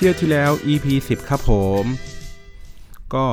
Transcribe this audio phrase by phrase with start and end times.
[0.00, 1.52] เที่ยวที่แล้ว EP 10 ครับผ
[1.82, 1.84] ม
[3.14, 3.26] ก็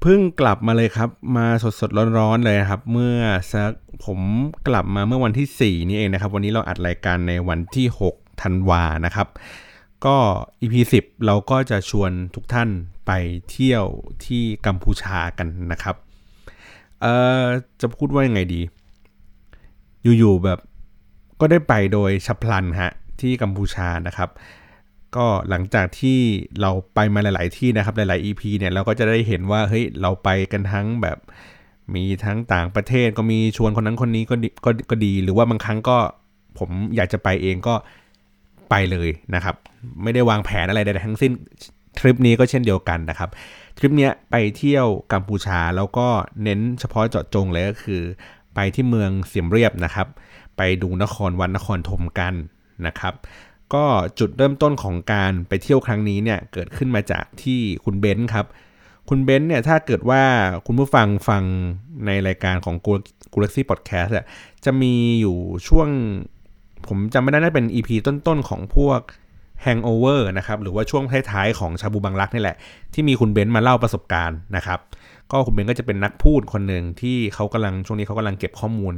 [0.00, 3.16] เพิ่งกลับมาเลยครับ มาสดสดร้อนๆเลยครับ เมื่อ
[3.52, 3.72] สัก
[4.04, 4.20] ผม
[4.68, 9.28] กลับมาเมื่อวันที่ 4 นี่เองนะครับ วันนี้เราอัดรายการในวันที่ 6 ธันวานะครับ
[10.06, 10.16] ก็
[10.62, 12.68] EP 10 เราก็จะชวนทุกท่าน
[13.06, 13.10] ไป
[13.50, 13.84] เที่ยว
[14.26, 15.96] ที่กัมพูชากันนะครับ
[17.00, 17.44] เอ่อ
[17.80, 18.60] จะพูดว่ายังไงดี
[20.18, 20.58] อยู่ๆแบบ
[21.40, 24.30] ก็ได้ไปโดยฉับพลันฮะที่กัมพูชานะครับ
[25.16, 26.18] ก็หลังจากที่
[26.60, 31.18] เราไปมาหลาย ๆ ที่นะครับหลาย ๆ EP เนี่ยเราก็จะได้เห็นว่าเฮ้ยเราไปกันทั้งแบบ
[31.94, 35.98] มีทั้งต่างประเทศก็มีชวนคนนั้นคนนี้ก็ก็ก็ดี หรือว่าบางครั้งก็
[36.58, 37.74] ผมอยากจะไปเองก็
[38.70, 39.56] ไปเลยนะครับ
[40.02, 41.32] ไม่ได้วางแผนอะไรใดๆทั้งสิ้น
[41.98, 43.30] ทริปนี้ก็เช่นเดียวกันนะครับ
[43.78, 46.08] ทริปนี้ไปเที่ยวกัมพูชาแล้วก็
[46.42, 48.02] เน้นเฉพาะเจาะจงเลยก็คือ
[48.54, 50.06] ไปที่เมืองเสียมเรียบนะครับ
[50.56, 52.34] ไปดูนครวัดนครธมกัน
[52.86, 53.14] นะครับ
[53.74, 53.84] ก็
[54.18, 58.46] จุดเริ่มต้นของการไปเที่ยวครั้งนี้เนี่ยเกิดขึ้นมาจากที่คุณเบนซ์ครับ
[59.08, 60.22] คุณเบนซ์เนี่ยถ้าเกิดว่า
[60.66, 61.42] คุณผู้ฟังฟัง
[62.06, 62.74] ในรายการของ
[63.32, 64.14] กูลักซี่พอดแคสต์
[64.64, 65.36] จะมีอยู่
[65.68, 65.88] ช่วง
[66.88, 69.00] ผมจำไม่ได้น่าเป็น EP ต้นๆของพวก
[69.64, 72.56] Hangover นะครับหรือว่าช่วงท้ายๆของชาบูบังรักนี่แหละ
[72.94, 74.78] ที่มีคุณเบนซ์มาเล่าประสบการณ์นะครับ
[75.30, 78.94] ก็คุณเบนซ์ก็จะเป็นนักพูดคนหนึ่งที่เขากำลังช่วงนี้เขากำลังเก็บข้อมูล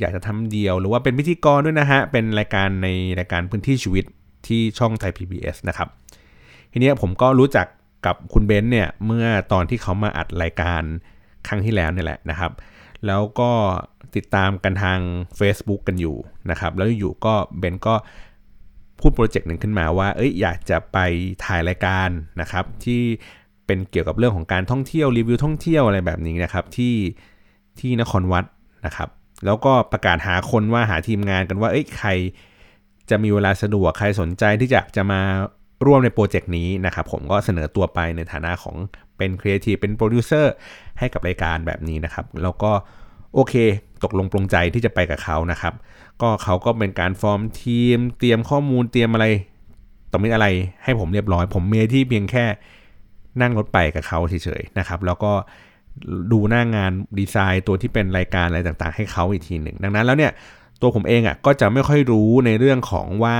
[0.00, 4.04] อยากจะทำเดี่ยว หรือว่าเป็นพิธีกรด้วยนะฮะเป็นรายการในรายการพื้นที่ชีวิต
[4.46, 5.88] ที่ช่องไทย PBS นะครับ
[6.72, 7.66] ทีนี้ผมก็รู้จัก
[8.06, 10.82] กับคุณเบนซ์เนี่ยเมื่อตอนที่เขามาอัดรายการ
[11.46, 12.52] ครั้งที่แล้วเนี่ยแหละนะครับ
[13.06, 13.50] แล้วก็
[14.16, 14.98] ติดตามกันทาง
[15.38, 16.16] Facebook กันอยู่
[16.50, 17.94] นะครับ แล้วอยู่ก็เบนก็
[19.00, 20.98] พูดโปรเจกต์หนึ่งขึ้นมาว่า เอ้ยอยากจะไป
[21.44, 22.08] ถ่ายรายการ
[22.40, 23.02] นะครับ ที่
[23.66, 26.94] เป็นเกี่ยวกับเรื่องของการท่องเที่ยวรีวิวท่องเที่ยวอะไรแบบนี้นะครับ ที่
[27.78, 28.44] ที่นครวัด
[28.86, 29.08] นะครับ
[29.44, 32.10] แล้วก็ประกาศหาคนว่าหาทีมงานกันว่า เอ้ยใคร
[33.10, 35.20] จะมีเวลาสะดวกใครสนใจที่จะจะมา
[35.86, 38.76] ร่วมในโปรเจกต์นี้นะครับผมก็เสนอตัวไปในฐานะของ
[39.16, 40.52] เป็นครีเอทีฟเป็นโปรดิวเซอร์
[40.98, 42.72] ให้กับรายการแบบนี้นะครับ แล้วก็
[43.34, 43.54] โอเค
[44.02, 45.74] ตกลงปรงใจที่จะไปกับเขานะครับ
[46.22, 49.26] ก็เขาก็เป็นการฟอร์มทีม เตรียมข้อมูลเตรียมอะไร
[50.12, 50.46] ต่อมีอะไร
[50.84, 52.44] ให้ผมเรียบร้อย ผมมีหน้าที่เพียงแค่
[53.40, 55.32] นั่งรถไปกับเขาเฉยๆนะครับ แล้วก็
[56.32, 60.32] ดูหน้างานดีไซน์ตัวที่เป็นรายการอะไรต่างๆ ให้เขาอีกทีหนึ่ง ดังนั้นแล้วเนี่ย
[60.80, 63.36] ตัวผมเองอะ่ะก็จะไม่ค่อยรู้ในเรื่องของว่า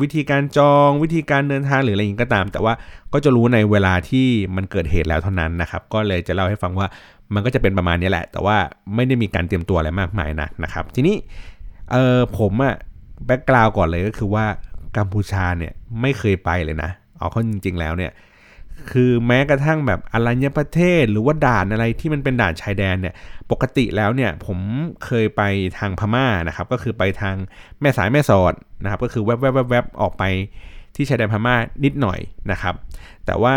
[0.00, 2.74] วิธีการจองวิธีการเดินทางหรืออะไรอย่างนี้ก็ตาม แต่ว่า
[3.12, 6.86] ก็จะรู้ในเวลาที่มันเกิดเหตุแล้วเท่านั้นนะครับ ก็เลยจะเล่าให้ฟังว่า
[7.34, 8.56] มันก็จะเป็นประมาณนี้แหละ แต่ว่า
[8.94, 11.16] ไม่ได้มีการเตรียมตัวอะไรมากมายนะนะครับ ทีนี้
[11.92, 12.74] เออผมอะ
[13.26, 14.44] แบ็กกราวก่อนเลยก็คือว่า
[14.96, 18.12] กัมพูชาเนี่ยไม่เคยไปเลยนะเอาเข้าจริง ๆ แล้วเนี่ย
[18.90, 23.14] คือแม้กระทั่งแบบอรัญญประเทศ หรือว่าด่านอะไรที่มันเป็นด่านชายแดนเนี่ย
[23.50, 24.58] ปกติแล้วเนี่ยผม
[25.04, 25.42] เคยไป
[25.78, 27.34] ทางพม่านะครับ ก็คือไปทาง
[27.80, 30.24] แม่สายแม่สอดนะครับ ก็คือแวบแวบแวบออกไป
[30.96, 31.54] ที่ชายแดนพม่า
[31.84, 32.20] นิดหน่อย
[32.50, 32.74] นะครับ
[33.26, 33.56] แต่ว่า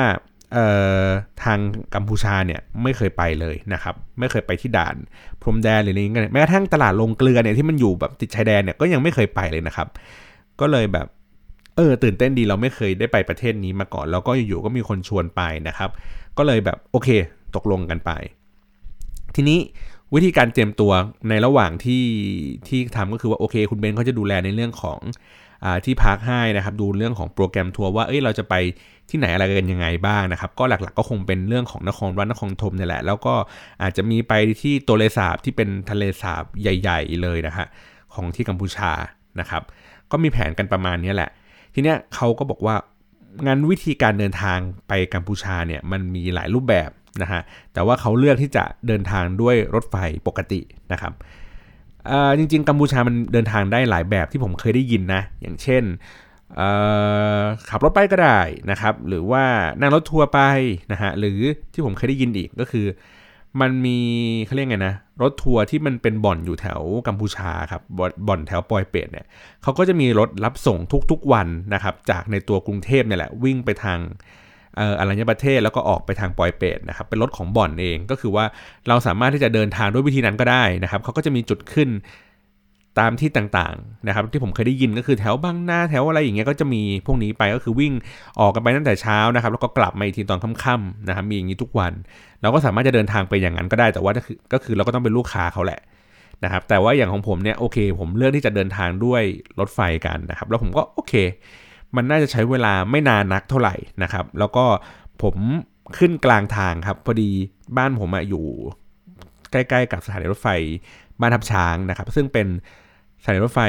[1.44, 1.60] ทาง
[1.96, 4.96] กัมพูชาเนี่ยไม่เคยไปเลยนะครับ ไม่เคยไปที่ด่าน
[5.42, 9.88] พรมแดนหรืออะไรเงี้ยแม้กระทั่งตลาดลงเกลือเนี่ยที่มันอยู่แบบติดชายแดนเนี่ยก็ยังไม่เคยไปเลยนะครับ
[10.60, 11.08] ก็เลยแบบ
[11.80, 15.90] เออตื่นเต้นดีเราไม่เคยได้ไปประเทศนี้มาก่อน แล้วก็อยู่ๆก็มีคนชวนไปนะครับ
[16.38, 17.10] ก็เลยแบบโอเค
[17.56, 18.12] ตกลงกันไป
[19.36, 19.60] ทีนี้
[20.14, 20.92] วิธีการเตรียมตัว
[21.30, 22.06] ในระหว่างที่
[22.68, 25.00] ที่ทำก็คือว่าโอเค คุณเบนเขาจะดูแลในเรื่องของ
[25.64, 28.56] อที่พักให้นะครับ ดูเรื่องของโปรแกรมทัวร์ว่าเอ้ยเราจะไป
[29.10, 33.34] ที่ไหนอะไรกันยังไงบ้างนะครับ ก็หลักๆก็คงเป็นเรื่องของนครวัดนครธมนี่แหละ แล้วก็
[33.82, 37.68] อาจจะมีไปที่ตัวเลสาบที่เป็นทะเลสาบใหญ่ ๆ เลยนะฮะ
[38.14, 38.92] ของที่กัมพูชา
[39.40, 39.64] นะครับ
[40.12, 41.30] ก็มีแผนกันประมาณนี้แหละ
[41.80, 42.76] ทีเนี้ยเขาก็บอกว่า
[43.48, 46.90] งั้นวิธีการเดินทางไปกัมพูชาเนี่ยมันมีหลายรูปแบบ
[47.22, 47.42] นะฮะ
[47.74, 49.96] แต่ว่าเขาเลือกที่จะเดินทางด้วยรถไฟ
[50.28, 50.62] ปกติ
[50.92, 51.14] นะครับ
[52.38, 55.84] จริง ๆ กัมพูชามันเดินทางได้หลายแบบที่ผมเคยได้ยินนะ อย่างเช่น
[57.70, 58.40] ขับรถไปก็ได้
[58.72, 59.44] นะครับ หรือว่า
[59.80, 60.40] นั่งรถทัวร์ไป
[60.92, 61.40] นะฮะหรือ
[61.74, 62.86] ที่ผมเคยได้ยินอีกก็คือ
[63.62, 63.98] มันมี
[64.46, 67.82] เขาเรียกไงนะ รถทัวร์ที่มันเป็นบ่อนอยู่แถวกัมพูชาครับ
[68.28, 69.26] บ่อนแถวปอยเป็ดเนี่ย
[69.64, 70.78] เขาก็จะมีรถรับส่ง
[71.12, 74.00] ทุกๆวันนะครับจากในตัวกรุงเทพเนี่ยแหละวิ่งไปทาง
[75.00, 78.46] อรัญญประเทศแล้วก็ออกไปทางปอยเป็ดนะครับเป็นรถของบ่อนเองก็คือว่า
[78.88, 81.90] เราสามารถที่จะเดินทางด้วยวิธีนั้นก็ได้นะครับเขาก็จะมีจุดขึ้น
[83.00, 87.94] ตามที่ต่างๆนะครับที่ผมเคยได้ยินก็คือแถวบางนาแถวอะไรอย่างเงี้ยก็จะมีพวกนี้ไปก็คือวิ่ง
[88.40, 91.94] ออกกันไปตั้งแต่เช้านะครับ แล้วก็กลับมาอีกทีตอนค่ำๆนะครับมีอย่างนี้ทุกวัน
[92.42, 94.12] เราก็สามารถจะเดินทางไปอย่างนั้นก็ได้แต่ว่า
[94.54, 95.80] ก็คือเราก็ต้องเป็นลูกค้าเขาแหละ
[96.44, 99.24] นะครับ แต่ว่าอย่างของผมเนี่ยโอเค ผมเลือกที่จะเดินทางด้วย
[99.60, 101.14] รถไฟกันนะครับ แล้วผมก็โอเค
[101.96, 104.66] มันน่าจะใช้เวลาไม่นานนักเท่าไหร่นะครับ แล้วก็
[105.24, 105.36] ผม
[105.98, 107.30] ขึ้นกลางทางครับพอดี
[107.78, 108.46] บ้านผมอยู่
[109.52, 110.48] ใกล้ ๆ กับสถานีรถไฟ
[111.22, 112.48] บ้านทับช้างนะครับ ซึ่งเป็น
[113.22, 113.60] สถานีรถไฟ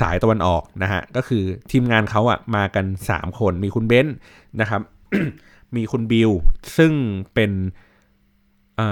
[0.00, 4.16] สายตะวันออกนะฮะก็คือทีมงานเขาอะมากัน 3 คนมีคุณเบนซ์
[4.60, 4.80] นะครับ
[5.76, 6.30] มีคุณบิล
[6.76, 6.92] ซึ่ง
[7.34, 7.50] เป็น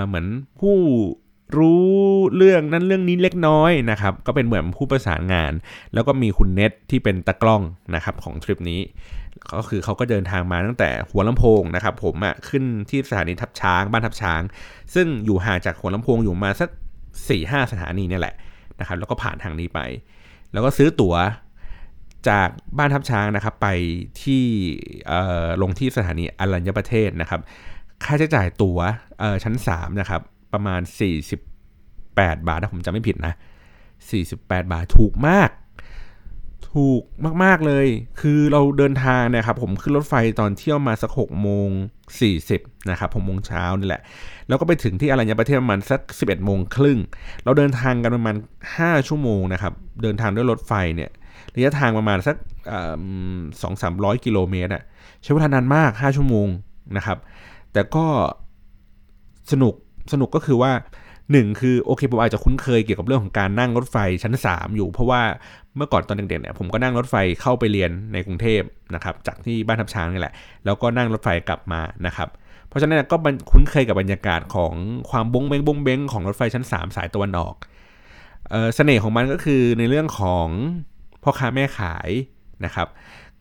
[0.06, 0.26] เหมือน
[0.60, 0.76] ผู้
[1.58, 1.84] รู้
[2.36, 5.52] เรื่องนั้นเรื่องนี้เล็กน้อยนะครับ ก็เป็นเหมือนผู้ประสานงาน
[5.94, 7.62] แล้วก็มีคุณเน็ตที่เป็นตะกล้อง
[7.94, 8.80] นะครับของทริปนี้
[9.58, 14.40] ก็คือเขาก็เดินทางมาตั้งแต่หัวลำโพงนะครับ ผมอะ่ะขึ้นที่สถานีทับช้างบ้านทับช้าง
[14.94, 16.68] ซึ่งอยู่ห่างจากหัวลำโพงอยู่มาสัก
[17.16, 18.34] 4ี่ห้าสถานีเนี่ยแหละ
[18.80, 19.80] นะครับ แล้วก็ผ่านทางนี้ไป
[20.52, 21.16] แล้วก็ซื้อตั๋ว
[22.28, 23.68] จากบ้านทับช้างนะครับ ไป
[24.22, 24.44] ที่
[25.62, 27.40] ลงที่สถานีอรัญญประเทศนะครับ
[28.04, 28.78] ค่าใช้จ่ายตั๋ว
[29.44, 30.20] ชั้น 3 นะครับ
[30.52, 30.80] ประมาณ
[31.64, 33.34] 48 บาทถ้าผมจำไม่ผิดนะ
[34.02, 35.50] 48 บาทถูกมาก
[36.74, 37.02] ถูก
[37.44, 37.86] มาก ๆ เลย
[38.20, 41.68] คือเราเดินทางนะครับ ผมขึ้นรถไฟตอนเที่ยวมาสัก6โมง
[42.30, 44.02] 40นะครับ6โมงเช้านี่แหละ
[44.48, 46.98] แล้วก็ไปถึงที่อรัญญประเทศประมาณสัก 11โมงครึ่ง
[47.44, 48.36] เราเดินทางกันประมาณ
[48.72, 49.72] 5 ชั่วโมงนะครับ
[50.02, 51.10] เดินทางด้วยรถไฟเนี่ย
[51.54, 52.36] ระยะทางประมาณสัก
[53.62, 54.82] สองสามร้อยกิโลเมตรอะ
[55.22, 56.48] ใช้เวลานานมาก 5 ชั่วโมง
[56.96, 57.18] นะครับ
[57.72, 58.06] แต่ก็
[59.52, 59.74] สนุก
[60.12, 60.72] สนุกก็คือว่า
[61.32, 65.22] หนึ่งคือโอเคผมอาจจะคุ้นเคยเกี่ยวกับเรื่องของการนั่งรถไฟชั้น 3 อยู่ เพราะว่า
[65.76, 68.62] เมื่อก่อนตอนเด็กๆเนี่ยผมก็นั่งรถไฟเข้าไปเรียนในกรุงเทพ
[68.94, 70.34] นะครับจากที่บ้านทับช้างนี่แหละ
[70.64, 72.28] แล้วก็นั่งรถไฟกลับมานะครับ
[72.68, 73.16] เพราะฉะนั้นก็
[73.50, 74.74] คุ้นเคยกับบรรยากาศของ
[75.10, 77.54] ความบงเบงบงเบงของรถไฟชั้น 3 สายตะวันออก
[78.50, 80.48] เออเสน่ห์ของมันก็คือในเรื่องของ
[81.22, 82.10] พ่อค้าแม่ขาย
[82.64, 82.88] นะครับ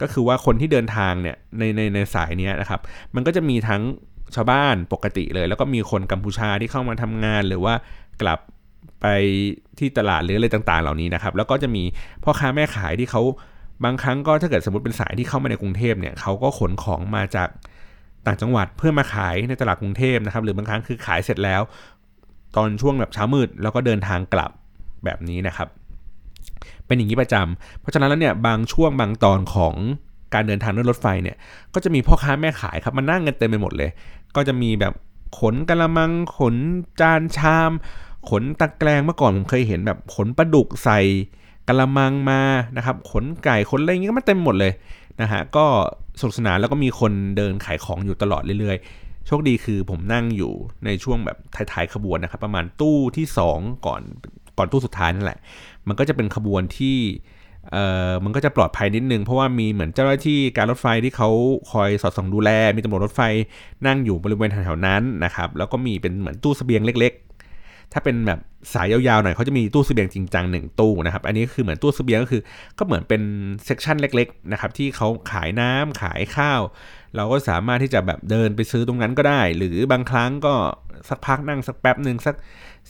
[0.01, 2.81] ก็คือว่าคนที่เดินทางเนี่ยในในในสายนี้นะครับ
[3.15, 3.81] มันก็จะมีทั้ง
[4.35, 7.73] ชาวบ้านปกติเลย แล้วก็มีคนกัมพูชาที่เข้ามาทำงานหรือว่า
[8.21, 8.39] กลับ
[9.01, 9.05] ไป
[9.79, 11.83] ที่ตลาดหรืออะไรต่าง ๆ เหล่านี้นะครับ แล้วก็จะมี
[12.23, 13.21] พ่อค้าแม่ขายที่เขา
[13.83, 17.49] บางครั้งก็ถ้าเกิดสมมติเป็นสายที่เข้ามาในกรุงเทพเนี่ยเขาก็ขนของมาจาก
[18.25, 21.61] ต่างจังหวัดเพื่อมาขายในตลาดกรุงเทพนะครับ หรือบางครั้งคือขายเสร็จแล้ว
[22.55, 24.51] ตอนช่วงแบบเช้ามืด แล้วก็เดินทางกลับ
[25.05, 25.67] แบบนี้นะครับ
[26.85, 29.75] เป็นอย่างนี้ประจำเพราะฉะนั้นแล้วเนี่ยบางช่วงบางตอนของ
[30.33, 31.37] การเดินทางด้วยรถไฟเนี่ย
[31.73, 33.89] ก็จะมีพ่อค้าแม่ขายครับมานั่งกันเต็มไปหมดเลย
[34.35, 34.93] ก็จะมีแบบ
[35.39, 36.55] ขนกระมังขน
[36.99, 37.71] จานชาม
[38.29, 40.99] ขนตะแกรงเมื่อก่อนผมเคยเห็นแบบขนปลาดุกใส่
[41.67, 42.41] กระมังมา
[42.77, 44.73] นะครับ ขนไก่ขนอะไรอย่างเงี้ยก็มาเต็มหมดเลย
[45.21, 45.65] นะฮะก็
[46.19, 50.53] สนุกสนานแล้วก็มีคนเดินขายของอยู่ตลอดเรื่อยๆ โชคดีคือผมนั่งอยู่
[50.85, 53.25] ในช่วงแบบท้ายๆขบวนนะครับ ประมาณตู้ที่
[53.55, 54.01] 2 ก่อน
[54.57, 55.39] ก่อนตู้สุดท้ายนั่นแหละ
[55.87, 56.97] มันก็จะเป็นขบวนที่
[57.71, 61.29] เอ่อมันก็จะปลอดภัยนิดนึง เพราะว่ามีเหมือนเจ้าหน้าที่การรถไฟที่เขา
[61.71, 63.21] คอยสอดส่องดูแล มีตำรวจรถไฟ
[63.87, 67.13] นั่งอยู่บริเวณแถวๆนั้นนะครับ แล้วก็มีเป็นเหมือนตู้สเสบียงเล็ก
[67.53, 68.39] ๆ ถ้าเป็นแบบ
[68.73, 72.41] สายยาวๆหน่อยเขาจะมีตู้สเสบียงจริงจังหนึ่งตู้นะครับ อันนี้คือเหมือนตู้สเสบียงก็คือ
[72.77, 73.21] ก็เหมือนเป็น
[73.65, 76.61] เซกชันเล็กๆนะครับที่เขาขายน้ำขายข้าว
[77.15, 80.53] เราก็สามารถที่จะแบบเดินไปซื้อตรงนั้นก็ได้ หรือบางครั้งก็
[81.09, 82.35] สักพักนั่งสักแป๊บหนึ่งสัก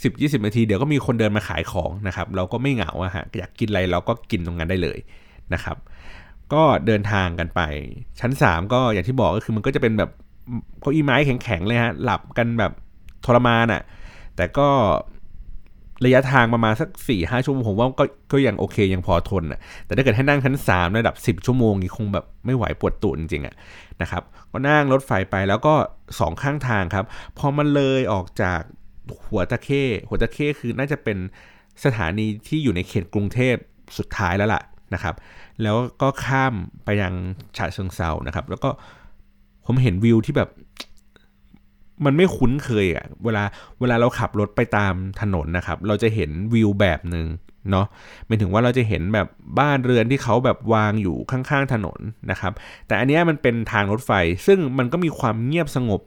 [0.01, 4.99] 10-20นาทีเดี๋ยวก็มีคนเดินมาขายของนะครับ เราก็ไม่เหงาอะฮะอยากกินอะไรเราก็กินตรงนั้นได้เลย
[5.53, 5.77] นะครับ
[6.53, 7.61] ก็เดินทางกันไป
[8.19, 10.11] ชั้น 3 ก็อย่างที่บอกก็คือมันก็จะเป็นแบบ
[10.81, 12.71] เก้าอี้ไม้แข็งๆเลยฮะหลับกันแบบ
[13.25, 13.81] ทรมานอะ่ะ
[14.35, 14.67] แต่ก็
[16.05, 23.55] ระยะทางประมาณสัก4ี่ห้าชั่วโมงผมว่าก็ก็ยังโอเคยังพอทนอะแต่ถ้าเกิดให้นั่งชั้น 3 ระดับ 10 ชั่วโมงนี่คงแบบไม่ไหวปวดตูดจริงๆอะ
[24.01, 25.73] นะครับ ก็นั่งรถไฟไปแล้วก็
[26.19, 27.05] สองข้างทางครับ
[27.37, 28.61] พอมันเลยออกจาก
[29.27, 31.17] หัวตะเข้หัวตะเข้คือน่าจะเป็น
[31.85, 33.55] สถานีที่อยู่ในเขตกรุงเทพ
[33.97, 34.61] สุดท้ายแล้วล่ะ
[34.93, 35.15] นะครับ
[35.63, 36.53] แล้วก็ข้าม
[36.85, 37.13] ไปยัง
[37.57, 38.69] ฉะเชิงเซานะครับ แล้วก็
[39.65, 40.49] ผมเห็นวิวที่แบบ
[42.05, 43.43] มันไม่คุ้นเคยอะ่ะเวลา
[43.79, 47.27] เวลาเราขับรถไปตามถนนนะครับ เราจะเห็นวิวแบบหนึ่ง
[47.71, 47.85] เนาะ
[48.27, 49.27] หมายถึงว่าเราจะเห็นแบบ
[49.59, 51.99] บ้านเรือนที่เขาแบบวางอยู่ข้างๆถนน
[52.31, 52.53] นะครับ
[52.87, 54.11] แต่อันนี้มันเป็นทางรถไฟ
[54.47, 56.01] ซึ่งมันก็มีความเงียบสงบ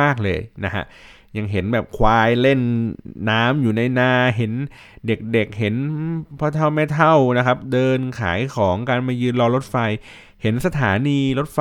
[0.00, 0.84] มากๆเลยนะฮะ
[1.36, 2.60] ยังเห็นแบบควายเล่น
[3.30, 4.52] น้ำอยู่ในนาเห็น
[5.06, 5.74] เด็กๆเเห็น
[6.38, 9.76] พ่อเท่าแม่เท่านะครับ เดินขายของการมายืนรอรถไฟ
[10.42, 11.60] เห็นสถานีรถไฟ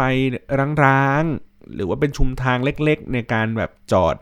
[0.85, 4.15] ร้างๆหรือว่าเป็นชุมทางเล็กๆ ในการแบบจอด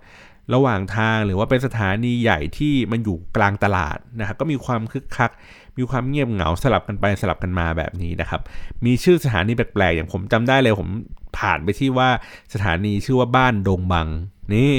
[0.54, 5.32] ระหว่างทางหรือว่าเป็นสถานีใหญ่ที่มันอยู่กลางตลาดนะครับก็มีความคึกคัก
[5.78, 8.42] มีความเงียบเหงาสลับกันไปสลับกันมาแบบนี้นะครับ
[8.86, 10.90] มีชื่อสถานีแปลกๆอย่างผมจำได้เลยผม
[11.38, 12.10] ผ่านไปที่ว่า
[12.54, 14.08] สถานีชื่อว่าบ้านดงบัง
[14.54, 14.76] นี่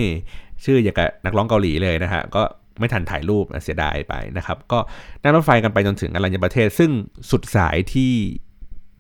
[0.65, 2.43] ชื่ออย่างกับนักร้องเกาหลีเลยนะฮะก็
[2.79, 4.79] ไม่ทันถ่ายรูปเสียดายไปนะครับ ก็
[5.23, 6.91] นั่งรถไฟกันไปจนถึงอรัญญประเทศ ซึ่ง
[7.31, 8.13] สุดสายที่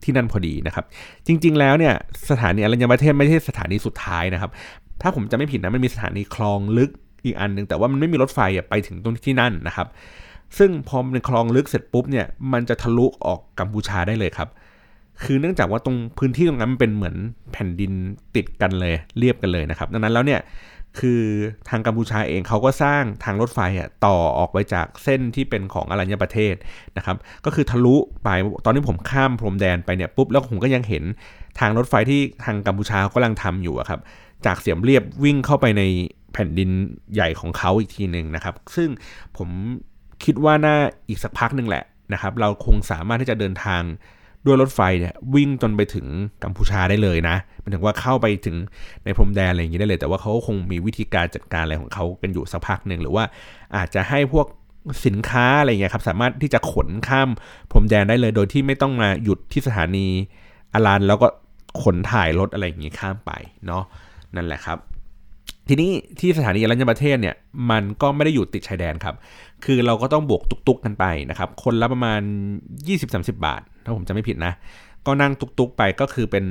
[0.03, 0.85] ที่นั่นพอดีนะครับ
[1.27, 1.95] จริง ๆ แล้วเนี่ย
[2.31, 4.51] สถานีอรัญญประเทศไม่ใช่สถานีสุดท้ายนะครับ
[5.03, 6.91] ถ้าผมจะไม่ผิดนะมันมีสถานีคลองลึก
[7.25, 9.87] อีกอันหนึ่งแต่ว่ามันไม่มีรถไฟไปถึงตรงที่นั่นนะครับ
[10.59, 14.49] ซึ่งพอมันคลองลึกเสร็จปุ๊บเนี่ยมันจะทะลุออกกัมพูชาได้เลยครับ
[15.23, 17.17] คือเนื่องจากว่าตรงพื้นที่ตรงนั้นมันเป็นเหมือน
[17.53, 17.93] แผ่นดิน
[18.37, 20.41] ติดกันเลยเรียบกันเลยนะครับ ดังนั้นแล้วเนี่ย
[21.00, 21.23] คือ
[21.69, 26.55] ทางกัมพูชาเองเขาก็สร้างทางรถไฟอะต่อออกไปจากเส้นที่เป็นของอรัญญประเทศ
[26.97, 28.29] นะครับก็คือทะลุไป
[28.65, 31.05] ตอนนี้ผมข้ามพรมแดนไปเนี่ยปุ๊บแล้วผมก็ยังเห็น
[31.61, 34.00] ทางรถไฟที่ทางกัมพูชากำลังทำอยู่ครับ
[34.47, 35.83] จากเสียมเรียบวิ่งเข้าไปใน
[36.33, 36.71] แผ่นดิน
[37.15, 38.88] ใหญ่ของเขาอีกทีหนึ่งนะครับ ซึ่ง
[39.37, 39.49] ผม
[40.25, 40.76] คิดว่าน่า
[41.09, 43.83] อีกสักพักหนึ่งแหละนะครับ เราคงสามารถที่จะเดินทาง
[44.47, 46.07] ด้วยรถไฟเนี่ยวิ่งจนไปถึง
[46.45, 48.57] กัมพูชาได้เลยนะหมายถึงว่าเข้าไปถึง
[49.05, 53.25] ในพรมแดนอะไรอย่างนี้ได้เลย แต่ว่าเขาคงมีวิธีการจัดการอะไรของเขากันอยู่สักพักหนึ่งหรือว่า
[53.76, 54.47] อาจจะให้พวก
[55.07, 57.29] สินค้าอะไรเงี้ยครับสามารถที่จะขนข้าม
[57.73, 60.07] พรมแดนได้เลย โดยที่ไม่ต้องมาหยุดที่สถานี
[60.75, 61.26] อารันแล้วก็
[61.83, 63.33] ขนถ่ายรถอะไรอย่างนี้ข้ามไป
[63.67, 63.83] เนาะ
[64.37, 64.79] นั่นแหละครับ
[65.69, 67.37] ทีนี้ที่สถานีอรัญญประเทศเนี่ย
[67.71, 69.15] มันก็ไม่ได้อยู่ติดชายแดนครับ
[69.65, 72.21] คือเราก็ต้องบวกตุกๆกันไปนะครับ คนละประมาณ
[72.81, 74.53] 20-30 บาท ถ้าผมจะไม่ผิดนะ
[75.07, 76.45] ก็นั่งตุกๆไปก็คือเป็น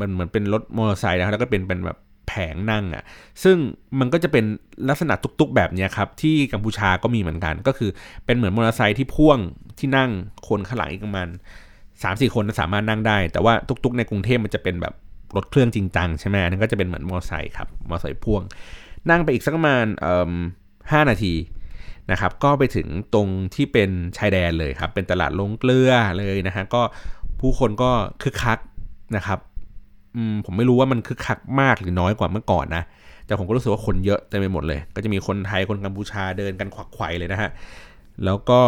[0.00, 3.04] มันเหมือนเป็นรถมอเตอร์ไซค์นะแล้วก็เป็นเป็นแบบแผงนั่งอะ่ะ
[3.42, 3.56] ซึ่ง
[4.00, 4.44] มันก็จะเป็น
[4.88, 7.90] ลักษณะตุกๆแบบนี้ครับ ที่กัมพูชาก็มีเหมือนกัน ก็คือ
[8.26, 9.38] เป็นเหมือนมอเตอร์ไซค์ที่พ่วง
[9.78, 10.10] ที่นั่ง
[10.48, 11.28] คนข้างหลังอีกประมาณ
[12.02, 14.94] สามสี่คนสามารถนั่งได้ แต่ว่าตุกๆในกรุงเทพมันจะเป็นแบบ
[15.36, 18.42] รถเครื่องจริงจังใช่ไหมนั่นก็จะเป็นเหมือนมอเตอร์ไซค์ครับมอเตอร์ไซค์พ่วง
[19.10, 19.84] นั่งไปอีกสักประมาณ
[20.92, 21.32] ห้านาที
[22.10, 26.82] นะครับก็ไปถึงตรงที่เป็นชายแดนเลยครับเป็นตลาดลงเกลือเลยนะฮะก็
[27.40, 27.90] ผู้คนก็
[28.22, 28.58] คึกคัก
[29.16, 29.38] นะครับ
[30.44, 32.82] ผมไม่รู้ว่ามันคึกคักมากหรือน้อยกว่าเมื่อก่อนนะ
[33.26, 37.50] แต่ผมก็รู้สึกว่าคนเยอะเต็มไปหมดเลย ก็จะมีคนไทยคนกัมพูชาเดินกันขวักไขว่เลยนะฮะ
[38.24, 38.60] แล้วก็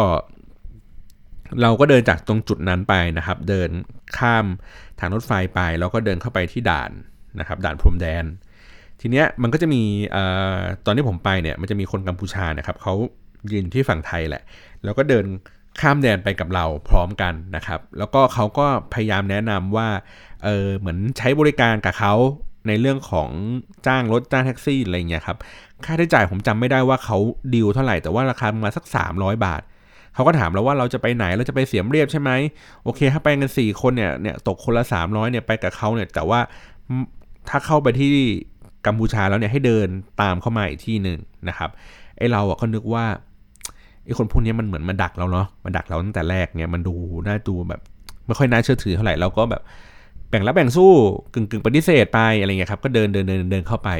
[1.63, 3.71] เราก็เดินจากตรงจุดนั้นไปนะครับ เดิน
[4.19, 4.47] ข้าม
[5.01, 6.91] ทางรถไฟไป แล้วก็เดินเข้าไปที่ด่าน
[7.41, 8.25] นะครับ ด่านพรมแดน
[9.03, 9.83] ทีเนี้ยมันก็จะมี
[10.17, 10.19] อ
[10.87, 12.95] ตอนที่ผมไปเนี่ยมันจะมีคนกัมพูชานะครับเขา
[13.53, 14.43] ยืนที่ฝั่งไทยแหละ
[14.85, 15.25] แล้วก็เดิน
[15.81, 19.89] ข้ามแดนไปกับเราพร้อมกันนะครับ แล้วก็เขาก็พยายามแนะนำว่า
[20.45, 22.15] เออเหมือนใช้บริการกับเขา
[22.69, 23.29] ในเรื่องของ
[23.87, 25.39] จ้างรถจ้างแท็กซี่อะไรเงี้ยครับ
[25.85, 27.19] ค่าใช้จ่ายผมจำไม่ได้ว่าเขา
[27.55, 29.63] ดีลเท่าไหร่แต่ว่าราคามาสัก 300 บาท
[30.15, 32.31] เขาก็ถามเราว่าเราจะไปไหนเราจะไปเสียมเรียบใช่ไหม
[32.85, 36.41] โอเค ถ้าไปกัน4คนเนี่ยเนี่ยตกคนละ300เนี่ยไปกับเขาเนี่ยแต่ว่า
[37.49, 38.11] ถ้าเข้าไปที่
[38.87, 39.89] กัมพูชาแล้วเนี่ยให้เดิน
[40.23, 41.71] ตามเข้ามาอีกที่หนึ่งนะครับ
[42.19, 43.05] ไอเราอะก็นึกว่า
[44.05, 46.95] ไอคนพวกนี้มันเหมือนมาดักเราเนาะมาดักเราตั้งแต่แรกเนี่ยมันดู
[47.27, 47.81] น่าดูแบบ
[48.27, 49.63] ไม่ค่อยน่าเชื่อถือเท่าไหร่เราก็แบบ
[50.31, 50.93] แบ่งรับแบ่งสู้
[51.35, 53.91] กึ่งกึ่งปฏิเสธไปอะไรเงี้ยครับก็เดินเดินเดินเดินเข้าไป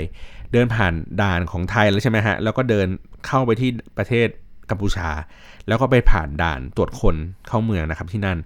[0.53, 2.87] เดินผ่านด่านของไทยแล้วใช่ไหมฮะแล้วก็เดิน
[3.27, 4.29] เข้าไปที่ประเทศ
[4.71, 5.09] กัมพูชา
[5.69, 7.17] แล้วก็ไปผ่านด่านตรวจคน
[7.49, 8.39] เข้าเมืองนะครับที่นั่น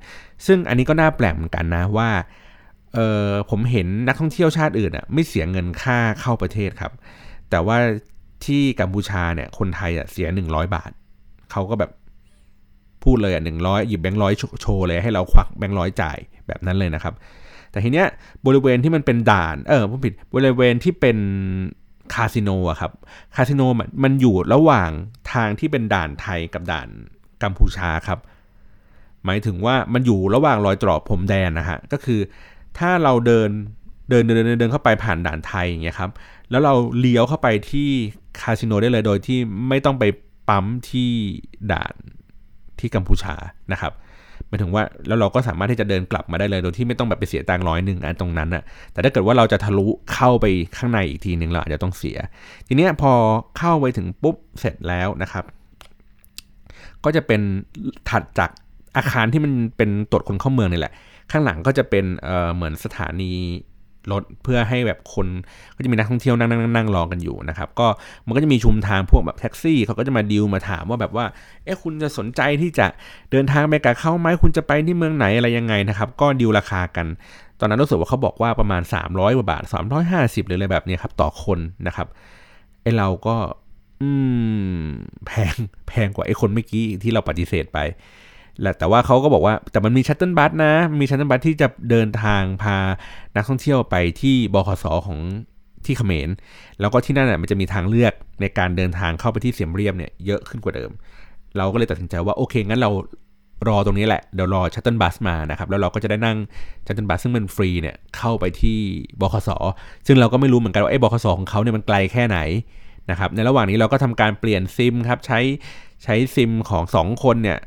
[0.46, 2.08] ซึ่งอันนี้ก็น่าแปลกเหมือนกันนะว่า
[2.94, 6.92] เออผมเห็นนักท่องเที่ยวชาติอื่นอะไม่เสียเงินค่าเข้าประเทศครับ
[7.50, 7.76] แต่ว่า
[8.44, 10.90] ที่กัมพูชาเนี่ยคนไทยอะเสียหนึ่งร้อยบาท
[11.52, 11.90] เขาก็แบบ
[13.04, 17.14] พูดเลยอะหนึ่งร้อยหยิบแบงค์ร้อยโชว์เลยให้เราควักแบงค์ร้อยจ่ายแบบนั้นเลยนะครับ
[17.70, 18.06] แต่ทีเนี้ย
[18.46, 21.18] บริเวณที่มันเป็นด่านเออผมผิดบริเวณที่เป็น
[22.14, 22.92] คาสิโนอะครับ
[23.36, 24.90] คาสิโนมันมันอยู่ระหว่าง
[25.32, 26.88] ทางที่เป็นด่านไทยกับด่าน
[27.42, 28.18] กัมพูชาครับ
[29.24, 32.20] หมายถึงว่ามันอยู่ระหว่างรอยตรอกผมแดนนะฮะก็คือ
[32.78, 33.50] ถ้าเราเดิน
[34.10, 36.10] เดินเดินเดินเข้าไปผ่านด่านไทยอย่างเงี้ยครับ
[36.50, 37.88] แล้วเราเลี้ยวเข้าไปที่
[38.40, 40.04] คาสิโนได้เลยโดยที่ไม่ต้องไป
[40.48, 41.10] ปั๊มที่
[41.72, 41.94] ด่าน
[42.80, 43.34] ที่กัมพูชา
[43.72, 43.92] นะครับ
[44.48, 52.16] หมายถึงว่าแล้วเราก็สามารถที่จะเดินกลับมาได้เลย โดยที่ไม่ต้องแบบไปเสียตังค์ร้อยหนึ่งอันตรงนั้นอะแต่ถ้าเกิดว่าเราจะทะลุเข้าไปข้างในอีกทีหนึ่งเราอาจจะต้องเสีย
[52.66, 53.12] ทีเนี้ยพอ
[53.58, 55.44] เข้าไปถึงปุ๊บเสร็จแล้วนะครับ
[57.04, 57.40] ก็จะเป็น
[58.08, 58.50] ถัดจาก
[58.96, 60.92] อาคารที่มันเป็นตรวจคนเข้าเมืองนี่แหละ
[61.30, 63.32] ข้างหลังก็จะเป็นเอ่อเหมือนสถานี
[64.12, 65.26] รถเพื่อให้แบบคน
[65.76, 67.86] ก็จะมีนักท่องเที่ยวนั่งนั่งนั่งรอกันอยู่นะครับก็
[68.26, 71.26] มันก็จะมีชุมทางพวกแบบแท็กซี่เขาก็จะมาดิวมาถามว่าแบบว่า
[71.64, 72.86] เอ๊ะคุณจะสนใจที่จะ
[73.30, 77.06] เดินทางไปกับเขาไหมคุณจะไปที่เมืองไหนอะไรยังไงนะครับ ก็ดิวราคากัน
[77.60, 79.62] ตอนนั้นรู้สึกว่าเขาบอกว่าประมาณ 300กว่าบาท
[80.06, 82.06] 350หรืออะไรแบบนี้ครับต่อคนนะครับ
[82.82, 83.36] ไอเราก็
[84.02, 84.10] อื
[84.76, 84.82] ม
[85.26, 85.54] แพง
[85.88, 87.78] แพงกว่าไอคนเมื่อกี้ที่เราปฏิเสธไป
[88.62, 92.76] และแต่ว่าเขาก็บอกว่าแต่มันมี shuttle bus นะ มี shuttle bus ที่จะเดินทางพา
[93.36, 95.18] นักท่องเที่ยวไปที่บขสของ
[95.86, 96.28] ที่เขมร
[96.80, 100.90] แล้วก็ที่นั่นน่ะมันจะมีทางเลือกในการเดินทางเข้าไปที่เสียมเรียบเนี่ยเยอะขึ้นกว่าเดิม
[101.56, 102.90] เราก็เลยตัดสินใจว่าโอเคงั้นเรา
[103.68, 106.36] รอตรงนี้แหละ เดี๋ยวรอ shuttle bus มานะครับแล้วเราก็จะได้นั่ง
[106.86, 108.78] shuttle bus ซึ่งเป็นฟรีเนี่ยเข้าไปที่
[109.20, 109.50] บขส
[110.06, 112.38] ซึ่งเราก็ไม่รู้เหมือนกันว่าไอ้บขสของเขาเนี่ยมันไกลแค่ไหน
[113.10, 115.40] นะครับในระหว่างนี้เราก็ทำการเปลี่ยนซิมครับใช้
[116.04, 117.58] ใช้ซิมของ 2 คนเนี่ย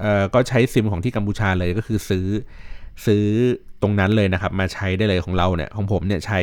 [0.00, 2.26] เอ่อก็ใช้ซิมของที่กัมพูชาเลยก็คือซื้อ
[3.06, 3.24] ซื้อ
[3.82, 6.40] ตรงนั้นเลยนะครับ มาใช้ได้เลยของเราเนี่ยของผมเนี่ยใช้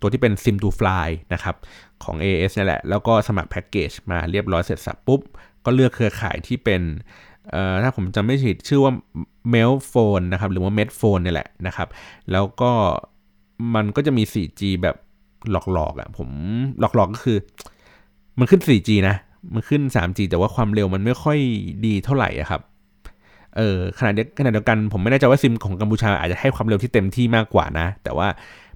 [0.00, 1.56] ตัวที่เป็นซิม to fly นะครับ
[2.04, 5.20] ของ AS นี่แหละ แล้วก็สมัครแพ็กเกจมาเรียบร้อยเสร็จสับปุ๊บ
[5.64, 6.82] ก็เลือกเครือข่ายที่เป็น
[7.50, 8.92] เอ่อถ้าผมจำไม่ผิดชื่อว่า
[9.52, 11.88] m a i l Phone นะครับหรือว่า m e d Phone นี่แหละนะครับ
[12.32, 12.72] แล้วก็
[13.74, 14.96] มันก็จะมี 4G แบบ
[15.50, 16.28] หลอกๆอะผม
[16.80, 17.38] หลอกๆก็คือ
[18.38, 19.16] มันขึ้น 4G นะ
[19.54, 21.38] มันขึ้น 3G แต่ว่าความเร็วมันไม่ค่อย
[21.86, 22.60] ดีเท่าไหร่อะครับ
[23.56, 28.28] เออขณะเดียวขณะเดียวกันผมไม่แน่ใจว่าซิมของกัมพูชาอาจจะให้ความเร็วที่เต็มที่มากกว่านะ แต่ว่า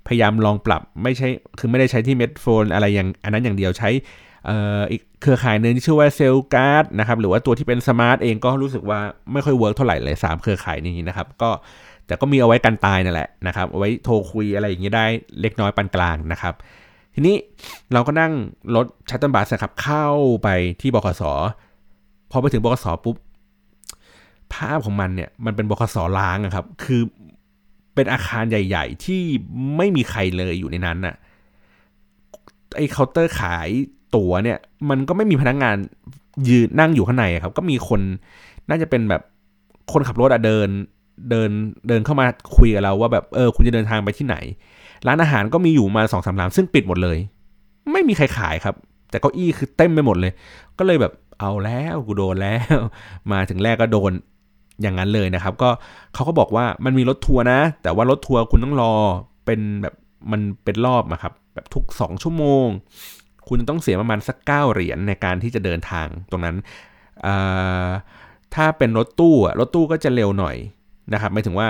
[0.06, 1.28] พยายามลองปรับไม่ใช่
[1.58, 3.90] คือไม่ได้ใช้ที่ Metfone อะไรอย่างอันนั้นอย่างเดียวใช้
[4.48, 8.98] อออีกเครือข่ายหนึ่งที่ชื่อว่า Cellcard นะครับหรือว่าตัวที่เป็น Smart เองก็รู้สึกว่า
[9.32, 11.50] ไม่ค่อย work เท่าไหร่เลย3เครือข่ายนี้นะครับก็
[12.06, 15.06] แต่ก็มีเอาไว้กันตายนั่นแหละนะครับเอาไว้โทรคุยอะไรอย่างนี้ได้
[15.40, 16.54] เล็กน้อยปานกลางนะครับ
[17.14, 17.36] ทีนี้
[17.92, 18.32] เราก็นั่ง
[18.76, 20.06] รถ shuttle bus ครับเข้า
[20.42, 20.48] ไป
[20.80, 21.22] ที่บขส
[22.30, 23.16] พอไปถึงบขสปุ๊บ
[24.54, 27.00] ภาพของมันเนี่ยมันเป็นบขสร้างครับ คือ
[27.94, 29.22] เป็นอาคารใหญ่ ๆ ที่
[29.76, 31.14] ไม่มีใครเลยอยู่ในนั้นน่ะ
[32.76, 33.68] ไอ้เคาน์เตอร์ขาย
[34.16, 34.58] ตั๋วเนี่ย
[34.90, 35.76] มันก็ไม่มีพนักงาน
[36.48, 38.00] ยืนนั่งอยู่ข้างในครับ ก็มีคน
[38.68, 39.22] น่าจะเป็นแบบ
[39.92, 40.68] คนขับรถอะเดิน
[41.30, 41.50] เดิน
[41.88, 42.26] เดินเข้ามา
[42.56, 44.36] คุยกับเราว่าแบบเออคุณจะเดินทางไปที่ไหน
[45.06, 47.18] ร้านอาหารก็มีอยู่มาสองสามร้านซึ่งปิดหมดเลย
[47.92, 48.74] ไม่มีใครขายครับ
[49.10, 50.32] แต่เก้าอี้คือเต็มไปหมดเลย
[50.78, 52.80] ก็เลยแบบเอาแล้วกูโดนแล้ว
[53.32, 54.12] มาถึงแรกก็โดน
[54.82, 55.70] อย่างนั้นเลยนะครับ ก็
[56.14, 58.92] เขาก็บอกว่ามันมีรถทัวร์นะ แต่ว่ารถทัวร์คุณต้องรอ
[59.46, 59.94] เป็นแบบ
[60.32, 62.66] มันเป็นรอบนะครับแบบทุก 2 ชั่วโมง
[63.48, 66.56] คุณต้องเสียประมาณสักเก้าเหรียญในการที่จะเดินทางตรงนั้น
[68.54, 70.56] ถ้าเป็นรถตู้รถตู้ก็จะเร็วหน่อย
[71.12, 71.68] นะครับหมายถึงว่า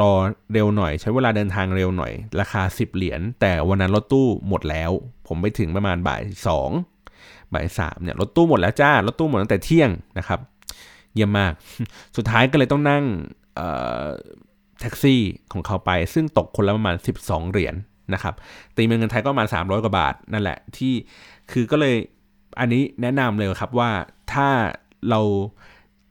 [0.00, 0.12] รอ
[0.52, 4.90] เร็วหน่อย ใช้เวลาเดินทางเร็วหน่อย ราคา 10 เหรียญแต่วันนั้นรถตู้หมดแล้ว
[5.26, 6.70] ผมไปถึงประมาณบ่ายสอง
[7.54, 10.40] บ่ายสามเนี่ยรถตู้หมดแล้วจ้ารถตู้หมดตั้งแต่เที่ยงนะครับ
[11.18, 11.52] เยี่ยมมาก
[12.16, 13.04] สุดท้ายก็เลยต้องนั่ง
[14.80, 15.20] แท็กซี่
[15.52, 18.34] ของเขาไป ซึ่งตกคนละประมาณ 12 เหรียญนนะครับ
[18.76, 20.92] ตีเป็นเงินไทยก็ประมาณ 300 กว่าบาท นั่นแหละที่
[21.52, 21.94] คือก็เลย
[22.60, 23.90] อันนี้แนะนำเลยครับว่า
[24.32, 24.48] ถ้า
[25.10, 25.20] เรา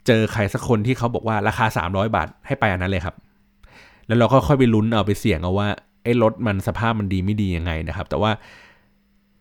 [0.08, 3.16] เจอใครสักคนที่เขาบอกว่าราคา 300 บาทให้ไปอันนั้นเลยครับ
[4.08, 5.68] แล้วเราก็ค่อยไปลุ้นเอาไปเสี่ยงเอาว่า
[6.04, 8.32] ไอ้รถมันสภาพมันดีไม่ดียังไงนะครับ แต่ว่า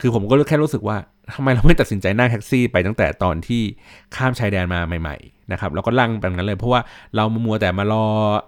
[0.01, 0.97] คือผมก็แค่รู้สึกว่า
[1.35, 3.63] ทำไมเราไม่ตัดสินใจนั่งแท็กซี่ไปตั้งแต่ตอนที่
[4.17, 6.81] ข้ามชายแดนมาใหม่ๆนะครับแล้วก็ลั่งแบบนั้นเลยเพราะว่า
[7.17, 8.07] เรามามัวแต่มารอ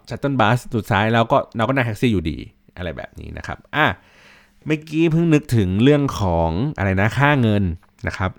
[0.09, 2.39] shuttle bus สุดท้ายแล้วก็เราก็นั่งแท็กซี่อยู่ดี
[2.77, 3.87] อะไรแบบนี้นะครับอะ
[4.67, 7.63] เมื่อกี้เพิ่งนึกถึงเรื่องของอะไรนะค่าเงิน
[8.07, 8.31] นะครับ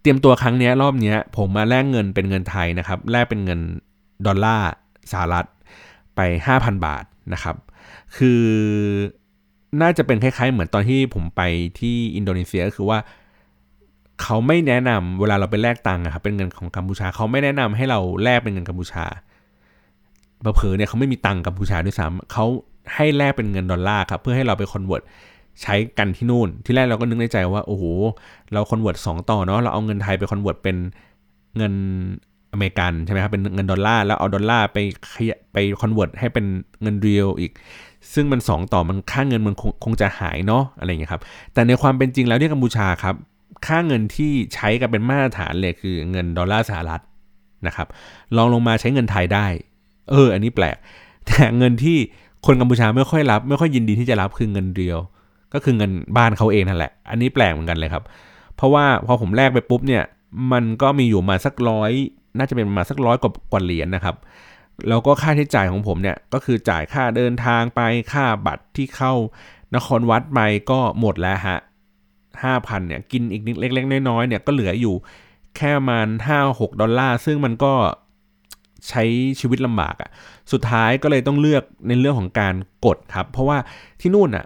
[0.00, 3.60] เตรียมตัวครั้งนี้รอบนี้ผมมาแลกเงินเป็นเงินไทยนะครับแลกเป็นเงิน
[4.26, 4.70] ดอลลาร์
[5.12, 5.46] สหรัฐ
[6.16, 6.20] ไป
[6.52, 7.56] 5,000 บาทนะครับ
[8.16, 8.42] คือ
[9.82, 11.42] น่าจะเป็นคล้ายๆ เหมือนตอนที่ผมไป
[11.80, 12.98] ที่อินโดนีเซียก็คือว่า
[14.22, 19.04] เขาไม่แนะนำเวลาเราไปแลกตังค์ครับเป็นเงินของกัมพูชา เขาไม่แนะนำให้เราแลกเป็นเงินกัมพูชา
[20.40, 22.44] เผลอๆ เนี่ยเขาไม่มีตังค์กัมพูชาด้วยซ้ำเขา
[22.94, 25.02] ให้แลกเป็นเงินดอลลาร์ครับเพื่อให้เราไป convert
[25.62, 27.84] ใช้กันที่นู่น ที่แรกเราก็นึกในใจว่าโอ้โห
[28.52, 30.76] เรา convert 2 ต่อเนาะเราเอาเงินไทยไป convert เป็น
[31.56, 31.74] เงิน
[32.52, 34.78] อเมริกันใช่ไหมครับเป็นเงินดอลลาร์แล้วเอาดอลลาร์ไป
[35.52, 36.46] ไป convert ให้เป็น
[36.82, 37.52] เงินเรียลอีก
[38.12, 43.14] ซึ่งมัน 2 ต่อมันค่าเงินมันคงคงจะหายเนาะอะไรอย่างเงี้ยครับ แต่ในความเป็นจริงแล้วที่กัมพูชาครับ
[43.66, 47.00] ค่าเงินที่ใช้กันเป็นมาตรฐานเลยคือเงินดอลลาร์สหรัฐ
[47.66, 47.88] นะครับ
[48.36, 49.46] ลองลงมาใช้เงินไทยได้
[50.10, 50.76] เออ อันนี้แปลก
[51.26, 51.96] แต่เงินที่
[52.46, 54.98] คนกัมพูชาไม่ค่อยรับ ไม่ค่อยยินดีที่จะรับคือเงินเดียว
[55.54, 58.04] ก็คือเงินบ้านเขาเองนั่นแหละ อันนี้แปลกเหมือนกันเลยครับ
[58.56, 60.02] เพราะว่าพอผมแลกไปปุ๊บเนี่ย
[60.52, 61.92] มันก็มีอยู่มาสักร้อย
[62.38, 64.16] น่าจะเป็นมาสักร้อยกว่าเหรียญนนะครับ
[64.88, 67.80] แล้วก็ค่าใช้จ่ายของผมเนี่ยก็คือจ่ายค่าเดินทางไป
[68.12, 69.12] ค่าบัตรที่เข้า
[69.76, 71.58] นครวัดไปก็หมดแล้วฮะ
[72.42, 74.94] ห้าพันเนี่ยกินอีกนิดเล็ก ๆ น้อยๆเนี่ยก็เหลืออยู่
[75.56, 77.72] แค่ประมาณห้าหกดอลลาร์ซึ่งมันก็
[78.88, 79.02] ใช้
[79.40, 80.10] ชีวิตลำบากอะ่ะ
[80.52, 83.58] สุดท้ายก็เลยต้องเลือกในเรื่องของการกดครับ เพราะว่า
[84.00, 84.44] ที่นู่นอะ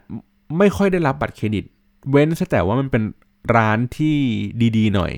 [0.58, 1.64] ไม่ค่อยได้รับบัตรเครดิต
[2.10, 3.02] เว้นแต่ว่ามันเป็น
[3.56, 4.16] ร้านที่
[4.76, 5.12] ดีๆหน่อย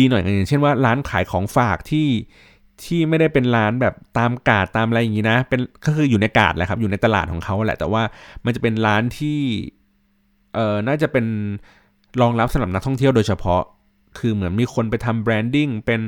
[0.00, 2.06] ดีๆหน่อยอย่างเช่นว่าร้านขายของฝากที่
[2.84, 8.02] ที่ไม่ได้เป็นร้านแบบตามกาดตามอะไรอย่างนี้นะ เป็นก็คืออยู่ในกาดแหละครับ อยู่ในตลาดของเขาแหละ แต่ว่า
[8.44, 9.40] มันจะเป็นร้านที่
[10.54, 11.26] เอ่อน่าจะเป็น
[12.20, 13.62] รองรับสำหรับนักท่องเที่ยวโดยเฉพาะ
[14.18, 16.00] คือเหมือนมีคนไปทำแบรนดิ้งเป็น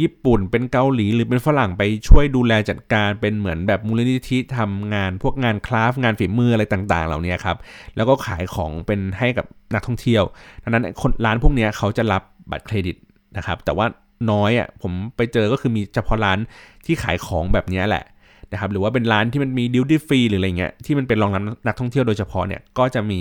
[0.00, 7.56] ญี่ปุ่นเป็นเกาหลีหรือเป็นฝรั่งไปช่วยดูแลจัดการเป็นเหมือนแบบมูลนิธิทำงานพวกงานคราฟงานฝีมืออะไรต่างๆ เหล่านี้ครับ
[7.96, 10.24] แล้วก็ขายของเป็นให้กับนักท่องเที่ยว
[10.62, 12.96] ดังนั้นคนร้านพวกนี้เขาจะรับบัตรเครดิต
[13.36, 13.86] นะครับ แต่ว่า
[14.30, 16.38] น้อยอะ่ะผมไปเจอก็คือมีเฉพาะร้าน
[16.86, 18.04] ที่ขายของแบบนี้แหละ
[18.52, 23.20] นะครับหรือว่าเป็นร้านที่มันมีดิวตี้ฟรีหรืออะไรเงี้ยที่มันเป็นรองรับนักท่องเที่ยวโดยเฉพาะเนี่ยก็จะมี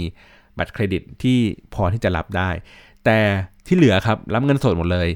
[0.58, 1.38] บัตรเครดิตที่
[1.74, 2.50] พอที่จะรับได้
[3.06, 3.18] แต่
[3.68, 5.10] ที่เหลือครับรับเงินสดหมดเลย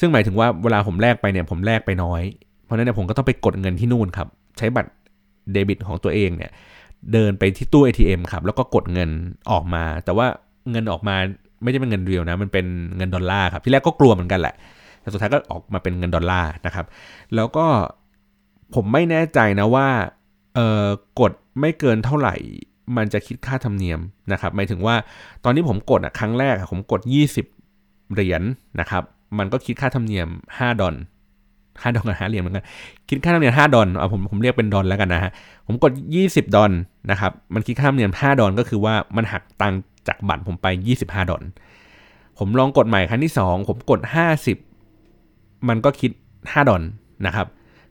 [0.00, 2.22] ซึ่งหมายถึงว่าเวลาผมแลกไปเนี่ยผมแลกไปน้อย
[2.64, 4.90] เพราะนั้นเนี่ยผมก็ต้องไปกดเงินที่นู่นครับใช้บัตร
[5.52, 6.50] เดบิตของตัวเองเนี่ย
[7.12, 9.10] เดินไปที่ตู้ ATM ครับแล้วก็กดเงิน
[9.50, 10.26] ออกมา แต่ว่า
[10.70, 11.16] เงินออกมา
[11.62, 12.66] ไม่ใช่เป็นเงินเรียวนะมันเป็น
[12.96, 14.54] เงินดอลลาร์ครับที่แรกก็กลัวเหมือนกันแหละ
[15.02, 16.86] แต่สุดท้ายก็ออกมาเป็นเงินดอลลาร์นะครับ
[17.34, 17.66] แล้วก็
[18.74, 19.88] ผมไม่แน่ใจนะว่า
[20.54, 20.86] เออ
[21.20, 22.34] กดไม่เกินเท่าไหร่
[22.96, 24.00] มันจะคิดค่าธรรมเนียม
[24.32, 24.94] นะครับหมายถึงว่า
[25.44, 27.00] ตอนที่ผมกดอะครั้งแรกผมกด
[27.58, 28.44] 20 เหรียญน
[28.80, 29.02] นะครับ
[29.38, 30.94] มันก็คิดค่าธรรมเนียม 5 ดอล
[31.82, 32.64] ห้าดอลกับห้าเหรียญเหมือนกัน
[33.08, 35.30] คิดค่าธรรมเนียม5ดอลเอาผมผมเรียกเป็นดอลแล้วกันนะฮะ
[35.66, 35.92] ผมกด
[36.24, 36.72] 20 ดอล
[37.10, 39.74] นะครับ มันคิดค่าธรรมเนียม5ดอลก็คือว่ามันหักตัง
[40.08, 40.66] จากบัตรผมไป
[41.00, 41.42] 25 ดอล
[42.38, 44.00] ผมลองกดใหม่ครั้งที่ 2 ผมกด
[44.40, 44.71] 50
[45.68, 46.82] มันก็คิด 5 ดอล
[47.26, 47.46] นะครับ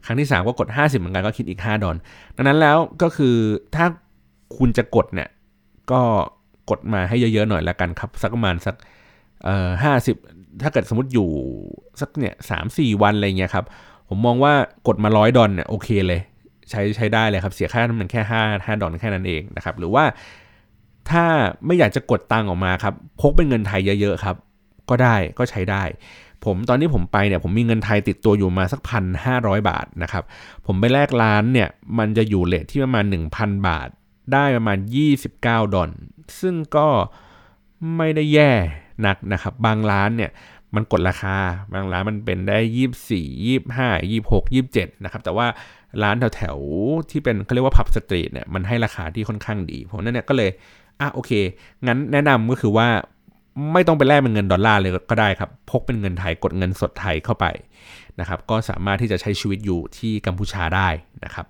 [0.05, 1.95] ครั้งที่ 3 ก็กด 50 เหมือนกันก็คิดอีก 5 ดอล
[2.36, 3.36] ดังนั้นแล้วก็คือ
[3.75, 3.86] ถ้า
[4.57, 5.29] คุณจะกดเนี่ย
[5.91, 6.01] ก็
[6.69, 8.75] กดมาให้เยอะ ๆ หน่อยละกันครับ สักประมาณสัก
[9.43, 10.15] เอ่อห้าสิบ
[10.62, 11.29] ถ้าเกิดสมมติอยู่
[12.01, 13.65] สักเนี่ยสามสี่วันอะไรเงี้ยครับ
[14.10, 14.53] ผมมองว่า
[14.88, 16.21] กดมาร้อยดอลเนี่ยโอเคเลย
[16.69, 20.03] ใช้ใช้ได้เลยครับ เสียค่าน้ำมันแค่ห้าห้าดอลแค่นั้นเองนะครับ หรือว่า
[21.10, 21.23] ถ้า
[21.65, 24.36] ไม่อยากจะกดตังออกมาครับ พกเป็นเงินไทยเยอะ ๆ ครับ
[24.89, 25.84] ก็ได้ก็ใช้ได้
[26.45, 30.23] ผมตอนนี้ผมไปเนี่ยผมมีเงินไทยติดตัวอยู่มาสักพันห้าร้อยบาทนะครับ
[30.65, 33.89] ผมไปแลกร้านเนี่ยมันจะอยู่เลทที่ประมาณ 1,000 บาท
[34.34, 34.77] ได้ประมาณ
[35.25, 35.91] 29 ดอล
[36.41, 36.88] ซึ่งก็
[37.97, 38.51] ไม่ได้แย่
[39.06, 40.32] นักนะครับ บางร้านเนี่ย
[40.75, 41.38] มันกดราคา
[41.73, 45.47] บางร้านมันเป็นได้ยี่สี่ยี่ห้ายี่หกยี่เจ็ดนะครับ แต่ว่า
[46.04, 50.49] ร้านแถวๆที่เป็นเขาเรียกว่า Pub Street เนี่ยมันให้ราคาที่ค่อนข้างดี ผมนั่นเนี่ยก็เลย
[50.99, 51.32] อะโอเค
[51.88, 52.88] งั้นแนะนำก็คือว่า
[53.74, 57.46] ไม่ต้องไปแลกเป็นเงินดอลลาร์เลยก็ได้ครับ พกเป็นเงินไทยกดเงินสดไทยเข้าไป
[58.20, 60.88] นะครับ ก็สามารถที่จะใช้ชีวิตอยู่ที่กัมพูชาได้
[61.26, 61.46] นะครับ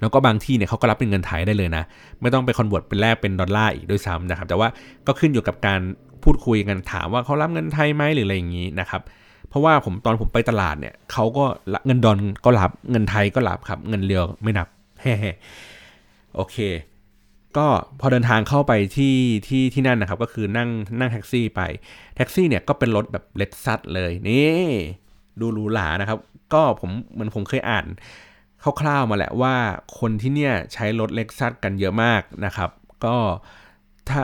[0.00, 1.84] แล้วก็บางที่เนี่ยเขาก็รับเป็นเงินไทยได้เลยนะ
[2.20, 4.68] ไม่ต้องไป convert เป็นแลกเป็นดอลลาร์อีกด้วยซ้ำนะครับ แต่ว่า
[5.06, 5.80] ก็ขึ้นอยู่กับการ
[6.22, 9.02] พูดคุยกันถามว่าเขารับเงินไทยไหมหรืออะไรอย่างนี้นะครับ
[9.48, 11.44] เพราะว่าผมตอนผมไปตลาดเนี่ยเขาก็
[11.86, 14.68] เงินดอลก็รับเงินไทยก็รับครับ เงินเรียลไม่นับ
[15.00, 15.14] แฮ่
[16.34, 16.56] โอเค
[17.56, 17.66] ก็
[18.00, 19.16] พอเดินทางเข้าไปที่
[19.48, 21.60] ที่ที่นั่นนะครับ ก็คือนั่งนั่งแท็กซี่ไป
[22.16, 24.64] แท็กซี่เนี่ยก็เป็นรถแบบ Lexus เลยนี่
[25.40, 26.18] ดูหรูหรานะครับ
[26.54, 27.86] ก็ผมเหมือนผมเคยอ่าน
[28.80, 29.54] คร่าวๆมาแหละว่า
[29.98, 32.70] คนที่เนี่ยใช้รถ Lexus กันเยอะมากนะครับ
[33.04, 33.16] ก็
[34.08, 34.22] ถ้า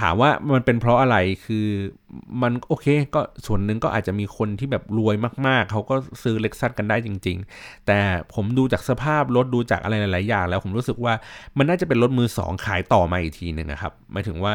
[0.00, 1.66] ถามว่ามันเป็นเพราะอะไรคือ
[2.42, 5.14] มันโอเค ก็ส่วนหนึ่งก็อาจจะมีคนที่แบบรวย
[5.46, 7.98] มากๆ เขาก็ซื้อเล็กซัสกันได้จริง ๆ แต่
[8.34, 11.14] ผมดูจากสภาพรถดูจากอะไรหลายๆอย่าง แล้วผมรู้สึกว่า
[11.58, 14.52] มันน่าจะเป็นรถมือสองขายต่อมาอีกทีหนึ่งนะครับหมายถึงว่า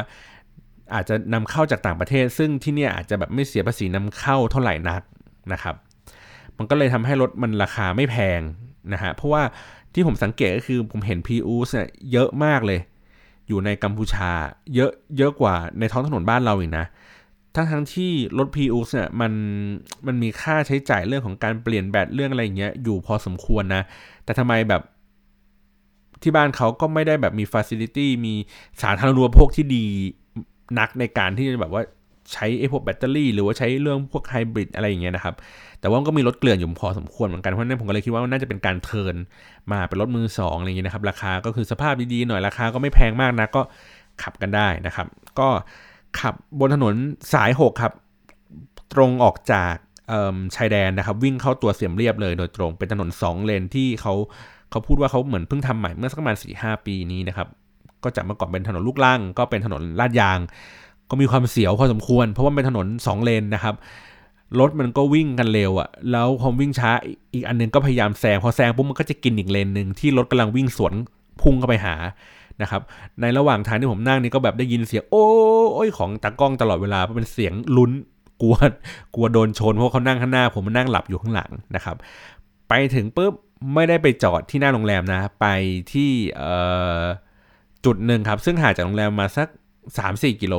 [0.94, 5.02] อาจจะนำเข้าจากต่างประเทศ ซึ่งที่เนี่อาจจะแบบไม่เสียภาษีนำเข้าเท่าไหร่นัก
[5.52, 5.74] นะครับ
[6.58, 8.40] มันก็เลยทำให้รถมันราคาไม่แพง
[8.92, 9.42] นะฮะเพราะว่า
[9.94, 12.80] ที่ผมสังเกตก็คือผมเห็น p ูสเนี่ยเยอะมากเลย
[13.48, 14.30] อยู่ในกัมพูชา
[14.74, 16.86] เยอะเยอะกว่าในท้องถนนบ้านเราอีกนะ
[17.54, 19.32] ทั้งทั้งที่รถ p ูสเนี่ยมัน
[20.06, 23.82] มันมีค่าใช้จ่ายเรื่องของการเปลี่ยนแบตเรื่องอะไรอย่างเงี้ยอยู่พอสมควรนะ
[24.24, 24.82] แต่ทำไมแบบ
[26.22, 28.34] ที่บ้านเขาก็ไม่ได้แบบมี facility มี
[28.82, 29.86] สาธารณูปโภคที่ดี
[30.78, 31.82] นักในการที่จะแบบว่า
[32.32, 35.34] ใช้ไอ้พวกแบตเตอรี่หรือว่าใช้เรื่องพวกไฮบริดอะไรอย่างเงี้ยนะครับ
[35.80, 39.14] แต่ว่าก็มีรถเกลื่อนอยู่พอสมควรเหมือนกัน เพราะนั้นผมก็เลยคิดว่าน่าจะเป็นการเทิน
[39.72, 43.62] มาเป็นรถมือสองอะไรอย่างเงี้ยนะครับ ราคาก็คือสภาพดีๆหน่อยราคาก็ไม่แพงมากนะก็
[44.22, 45.06] ขับกันได้นะครับ
[45.38, 45.48] ก็
[46.20, 46.94] ขับบนถนน
[47.34, 47.92] สาย 6 ครับ
[48.94, 49.74] ตรงออกจาก
[50.56, 54.14] ชายแดนนะครับ วิ่งเข้าตัวเสียมเรียบเลยโดยตรงเป็นถนน 2 เลนที่เขา
[54.70, 57.48] เขาพูดว่าเขาเหมือนเพิ่งทำใหม่เมื่อสักประมาณ4ีหปีนี้นะครับ
[58.02, 60.38] ก็จากเมื่อก่อนเป็นถนนลูกล่างก็เป็นถนนลาดยาง
[61.10, 63.74] ก็มีความเสียวพอสมควร เพราะว่าเป็นถนน 2 เลนนะครับ
[64.60, 66.90] รถมันก็วิ่งกันเร็วอะ่ะแล้วพอวิ่งช้า
[67.34, 70.92] อีกอันนึงก็พยายามแซงพอแซงปุ๊บมันก็จะกินอีกเลนหนึ่งที่รถกำลังวิ่งสวน
[71.42, 71.94] พุ่งเข้าไปหา
[72.62, 72.82] นะครับ
[73.20, 77.92] ในระหว่างทางที่ผมนั่งนี่ก็แบบได้ยินเสียงโอ้ยของตากล้องตลอดเวลาเพราะเป็นเสียงลุ้น
[78.42, 78.56] กลัว
[79.14, 81.96] กลัวโดนชนเพราะเขานั่งข้างหน้า ผมมันนั่งหลับอยู่ข้างหลังนะครับ
[82.68, 83.32] ไปถึงปุ๊บ
[83.74, 85.46] ไม่ได้ไปจอดที่หน้าโรงแรมนะ ไป
[85.92, 86.10] ที่
[87.84, 89.48] จุดหนึ่งครับ ซึ่งห่างจากโรงแรมมาสัก
[89.94, 90.54] 3-4 กิโล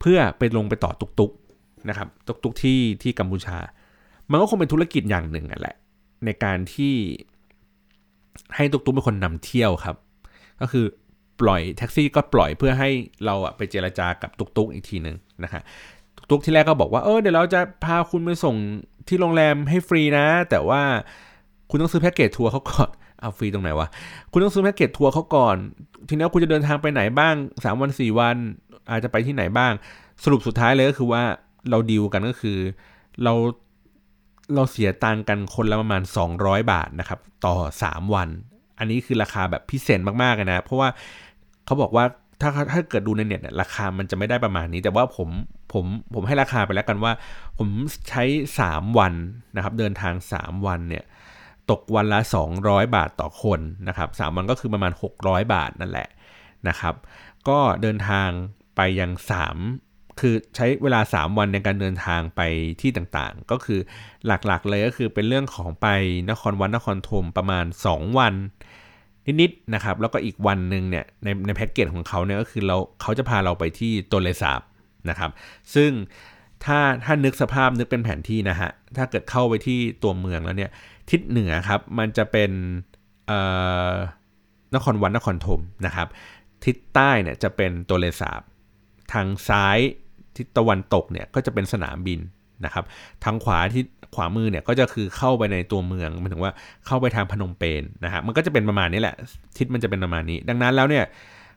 [0.00, 3.58] เพื่อไปลงไปต่อตุกๆนะครับตุกๆที่ที่กัมพูชา
[4.30, 5.76] มันก็คงเป็นธุรกิจอย่างหนึ่งแหละ
[6.24, 6.94] ในการที่
[8.56, 9.96] ให้ตุกๆเป็นคนนำเที่ยวครับ
[10.60, 10.84] ก็คือ
[11.40, 12.90] ปล่อยแท็กซี่ก็ปล่อยเพื่อให้
[13.24, 15.62] เราอะไปเจรจากับตุกๆอีกทีหนึ่งนะครับ
[16.30, 18.56] ตุกที่แรกก็บอกว่าเออเดี๋ยวเราจะพาคุณไปส่ง
[19.08, 20.82] ที่โรงแรมให้ฟรีนะ แต่ว่า
[21.70, 22.88] คุณต้องซื้อแพ็กเกจทัวร์เขาก่อน
[23.20, 23.88] เอาฟรีตรงไหนวะ
[24.32, 25.56] คุณต้องซื้อแพ็กเกจทัวร์เขาก่อน
[26.08, 28.36] ทีนี้คุณจะเดินทางไปไหนบ้าง 3 วัน 4 วัน
[28.90, 29.72] อาจจะไปที่ไหนบ้าง
[30.24, 31.22] สรุปสุดท้ายเลยก็คือว่า
[31.70, 32.58] เราดีลกันก็คือ
[33.24, 33.32] เรา
[34.54, 36.02] เราเสียตังกันคนละประมาณ
[36.36, 38.28] 200 บาทนะครับต่อ 3 วัน
[38.78, 40.88] อันนี้คือราคาแบบพิเศษมากๆนะ เพราะว่า
[41.66, 42.04] เขาบอกว่า
[42.40, 45.28] ถ้าถ้าเกิดดูในเน็ตเนี่ยราคามันจะไม่ได้ประมาณนี้ แต่ว่าผม
[45.72, 47.12] ผมผมให้ราคาไปแล้วกันว่า
[47.58, 47.68] ผม
[48.08, 48.24] ใช้
[48.62, 49.14] 3 วัน
[49.56, 51.04] นะครับ เดินทาง 3 วันเนี่ย
[51.70, 52.20] ตกวันละ
[52.58, 56.08] 200 บาทต่อคนนะครับ3วันก็คือประมาณ 600 บาทนั่นแหละ
[56.68, 56.94] นะครับ
[57.48, 58.28] ก็เดินทาง
[58.78, 59.12] ไปยัง
[59.64, 62.40] 3คือใช้เวลา 3 วันในการเดินทางไป
[62.80, 63.80] ที่ต่างๆ ก็คือ
[64.26, 65.86] หลักๆเลยก็คือเป็นเรื่องของไป
[66.30, 68.34] นครวัดนครธมประมาณ 2 วัน
[69.40, 74.60] นิดๆนะครับ แล้วก็อีกวันหนึ่งเนี่ยในในแพ็กเกจของเขาเนี่ยก็คือเราเขาจะพาเราไปที่ตัวเลสาบ
[75.10, 75.30] นะครับ
[75.74, 75.90] ซึ่ง
[76.64, 80.70] ถ้าถ้านึกสภาพนึกเป็นแผนที่นะฮะ ถ้าเกิดเข้าไปที่ตัวเมืองแล้วเนี่ย
[81.10, 82.50] ทิศเหนือครับมันจะเป็น
[84.74, 86.08] นครวัดนครธมนะครับ
[86.64, 88.40] ทิศใต้เนี่ยจะเป็นตัวเลสาบ
[89.12, 89.78] ทางซ้าย
[90.36, 92.20] ทิศตะวันตกเนี่ยก็จะเป็นสนามบิน
[92.64, 92.84] นะครับ
[93.24, 93.82] ทางขวาที่
[94.14, 96.52] ขวามือเนี่ยก็จะคือเข้าไปในตัวเมืองหมายถึงว่า
[96.86, 99.14] เข้าไปทางพนมเปญนะฮะมันก็จะเป็นประมาณนี้แหละ
[99.56, 101.04] ทิศมันจะเป็นประมาณนี้ ดังนั้นแล้วเนี่ย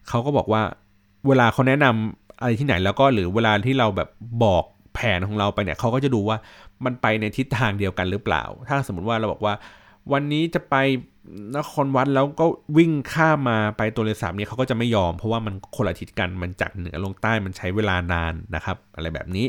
[0.09, 0.61] เขาก็บอกว่า
[1.27, 4.09] เวลาเขาแนะนำอะไรที่ไหนแล้วก็หรือเวลาที่เราแบบ
[4.43, 4.63] บอก
[4.95, 6.37] แผนของเราไปเนี่ยเขาก็จะดูว่า
[6.85, 9.53] มันไปในทิศทางเดียวกันหรือเปล่า ถ้าสมมติว่าเราบอกว่า
[10.11, 10.75] วันนี้จะไป
[11.57, 12.45] นครวัดแล้วก็
[12.77, 19.45] วิ่งข้ามมาไปโตนเลสาบเนี่ยเขาก็จะไม่ยอม เพราะว่ามันคนละทิศกันมันจากเหนือลงใต้มันใช้เวลานานนะครับ อะไรแบบนี้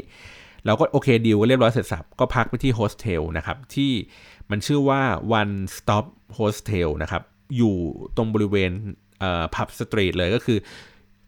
[0.66, 3.92] เราก็โอเคดีลก็เรียบร้อยเสร็จสรรพก็พักไปที่โฮสเทลนะครับ ที่
[4.50, 5.00] มันชื่อว่า
[5.40, 6.04] One Stop
[6.38, 7.22] Hostel นะครับ
[7.56, 7.74] อยู่
[8.16, 8.72] ตรงบริเวณ
[9.54, 10.58] Pub Street เลยก็คือ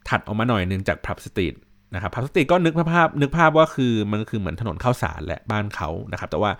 [0.09, 1.53] ถัดออกมาหน่อยนึงจาก Pub Street
[1.93, 6.51] นะครับ Pub Street ก็นึกภาพนึกภาพว่าคือมันคือเหมือนถนนข้าวสารแหละบ้านเขานะครับ แต่ว่า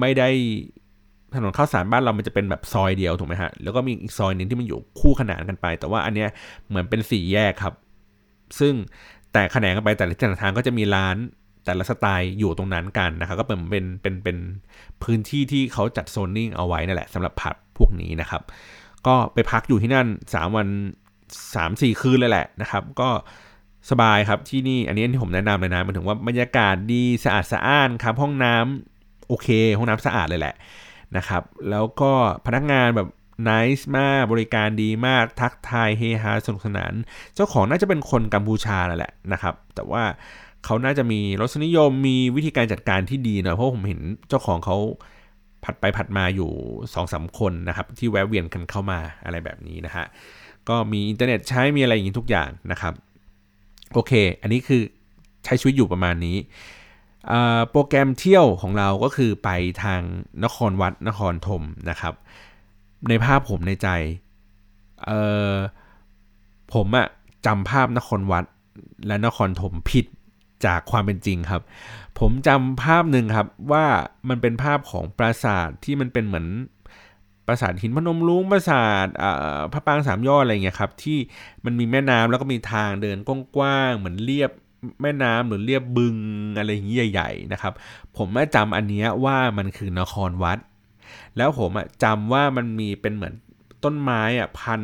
[0.00, 0.28] ไม่ได้
[1.34, 6.28] ถนนข้าวสารบ้านเรามันจะเป็นแบบซอยเดียวถูกไหมฮะ แล้วก็มีอีกซอยหนึ่งที่มันอยู่คู่ขนานกันไป แต่ว่าอันเนี้ย
[6.68, 7.74] เหมือนเป็นสี่แยกครับ
[8.58, 8.74] ซึ่ง
[9.32, 11.16] แต่ขนานกันไปแต่ละทางก็จะมีร้าน
[11.66, 14.38] แต่ละสไตล์อยู่ตรงนั้นกันนะครับ ก็เป็นเป็นเป็นเป็น
[15.02, 18.42] พื้นที่ที่เขาจัดโซนนิ่งเอาไว้นั่นแหละสำหรับผับพวกนี้นะครับ
[19.06, 20.68] ก็ไปพักอยู่ที่นั่น 3 วัน
[21.34, 23.08] 3-4 คืนเลยแหละนะครับ ก็
[23.90, 30.54] สบายครับที่นี่อันนี้ที่ผมแนะนำเลยนะมันถึงว่าบรรยากาศดีสะอาดสะอ้านครับห้องน้ำโอเค ห้องน้ำสะอาดเลยแหละ
[31.16, 32.12] นะครับ แล้วก็
[32.46, 33.08] พนักงานแบบ
[33.48, 36.92] นิสมากบริการดีมากทักทายเฮฮาสนุกสนาน
[37.34, 40.02] เจ้าของน่าจะเป็นคนกัมพูชาแหละนะครับ แต่ว่า
[40.64, 44.76] เขาน่าจะมีรสนิยมมีวิธีการจัดการที่ดีหน่อยเพราะผมเห็นเจ้าของเขา
[45.64, 50.04] ผัดไปผัดมาอยู่2อสาคนนะครับ ที่แวะเวียนกันเข้ามาอะไรแบบนี้นะฮะ
[50.68, 52.94] ก็มีอินเทอร์เน็ตใช้มีอะไรอย่างนี้ทุกอย่างนะครับ
[53.94, 54.82] โอเค อันนี้คือ
[55.44, 56.36] ใช้ชีวิตอยู่ประมาณนี้
[57.70, 59.50] โปรแกรมเที่ยวของเราก็คือไป
[59.82, 60.00] ทาง
[60.44, 62.14] นครวัดนครธมนะครับ
[63.08, 63.88] ในภาพผมในใจ
[66.74, 67.06] ผมอะ
[67.46, 68.44] จำภาพนครวัด
[69.06, 70.06] และนครธมผิด
[70.66, 71.62] จากความเป็นจริงครับ
[72.18, 73.86] ผมจำภาพหนึ่งครับว่า
[74.28, 76.46] มันเป็นภาพของปราสาทที่มันเป็นเหมือน
[77.46, 79.06] ปราสาทหินพนมรุ้งปราสาท
[79.72, 81.18] พระปางสามยอดอะไรเงี้ยครับที่
[81.64, 83.18] มันมีแม่น้ำแล้วก็มีทางเดิน
[83.56, 84.50] กว้างๆเหมือนเรียบ
[85.02, 86.16] แม่น้ำหรือเรียบบึง
[86.58, 87.72] อะไรอย่างนี้ใหญ่ ๆ นะครับ
[88.16, 90.58] ผมไม่จำอันนี้ว่ามันคือนครวัด
[91.36, 91.70] แล้วผม
[92.04, 93.34] จำว่ามันมีเป็นเหมือน
[93.84, 94.82] ต้นไม้อะพัน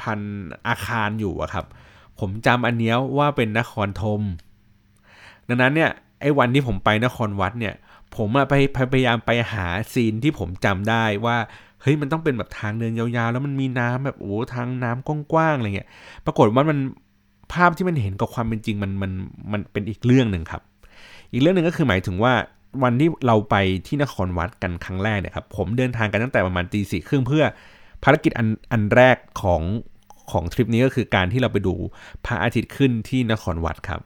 [0.00, 0.20] พัน
[0.68, 1.64] อาคารอยู่อะครับ
[2.20, 4.20] ผมจำอันเนี้ยว่าเป็นนครธม
[5.48, 7.74] ดังนั้นเนี่ยไอ้วันที่ผมไปนครวัดเนี่ย
[8.16, 8.54] ผมไป
[8.92, 11.36] พยายามไปหาซีนที่ผมจำได้ว่า
[11.82, 15.88] เฮ้ยมันต้องเป็นแบบทางเดินยาวๆ แล้วมันมีน้ำแบบโอ้ทางน้ำกว้างๆอะไรเงี้ย
[16.26, 16.78] ปรากฏว่ามัน
[17.54, 19.12] ภาพที่มันเห็นกับความเป็นจริงมันมัน
[19.52, 20.62] มันเป็นอีกเรื่องหนึ่งครับ
[21.32, 22.32] อีกเรื่องหนึ่งก็คือหมายถึงว่า
[22.82, 27.44] วันที่เราไปที่นครวัดกันครั้งแรกเนี่ยครับผมเดินทางกันตั้งแต่ประมาณตีสี่ครึ่งเพื่อ
[28.04, 29.62] ภารกิจอันอันแรกของ
[30.30, 31.74] ของทริปนี้ก็คือการที่เราไปดู
[32.26, 34.00] พระอาทิตย์ขึ้นที่นครวัดครับ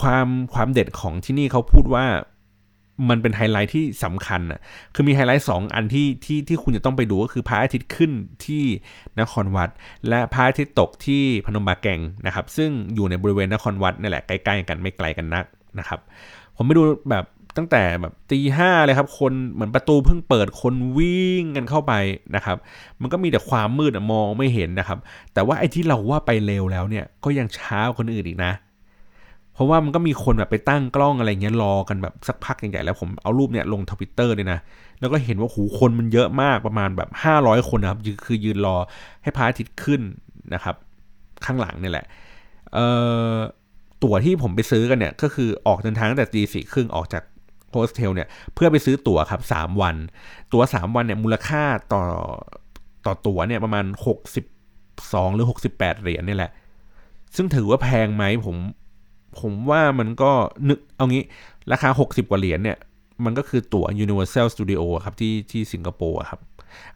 [0.00, 2.04] ความความเด็ดของที่นี่เขาพูดว่า
[3.10, 4.60] มันเป็นไฮไลท์ที่สำคัญอะ
[4.94, 8.10] คือมีไฮไลท์สองอันที่ที่ที่คุณจะต้องไปดูก็คือพระอาทิตย์ขึ้น
[8.46, 8.64] ที่
[9.20, 9.70] นครวัด
[10.08, 15.44] และพระอาทิตย์ตกที่พนมบาแกงนะครับ ซึ่งอยู่ในบริเวณนครวัดนี่แหละใกล้ๆกันไม่ไกลกันนัก
[15.78, 16.00] นะครับ
[16.56, 17.24] ผมไปดูแบบ
[17.58, 21.92] ตั้งแต่แบบตีห้าเลยครับ คนเหมือนประตูเพิ่งเปิดคนวิ่งกันเข้าไป
[22.36, 22.56] นะครับ
[23.00, 24.98] มันก็มีแต่ความมืดมองไม่เห็นนะครับ
[25.34, 28.52] แต่ว่าไอ้ที่เราว่าไปเร็วแล้วเนี่ยก็ยังช้าคนอื่นอีกนะ
[29.54, 34.58] เพราะว่ามันก็มีคนแบบไปตั้งกล้องอะไรเงี้ยรอกันแบบสักพักใหญ่ๆแล้วผมเอารูปเนี่ยลงทวิตเตอร์เลยนะ
[35.00, 38.76] แล้วก็เห็นว่าหูคนมันเยอะมากประมาณแบบ 500 คนนะครับคือยืนรอ
[39.22, 40.00] ให้พระอาทิตย์ขึ้น
[40.54, 40.76] นะครับ
[41.44, 42.06] ข้างหลังนี่แหละ
[42.74, 42.86] เอ่
[43.34, 43.36] อ
[44.02, 47.22] ตั๋วที่ผมไปซื้อกันเนี่ย ก็คือออกเดินทางตั้งแต่ตีสี่ครึ่งออกจาก
[47.70, 49.96] โฮสเทลเนี่ยเพื่อไปซื้อตั๋วครับ 3 วัน
[50.52, 51.62] ตั๋ว 3 วันเนี่ยมูลค่า
[51.92, 52.02] ต่อ
[53.06, 53.84] ต่อตั๋วเนี่ยประมาณ
[54.60, 56.50] 62 หรือ 68 เหรียญนี่แหละ
[57.36, 58.56] ซึ่งถือว่าแพงไหมผม
[59.40, 60.30] ผมว่ามันก็
[60.68, 61.24] นึกเอางี้
[61.72, 62.78] ราคา 60 กว่าเหรียญเนี่ย
[63.24, 66.40] มันก็คือตั๋ว Universal Studio ครับที่ที่สิงคโปร์ครับ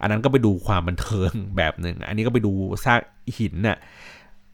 [0.01, 2.53] อันนั้นก็ไปดูความบันเทิงแบบหนึ่ง อันนี้ก็ไปดู
[2.85, 3.01] ซาก
[3.37, 3.77] หินน่ะ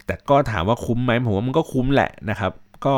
[0.06, 2.52] แต่ก็ถามว่าคุ้มไหมผมว่ามันก็คุ้มแหละนะครับ
[2.86, 2.94] ก็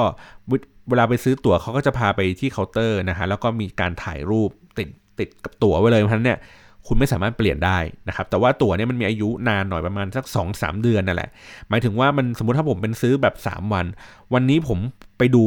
[0.90, 6.40] เวลาไปซื้อตั๋วเขาก็จะพาไปที่เคาน์เตอร์นะฮะแล้วก็มีการถ่ายรูปติดติดกับตั๋วไว้เลยเพราะฉะนั้นเนี่ย
[6.88, 11.30] คุณไม่สามารถเปลี่ยนได้นะครับแต่ว่าตั๋วเนี่ยมันมีอายุนานหน่อยประมาณสัก2อสเดือนนั่นแหละ
[11.70, 13.86] หมายถึงว่ามันสมมติถ้าผมเป็นซื้อแบบ 3 วัน
[14.34, 14.80] วันนี้ผม
[15.18, 15.46] ไปดู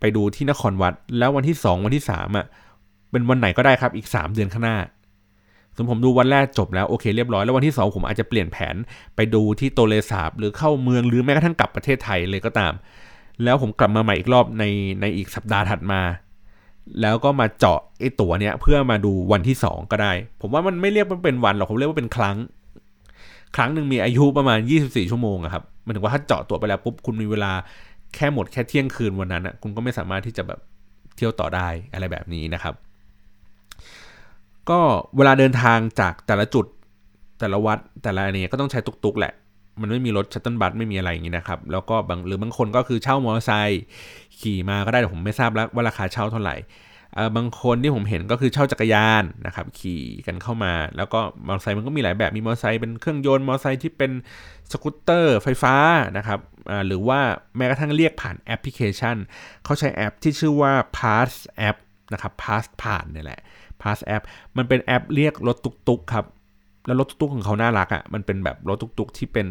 [0.00, 2.46] ไปดูที่นครวัด แล้ววันที่ 2 วันที่3อะ
[3.10, 4.78] เป็นวันไหนก็ได้ครับอีก 3 เดือนข้างหน้า
[5.74, 8.74] สมมติผมดูวันแรกจบแล้วโอเคเรียบร้อยแล้ววันที่ 2 ผมอาจจะเปลี่ยนแผน
[9.16, 12.72] ไปดูที่โตเลสาบหรือเข้าเมืองหรือแม้กระทั่งกลับประเทศไทยเลยก็ตาม
[13.44, 14.64] แล้วผมกลับมาใหม่อีกรอบใน
[15.00, 16.00] ในอีกสัปดาห์ถัดมา
[17.02, 22.36] แล้วก็มาเจาะไอ้ตั๋วเนี้ยเพื่อมาดูวันที่2ก็ได้ ผมว่ามันไม่เรียกว่าเป็นวันหรอกผมเรียกว่าเป็นครั้ง
[23.56, 27.52] ครั้งหนึ่งมีอายุประมาณ 24 ชั่วโมงครับมันถึงว่าถ้าเจาะตั๋วไปแล้วปุ๊บคุณมีเวลา
[28.14, 30.60] แค่หมดแค่เที่ยงคืนวันนั้นอะคุณก็ไม่สามารถที่จะแบบ
[31.16, 32.74] เที่ยวต่อได้อะไรแบบนี้นะครับ
[34.70, 34.80] ก็
[35.16, 36.66] เวลาเดินทางจากแต่ละจุด
[37.40, 39.32] แต่ละวัดแต่ละอันนี้ก็ต้องใช้ตุกๆแหละ
[39.80, 43.82] มันไม่มีรถชัตเติลบัสไม่มีอะไรอย่างนี้นะครับ แล้วก็บางหรือบางคนก็คือเช่ามอเตอร์ไซค์
[44.40, 46.56] ขี่มาก็ได้แต่ผมไม่ทราบแล้วว่าราคาเช่าเท่าไหร่
[47.36, 54.12] บางคนที่ผมเห็นก็คือเช่าจักรยานนะครับขี่กันเข้ามา แล้วก็มอเตอร์ไซค์มันก็มีหลายแบบมีมอเตอร์ไซค์เป็นเครื่องยนต์มอเตอร์ไซค์ที่เป็น
[54.72, 55.74] สกูตเตอร์ไฟฟ้า
[56.16, 56.40] นะครับ
[56.86, 57.20] หรือว่า
[57.56, 59.16] แม้กระทั่งเรียกผ่านแอปพลิเคชัน
[59.64, 61.30] เขาใช้แอปที่ชื่อว่า Pass
[61.68, 61.76] App
[62.12, 63.40] นะครับ Pass ผ่านนี่แหละ
[63.82, 64.22] Pass App
[64.56, 65.56] มันเป็นแอปเรียกรถ
[65.88, 66.24] ตุ๊กๆครับ
[66.88, 69.48] แล้วรถตุ๊กๆ ของเขาน่ารักอะ่ะมันเป็นแบบรถตุ๊กๆที่เป็น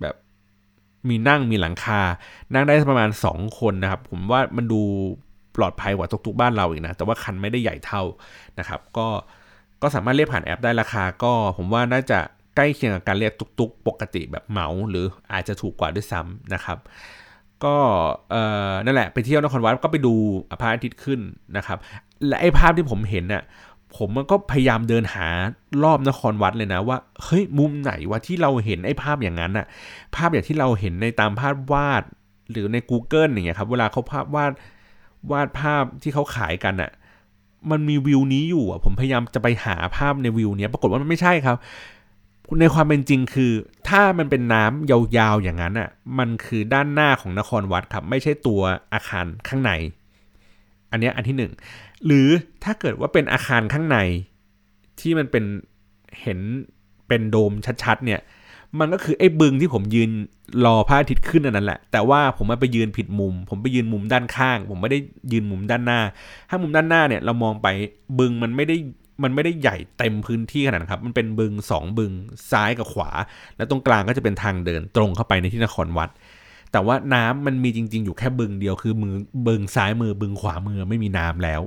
[0.00, 0.14] แบบ
[1.08, 2.00] มีนั่งมีหลังคา
[2.54, 4.80] นั่งได้ประมาณ 2 คนนะครับ ผมว่ามันดู
[5.56, 8.02] ปลอดภัยกว่าตุ๊กๆบ้านเราอีกนะ แต่ว่าคันไม่ได้ใหญ่เท่า
[8.58, 9.06] นะครับ ก็
[9.82, 12.18] ก็สามารถเรียกผ่านแอปได้ราคา ก็ผมว่าน่าจะ
[12.56, 16.78] ใกล้เคียงกับการเรียกตุ๊กๆปกติแบบเหมา หรืออาจจะถูกกว่าด้วยซ้ำนะครับ
[17.64, 17.76] ก็
[18.30, 18.36] เอ
[18.70, 20.14] อนั่นแหละไปเที่ยวนครวัดก็ไปดู
[20.60, 21.20] พระอาทิตย์ขึ้น
[21.56, 21.78] นะครับ
[22.28, 23.42] และไอ้ภาพที่ผมเห็นน่ะ
[23.96, 25.28] ผมมันก็พยายามเดินหา
[25.84, 29.66] รอบนครวัดเลยนะว่าเฮ้ยมุมไหนวะที่เราเห็นไอ้ภาพอย่างนั้นน่ะ
[30.16, 32.02] ภาพอย่างที่เราเห็นในตามภาพวาด
[32.50, 34.52] หรือใน Google อย่างเงี้ยครับ เวลาเขาภาพวาด
[35.32, 36.90] วาดภาพที่เขาขายกันอะ
[37.70, 41.56] มันมีวิวนี้อยู่อะผมพยายามจะไปหาภาพในวิวเนี้ยปรากฏว่ามันไม่ใช่ครับ
[42.60, 43.52] ในความเป็นจริงคือ
[43.88, 48.60] ถ้ามันเป็นน้ำยาวๆอย่างนั้นอะมันคือด้านหน้าของนครวัดครับ ไม่ใช่ตัว
[48.92, 49.72] อาคารข้างใน
[50.90, 51.52] อันนี้อันที่หนึ่ง
[52.06, 52.28] หรือ
[52.64, 53.98] ถ้าเกิดว่าเป็นอาคารข้างใน
[55.00, 55.44] ที่มันเป็น
[56.20, 56.38] เห็น
[57.08, 57.52] เป็นโดม
[57.84, 58.20] ชัดๆ เนี่ย
[58.78, 60.10] มันก็คือไอ้บึงที่ผมยืน
[60.64, 64.98] รอพระอาทิตย์ขึ้นนนั้นแหละ แต่ว่าผมมาไปยืนผิดมุม ผมไปยืนมุมด้านข้าง ผมไม่ได้
[65.32, 66.00] ยืนมุมด้านหน้า
[66.48, 67.68] ถ้ามุมด้านหน้าเนี่ยเรามองไป
[68.18, 68.76] บึงมันไม่ได้
[69.22, 72.12] มันไม่ได้ใหญ่เต็มพื้นที่ขนาดนครับ มันเป็นบึงสองบึง
[72.50, 73.10] ซ้ายกับขวา
[73.56, 76.10] แล้วตรงกลางก็จะเป็นทางเดินตรงเข้าไปในที่นครวัด
[76.72, 79.14] แต่ว่าน้ำมันมีจริง ๆ อยู่แค่บึงเดียวคือมือ
[79.46, 81.62] บึงซ้ายมือบึงขวามือไม่มีน้ำแล้ว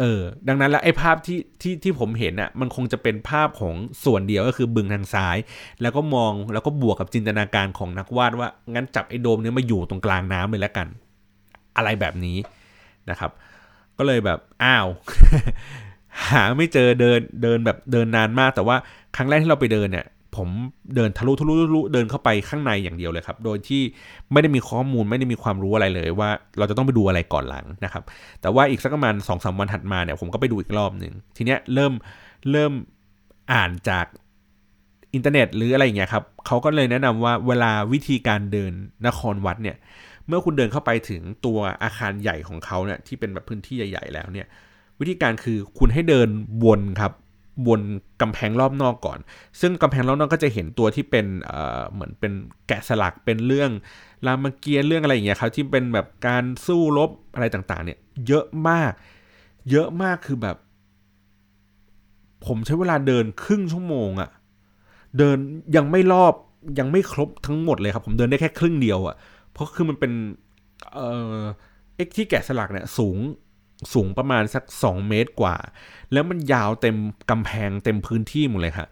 [0.00, 5.36] เออดังนั้นแล้วไอ้ภาพที่ที่ที่ผมเห็นอะมันคงจะเป็นภาพของส่วนเดียวก็คือบึงทางซ้าย
[5.82, 10.86] แล้วก็มองแล้วก็บวกกับจินตนาการของนักวาดว่า งั้นจับไอ้โดมเนี้ยมาอยู่ตรงกลางน้ำเลยแล้วกัน
[11.76, 12.36] อะไรแบบนี้
[13.10, 13.30] นะครับ
[13.98, 14.86] ก็เลยแบบอ้าว
[16.30, 18.76] หาไม่เจอเดินเดินแบบเดินนานมาก แต่ว่า
[19.16, 20.48] ครั้งแรกที่เราไปเดินเนี่ย ผม
[20.94, 23.82] เดินทะลุทะลุทะลุเดินเข้าไปข้างในอย่างเดียวเลยครับ โดยที่
[24.32, 28.04] ไม่ได้มีข้อมูลไม่ได้มีความรู้อะไรเลยว่าเราจะต้องไปดูอะไรก่อนหลังนะครับ
[28.40, 31.92] แต่ว่าอีกสักประมาณสองสาวันถัดมาเนี่ยผมก็ไปดูอีกรอบหนึ่งทีเนี้ยเริ่ม
[32.50, 32.72] เริ่ม
[33.52, 34.06] อ่านจาก
[35.14, 38.72] อินเทอร์เน็ตหรืออะไรอย่างเงี้ยครับเขาก็เลยแนะนำว่าเวลาวิธีการเดิน
[39.06, 39.76] นครวัดเนี่ย
[40.28, 44.46] เมื่อคุณเดินเข้าไปถึงตัวอาคารใหญ่ของเขาเนี่ยที่เป็นแบบพื้นที่ใหญ่ ๆ แล้วเนี่ย
[45.00, 46.28] วิธีการคือคุณให้เดิน
[46.64, 47.12] วนครับ
[47.66, 47.80] บน
[48.20, 49.18] กำแพงรอบนอกก่อน
[49.60, 52.32] ซึ่งกำแพงรอบนอกก็จะเห็นตัวที่เป็นเอ่อเหมือนเป็น
[52.66, 53.70] แกะสลักเป็นเรื่อง
[54.26, 58.92] รามเกียรติ์เรื่องอะไรอย่างเงี้ยครับที่เป็นแบบการสู้รบอะไรต่างๆ เนี่ย เยอะมาก
[59.70, 60.56] เยอะมากคือแบบ
[62.46, 64.30] ผมใช้เวลาเดินครึ่งชั่วโมงอะ
[65.18, 65.38] เดิน
[65.76, 66.34] ยังไม่รอบ
[66.78, 69.16] ยังไม่ครบทั้งหมดเลยครับ ผมเดินได้แค่ครึ่งเดียวอะ
[69.52, 70.12] เพราะคือมันเป็น
[70.92, 71.42] เอ่อ
[71.96, 73.16] เอ็กที่แกะสลักเนี่ยสูง
[73.94, 75.56] สูงประมาณสัก 2 เมตรกว่า
[76.12, 76.96] แล้วมันยาวเต็ม
[77.30, 78.88] กำแพงเต็มพื้นที่หมดเลยค่ะ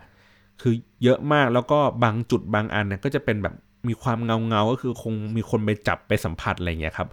[0.61, 0.75] คือ
[1.05, 3.55] เยอะมากแล้วก็บางจุดบางอันเนี่ยก็จะเป็นแบบ
[3.89, 7.09] มีความเงาเงาก็คือคงมีคนไปจับไปสัมผัสอะไรเงี้ยครับ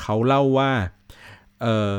[0.00, 0.70] เขาเล่าว่า
[1.62, 1.94] เออ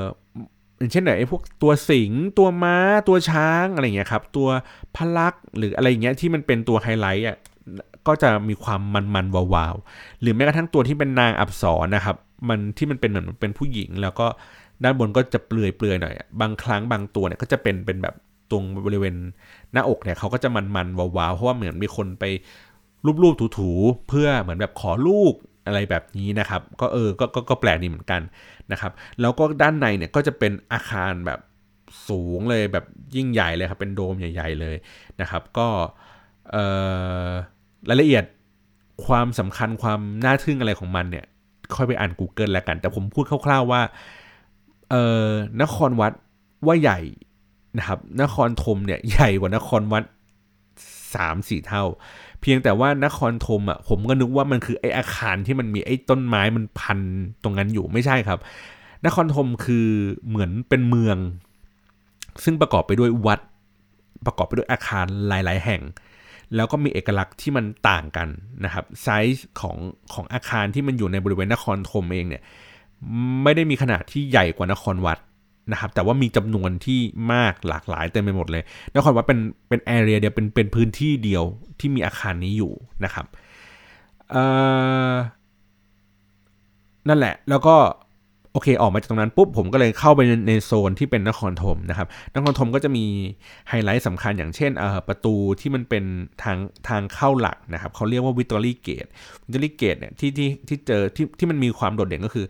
[0.77, 2.77] อย่างเช่นไหนไอ้พวกตัวสิงตัวม้า
[3.07, 4.49] ตัวช้างอะไรเงี้ยครับ ตัว
[4.95, 7.37] พลักหรืออะไรเงี้ยที่มันเป็นตัวไฮไลท์อะ
[8.07, 8.81] ก็จะมีความ
[9.13, 12.17] มันๆวาวๆหรือแม้กระทั่งตัวที่เป็นนางอับสรนะครับ
[12.49, 14.27] มันที่มันเป็นเหมือนเป็นผู้หญิงแล้วก็
[14.83, 18.15] ด้านบนก็จะเปลือยเปลือยหน่อย บางครั้งบางตัวเนี่ยก็จะเป็นเป็นแบบ
[18.51, 19.15] ตรงบริเวณ
[19.73, 22.23] หน้าอกเนี่ยเขาก็จะมันๆวาวๆ เพราะว่าเหมือนมีคนไป
[23.23, 25.33] รูปๆถูๆเพื่อเหมือนแบบขอลูก
[25.65, 28.21] อะไรแบบนี้นะครับ ก็เออก็ก็ก็แปลกดีเหมือนกัน
[28.71, 31.39] นะครับ แล้วก็ด้านในเนี่ยก็จะเป็นอาคารแบบ
[32.09, 34.75] สูงเลยแบบยิ่งใหญ่เลยครับ เป็นโดมใหญ่ ๆ เลย
[35.21, 35.67] นะครับ ก็
[36.51, 36.57] เอ
[37.25, 37.27] อ
[37.89, 38.25] รายละเอียด
[39.05, 41.25] ความสำคัญความน่าทึ่งอะไรของมันเนี่ย
[41.75, 43.81] ค่อยไปอ่าน Google แล้วกัน แต่ผมพูดคร่าว ๆว่า
[44.91, 45.27] เอ่อ
[45.61, 46.13] นครวัด
[46.67, 46.99] ว่าใหญ่
[47.77, 50.03] นะครับ นครธมเนี่ยใหญ่กว่านครวัด
[51.15, 51.83] สามสี่เท่า
[52.41, 56.99] เพียงแต่ว่านครธมอะผมก็นึกว่ามันคือไออาคารที่มันมีไอ้ต้นไม้มันพัน
[57.43, 58.39] ตรงนั้นอยู่ไม่ใช่ครับ
[59.05, 59.87] นครธมคือ
[60.27, 61.17] เหมือนเป็นเมือง
[62.43, 63.39] ซึ่งประกอบไปด้วยวัด
[64.25, 65.81] ประกอบไปด้วยอาคารหลาย ๆ แห่ง
[66.55, 68.27] แล้วก็มีเอกลักษณ์ที่มันต่างกัน
[68.65, 69.77] นะครับไซส์ของ
[70.13, 72.43] ของอาคารที่มันอยู่ในบริเวณนครธมเองเนี่ย
[73.43, 75.19] ไม่ได้มีขนาดที่ใหญ่กว่านครวัด
[75.71, 76.99] นะครับแต่ว่ามีจำนวนที่
[77.33, 78.63] มากหลากหลายเต็มไปหมดเลย
[78.95, 79.39] นครวัดเป็น
[79.69, 81.43] เป็น area เดียวเป็นเป็นพื้นที่เดียว
[81.79, 82.71] ที่มีอาคารนี้อยู่
[83.03, 83.25] นะครับ
[87.07, 87.75] นั่นแหละแล้วก็
[88.53, 93.05] โอเคออกมาจากตรงนั้นปุ๊บผมก็เลยเข้าไปในโซนที่เป็นนครธมนะครับนครธมก็จะมี
[93.69, 94.71] ไฮไลท์สำคัญอย่างเช่น
[95.07, 96.03] ประตูที่มันเป็น
[96.43, 99.05] ทางทางเข้าหลักนะครับเขาเรียกว่า Victory Gate
[99.45, 102.45] Victory Gate เนี่ยที่ที่ที่เจอที่ที่มันมีความโดดเด่นก็คือ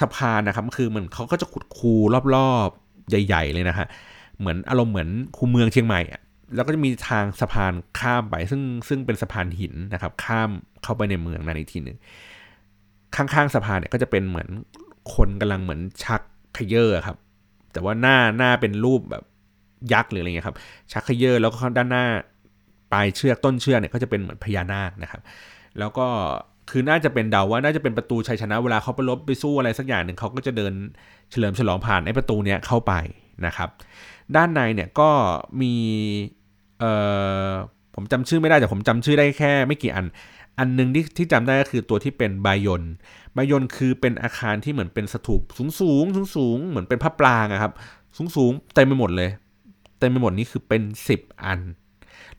[0.00, 1.94] สะพานนะครับคือเหมือนเขาก็จะขุดคู
[2.34, 3.86] รอบๆ ใหญ่ ๆ เลยนะฮะ
[4.38, 6.20] เหมือนอารมณ์เหมือนคูเมืองเชียงใหม่อะ
[6.54, 10.50] แล้วก็จะมีทางสะพานข้ามไป ซึ่งซึ่งเป็นสะพานหินนะครับ ข้าม
[10.82, 11.98] เข้าไปในเมืองนั่นอีกทีหนึ่ง
[13.16, 14.48] ข้างๆสะพานเนี่ยก็จะเป็นเหมือน
[15.14, 16.20] คนกำลังเหมือนชัก
[16.56, 17.16] ขยเยอร์ครับ
[17.72, 19.24] แต่ว่าหน้าหน้าเป็นรูปแบบ
[19.92, 20.56] ยักษ์หรืออะไรเงี้ยครับ
[20.92, 22.06] ชักขยเยอร์แล้วก็ด้านหน้า
[22.92, 25.22] ปลายเชือกต้นเชือกเนี่ยก็จะเป็นเหมือนพญานาคนะครับ
[25.78, 26.06] แล้วก็
[26.70, 30.72] คือน่าจะเป็นเดาว่าน่าจะเป็นประตูชัยชนะเวลาเขาไปลบไปสู้อะไรสักอย่างหนึ่งเขาก็จะเดิน
[31.30, 32.92] เฉลิมฉลองผ่านไอ้ประตูเนี้ยเข้าไป
[33.46, 33.68] นะครับ
[34.36, 35.10] ด้านในเนี่ยก็
[35.60, 35.74] มี
[36.80, 36.92] เอ่
[37.48, 37.50] อ
[37.94, 40.06] ผมจำชื่อไม่ได้แต่ผมจำชื่อได้แค่ไม่กี่อัน
[40.58, 42.82] อันนึงที่ที่จำได้ก็คือตัวที่เป็นบายน
[43.36, 47.72] บายนคือเป็นอาคารที่เหมือนเป็นสถูปสูงสูงสูงสูงเหมือนเป็นพระปรางอะครับ
[48.16, 49.30] สูงสูงเต็มไปหมดเลย
[49.98, 50.82] เต็มไปหมดนี่คือเป็น
[51.14, 51.60] 10 อัน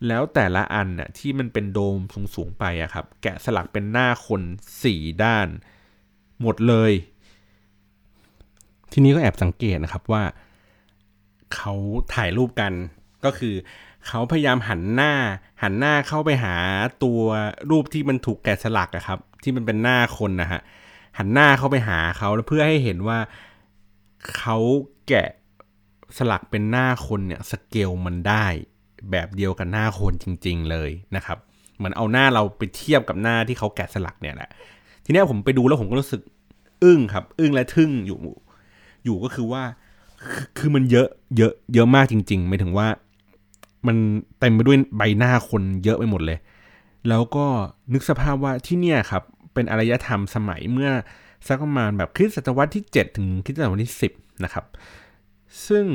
[0.07, 1.99] แล้วแต่ละอันน่ะที่มันเป็นโดม
[2.35, 4.41] สูงๆไปอะครับ แกะสลักเป็นหน้าคน
[4.83, 5.47] สี่ด้าน
[6.41, 6.91] หมดเลย
[8.91, 10.23] ทีนี้ก็แอบสังเกตนะครับว่า
[11.55, 11.73] เขา
[12.13, 12.73] ถ่ายรูปกัน
[13.25, 13.55] ก็คือ
[14.07, 15.13] เขาพยายามหันหน้า
[15.61, 16.55] หันหน้าเข้าไปหา
[17.03, 17.21] ตัว
[17.69, 20.61] รูปที่มันถูกแกะสลักอะครับ ที่มันเป็นหน้าคนนะฮะ
[21.17, 23.19] หันหน้าเข้าไปหาเขาเพื่อให้เห็นว่า
[24.37, 24.57] เขา
[25.07, 25.29] แกะ
[26.17, 28.45] สลักเป็นหน้าคนเนี่ยสเกลมันได้
[29.11, 31.37] แบบเดียวกับหน้าคนจริง ๆ เลยนะครับ
[31.77, 34.49] เหมือนเอาหน้าเราไปเทียบกับหน้าที่เขาแกะสลักเนี่ยแหละ
[35.05, 36.21] ทีนี้ผมไปดูแล้วผมก็รู้สึก
[36.83, 38.19] อึ้งครับ อึ้งและทึ่งอยู่
[39.05, 39.63] อยู่ก็คือว่า
[40.57, 42.87] คือมันเยอะ เยอะ เยอะมากจริงๆหมายถึงว่า
[43.87, 43.97] มัน
[44.39, 46.39] เต็มไปด้วยใบหน้าคนเยอะไปหมดเลย
[47.09, 47.45] แล้วก็
[47.93, 49.23] นึกสภาพว่าที่เนี่ยครับ
[49.53, 50.91] เป็นอารยธรรมสมัยเมื่อ
[51.47, 54.65] สักประมาณแบบคริสตศตวรรษที่ 7 ถึงคริสตศตวรรษที่ 10 นะครับ
[55.67, 55.85] ซึ่ง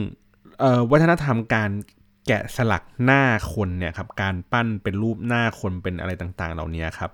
[0.91, 1.71] วัฒนธรรมการ
[2.27, 3.23] แกะสลักหน้า
[3.53, 7.11] คนเนี่ยครับการปั้นเป็นรูปหน้าคนเป็นอะไรต่างๆ เหล่านี้ครับ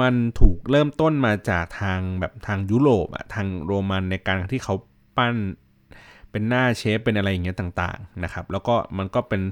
[0.00, 4.74] มันถูกเริ่มต้นมาจากทางแบบทางยุโรปอะทางโรมันในการที่เขา
[5.16, 5.34] ปั้น
[6.30, 9.42] เป็นหน้าเชฟเป็นอะไรอย่างเงี้ยต่างๆนะครับ แล้วก็มันก็เป็น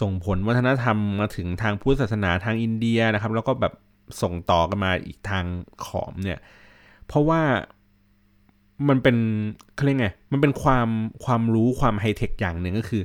[0.00, 3.72] ส่งผลวัฒนธรรมมาถึงทางพุทธศาสนาทางอินเดียนะครับ แล้วก็แบบ
[4.22, 5.44] ส่งต่อกันมาอีกทาง
[5.86, 6.38] ขอมเนี่ย
[7.06, 7.42] เพราะว่า
[8.88, 9.16] มันเป็น
[9.74, 10.88] เขาเรียกไงมันเป็นความ
[11.24, 13.02] ความรู้ความไฮเทคอย่างหนึ่งก็คือ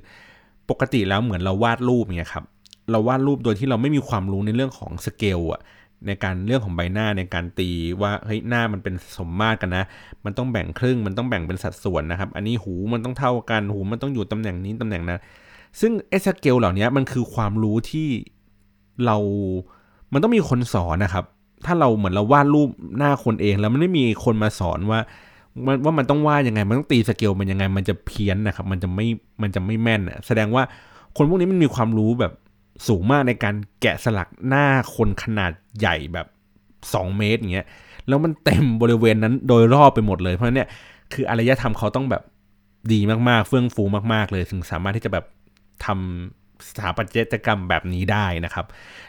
[0.72, 2.46] ปกติแล้วเหมือนเราวาดรูปเนี่ยครับ
[2.92, 5.62] เราวาดรูปโดยที่เราไม่มีความรู้ในเรื่องของสเกลอะ
[6.08, 7.70] ในการเรื่องของใบหน้าในการตี
[8.02, 9.84] ว่าเฮ้ยหน้ามันเป็นสมมาตรกันนะ
[10.26, 15.20] มันต้องแบ่งครึ่งมันต้องแบ่งเป็นสัดส่วนนะครับ อันนี้หูมันต้องเท่ากันหูมันต้องอยู่ตำแหน่งนี้ตำแหน่งนั้น
[15.80, 18.08] ซึ่งไอ้สเกลเหล่านี้มันคือความรู้ที่
[19.06, 19.18] เรา
[20.14, 21.26] มันต้องมีคนสอนนะครับ
[21.66, 25.00] ถ้าเราเหมือนเราวาดรูปหน้าคนเอง แล้วมันไม่มีคนมาสอนว่า
[25.86, 29.06] ว่ามันต้องว่ายังไง มันต้องตีสเกลมันยังไง มันจะเพี้ยนนะครับ มันจะไม่
[29.42, 30.64] มันจะไม่แม่นแสดงว่า
[31.18, 32.34] คนพวกนี้มันมีความรู้แบบ
[32.88, 36.28] สูงมากในการแกะสลักหน้าคนขนาดใหญ่แบบ
[36.72, 37.68] 2 เมตรอย่างเงี้ย
[38.08, 40.68] แล้วมันเต็มบริเวณนั้นโดยรอบไปหมดเลย เพราะเนี่ย
[41.14, 42.24] คืออารยธรรมเขาต้องแบบ
[42.94, 43.00] ดี
[43.30, 43.84] มากๆ เฟื่องฟู
[44.14, 45.26] มากๆ เลยถึงสามารถที่จะแบบ
[45.86, 48.66] ทำสถาปัตยกรรมแบบนี้ได้นะครับ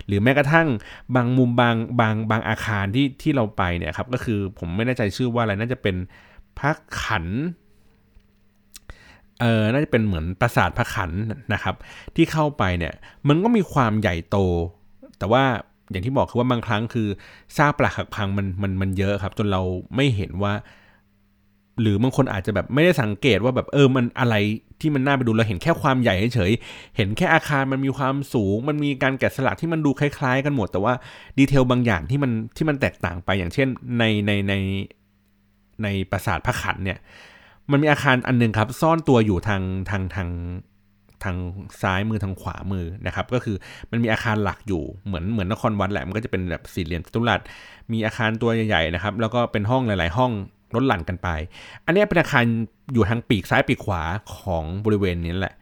[0.06, 0.68] หรือแม้กระทั่ง
[1.14, 5.96] บางมุมบางบางบางอาคารที่ที่เราไปเนี่ยครับก็คือผมไม่แน่ใจชื่อว่าอะไรน่าจะเป็น
[6.58, 6.70] พระ
[7.02, 7.26] ขัน
[9.40, 11.10] เออน่าจะเป็นเหมือนปราสาทพระขัน
[11.52, 11.74] นะครับ
[12.16, 12.94] ที่เข้าไปเนี่ย
[13.28, 14.36] มันก็มีความใหญ่โต
[15.18, 15.44] แต่ว่า
[15.90, 17.08] อย่างที่บอกคือว่าบางครั้งคือ
[17.56, 19.62] ซากปลักหักพังมันมันมันเยอะครับ จนเรา
[19.96, 20.54] ไม่เห็นว่า
[21.80, 24.34] หรือบางคนอาจจะแบบไม่ได้สังเกตว่าแบบเออมันอะไร
[24.80, 26.52] ที่มันน่าไปดูเราเห็นแค่ความใหญ่เฉย
[26.96, 30.94] เห็นแค่อาคารมันมีความสูง มันมีการแกะสลักที่มันดูคล้าย ๆ กันหมด แต่ว่า
[31.38, 34.54] ดีเทลบางอย่างที่มันที่มันแตกต่างไปอย่างเช่นในในใน
[35.82, 36.98] ในปราสาทพระขันเนี่ย
[37.70, 40.30] มันมีอาคารอันนึงครับ ซ่อนตัวอยู่ทางทางทาง
[41.24, 41.36] ทาง
[41.82, 43.56] ซ้ายมือทางขวามือนะครับ ก็คือ
[43.90, 47.40] มันมีอาคารหลักอยู่เหมือนเหมือนนครวัดแหละมันก็จะเป็นแบบสี่เหลี่ยมจัตุรัส
[47.92, 50.32] มีอาคารตัวใหญ่ๆนะครับ แล้วก็เป็นห้องหลาย ๆ ห้อง
[50.74, 51.28] ลดหลั่นกันไป
[51.84, 52.44] อันนี้เป็นอาคาร
[52.92, 54.02] อยู่ทางปีกซ้ายปีกขวา
[54.36, 55.54] ของบริเวณนี้แหละ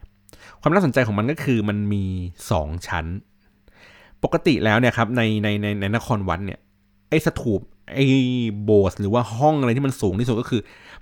[0.61, 2.03] ความน่าสนใจของมันก็คือมันมี
[2.47, 3.05] 2 ชั้น
[4.23, 6.59] ปกติแล้วเนี่ยครับในในในในนครวัดเนี่ย
[7.09, 7.61] ไอ้สถูป
[7.95, 8.05] ไอ้
[8.63, 10.61] โบสหรือว่าห้องอะไรที่มันสูงที่สุดก็คือ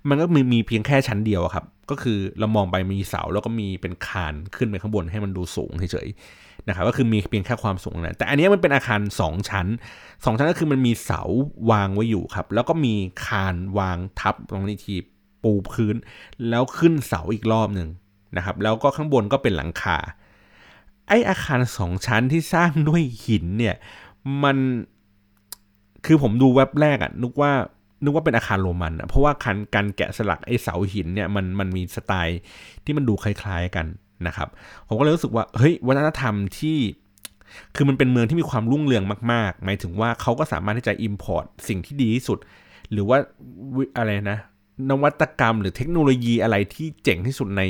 [0.10, 9.68] มันก็มีมีเพียงแค่ชั้นเดียวครับ ก็คือเรามองไปมีเสาแล้วก็มีเป็นคานขึ้นไปข้างบนให้มันดูสูงเฉยๆนะครับก็คือมีเพียงแค่ความสูงนะแต่อันนี้มันเป็นอาคาร 2 ชั้น
[9.98, 11.22] 2 ชั้นก็คือมันมีเสา
[11.72, 12.94] วางไว้อยู่ครับ แล้วก็มี
[13.26, 14.96] คานวางทับตรงนี้ที
[15.44, 15.96] ปูพื้น
[16.50, 17.90] แล้วขึ้นเสาอีกรอบหนึ่ง
[18.38, 19.98] นะครับ แล้วก็ข้างบนก็เป็นหลังคา
[21.08, 23.76] ไออาคารสองชั้นที่สร้างด้วยหินเนี่ย
[24.44, 24.58] มัน
[26.06, 27.52] คือผมดูเว็บแรกอะนึกว่า
[28.04, 32.39] นึกว่าเป็นอาคารโรมันอะเพราะว่าการการแกะสลักไอ้เสาหินเนี่ยมันมันมีสไตล์
[32.86, 33.86] ที่มันดูคล้ายๆกัน
[34.28, 34.47] นะครับ
[34.88, 36.78] ผมก็เลยรู้สึกว่าเฮ้ยวัฒนธรรมที่
[37.76, 42.38] คือมันเป็นเมืองที่มีความรุ่งเรืองมากๆ หมายถึงว่าเขาก็สามารถที่จะ import สิ่งที่ดีที่สุด
[42.91, 43.18] หรือว่า
[43.97, 44.39] อะไรนะ
[44.89, 47.62] นวัตกรรมหรือเทคโนโลยีอะไรที่เจ๋งที่สุดใน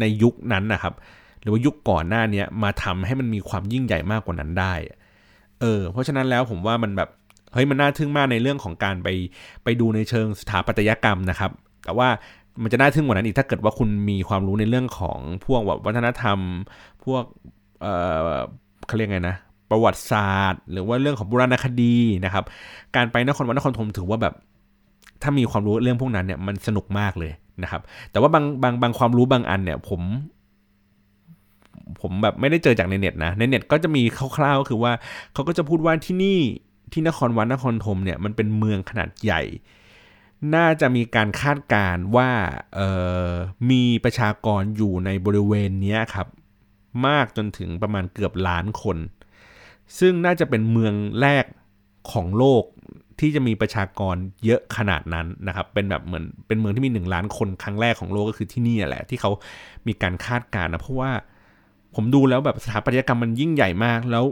[0.00, 0.94] ในยุคนั้นนะครับ
[1.40, 4.74] หรือว่ายุคก่อนหน้านี้มาทำให้มันมีความยิ่งใหญ่มากกว่านั้นได้
[5.60, 7.08] เออ เพราะฉะนั้นแล้วผมว่ามันแบบ
[7.52, 9.08] เฮ้ยมันน่าทึ่งมากในเรื่องของการไป
[9.64, 11.50] ไปดูในเชิงสถาปัตยกรรมนะครับ
[11.84, 12.08] แต่ว่า
[12.62, 16.38] มันจะน่าทึ่งกว่านั้นอีกถ้าเกิดว่าคุณมีความรู้ในเรื่องของพวกแบบวัฒนธรรม
[17.04, 17.24] พวก
[17.82, 17.94] เอ่
[18.26, 18.28] อ
[18.86, 19.36] เขาเรียกไงนะ
[19.70, 22.44] ประวัติศาสตร์ หรือว่าเรื่องของโบราณคดีนะครับ
[22.96, 24.34] การไปนครวัดนครธมถือว่าแบบ
[25.22, 27.32] ถ้ามีความรู้เรื่องพวกนั้นเนี่ยมันสนุกมากเลย
[27.62, 30.00] นะครับ แต่ว่าบางบางบางความรู้บางอันเนี่ยผม
[32.00, 34.02] ผมแบบไม่ได้เจอจากในเน็ตนะในเน็ตก็จะมี
[34.36, 34.92] คร่าวๆก็คือว่า
[35.32, 36.38] เขาก็จะพูดว่าที่นี่
[36.92, 39.42] ที่นครวัดนครธมเนี่ยมันเป็นเมืองขนาดใหญ่
[40.54, 42.30] น่าจะมีการคาดการว่า
[43.70, 46.26] มีประชากรอยู่ในบริเวณนี้ครับ
[47.06, 48.98] มากจนถึงประมาณเกือบล้านคน
[49.98, 51.44] ซึ่งน่าจะเป็นเมืองแรก
[52.12, 52.64] ของโลก
[53.20, 59.30] ที่จะมีประชากรเยอะขนาดนั้นนะครับ เป็นแบบเหมือนเป็นเมืองที่มีหนึ่งล้านคนครั้งแรกของโลกก็คือที่นี่แหละ ที่เขา
[59.86, 61.10] มีการคาดการณ์นะเพราะว่า
[61.94, 64.24] ผมดูแล้วแบบสถาปัตยกรรมมันยิ่งใหญ่มาก แล้ว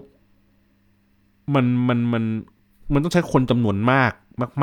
[1.55, 2.25] มันมันมัน
[2.93, 4.13] มันต้องใช้คนจำนวนมาก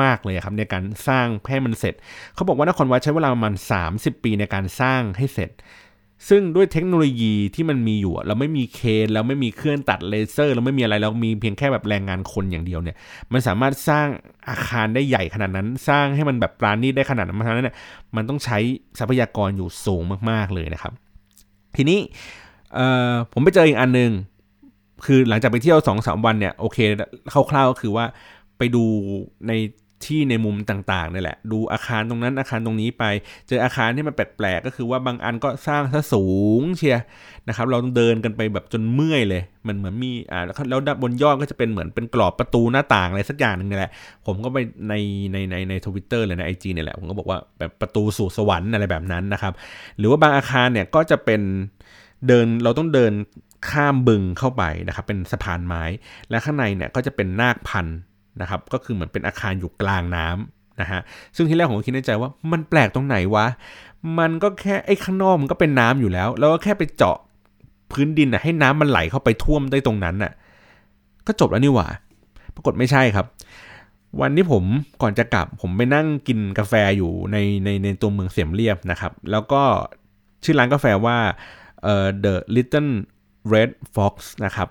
[0.02, 1.94] มาก ๆ เลยครับในการสร้างให้มันเสร็จ
[2.34, 3.54] เขาบอกว่านครวัดใช้เวลาประมาณ
[3.88, 5.50] 30 ปีในการสร้างให้เสร็จ
[6.28, 12.96] ซึ่งด้วยเทคโนโลยีที่มันมีอยู่ เราไม่มีเคนเราไม่มีเครื่องตัดเลเซอร์ เราไม่มีอะไรเรามีเพียงแค่แบบแรงงานคนอย่างเดียวเนี่ย
[13.32, 14.06] มันสามารถสร้าง
[14.48, 17.76] อาคารได้ใหญ่ขนาดนั้น สร้างให้มันแบบปราณีตได้ขนาดนั้นเพราะฉะนั้นเนี่ย
[18.16, 18.58] มันต้องใช้
[18.98, 20.92] ทรัพยากรอยู่สูงมาก ๆเลยนะครับ
[21.76, 21.98] ทีนี้
[23.32, 24.10] ผมไปเจออีกอันหนึ่ง
[25.04, 26.78] คือหลังจากไปเที่ยวสองสามวันเนี่ยโอเค
[27.50, 28.04] คร่าวๆก็คือว่า
[28.58, 28.84] ไปดู
[29.48, 29.52] ใน
[30.06, 33.04] ที่ในมุมต่างๆนี่แหละ ดูอาคารตรงนั้นอาคารตรงนี้ไป
[33.48, 36.26] เจออาคารที่มันแปลกๆก็คือว่าบางอันก็สร้างซะสู
[36.60, 36.98] งเชีย
[37.48, 43.92] นะครับ เราต้องเดินกันไปแบบจนเมื่อยเลย มันเหมือนมีอ่าแล้วบนยอดก็จะเป็นเหมือนเป็นกรอบประตูหน้าต่างอะไรสักอย่างหนึ่งนี่แหละ
[44.26, 44.94] ผมก็ไปใน
[45.32, 49.52] ในในในทวิตเตอร์เลยในไอจีเนี่ยแหละ ผมก็บอกว่าแบบประตูสู่สวรรค์อะไรแบบนั้นนะครับ
[49.98, 51.40] หรือว่าบางอาคารเนี่ยก็จะเป็น
[52.28, 53.12] เดินเราต้องเดิน
[53.70, 55.82] ข้ามบึงเข้าไปนะครับ เป็นสะพานไม้
[56.30, 57.86] และข้างในเนี่ยก็จะเป็นนาคพัน
[58.40, 61.00] นะครับ ก็คือเหมือนเป็นอาคารอยู่กลางน้ำนะฮะ
[61.36, 63.46] ซึ่งที่แรกผมคิดในใจว่ามันแปลกตรงไหนวะ
[64.18, 67.16] มันก็แค่ไอ้ข้างนอกมันก็เป็นน้ำอยู่แล้ว แล้วก็แค่ไปเจาะ
[67.92, 70.32] พื้นดินนะให้น้ำมันไหลเข้าไปท่วมได้ตรงนั้นน่ะ
[71.26, 71.88] ก็จบแล้วนี่หว่า
[72.54, 73.26] ปรากฏไม่ใช่ครับ
[74.20, 74.64] วันที่ผม
[75.02, 79.62] ก่อนจะกลับผมไปนั่งกินกาแฟอยู่ในในในตัวเมืองเสียมเรียบนะครับ แล้วก็
[80.44, 81.18] ชื่อร้านกาแฟว่า
[81.82, 82.90] เอ่อ The Little
[83.52, 84.68] Red Fox นะครับ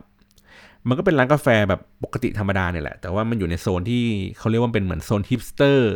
[0.88, 4.04] มันก็เป็นร้านกาแฟแบบปกติธรรมดาเนี่ยแหละ แต่ว่ามันอยู่ในโซนที่
[4.38, 5.94] เขาเรียกว่าเป็นเหมือนโซนฮิปสเตอร์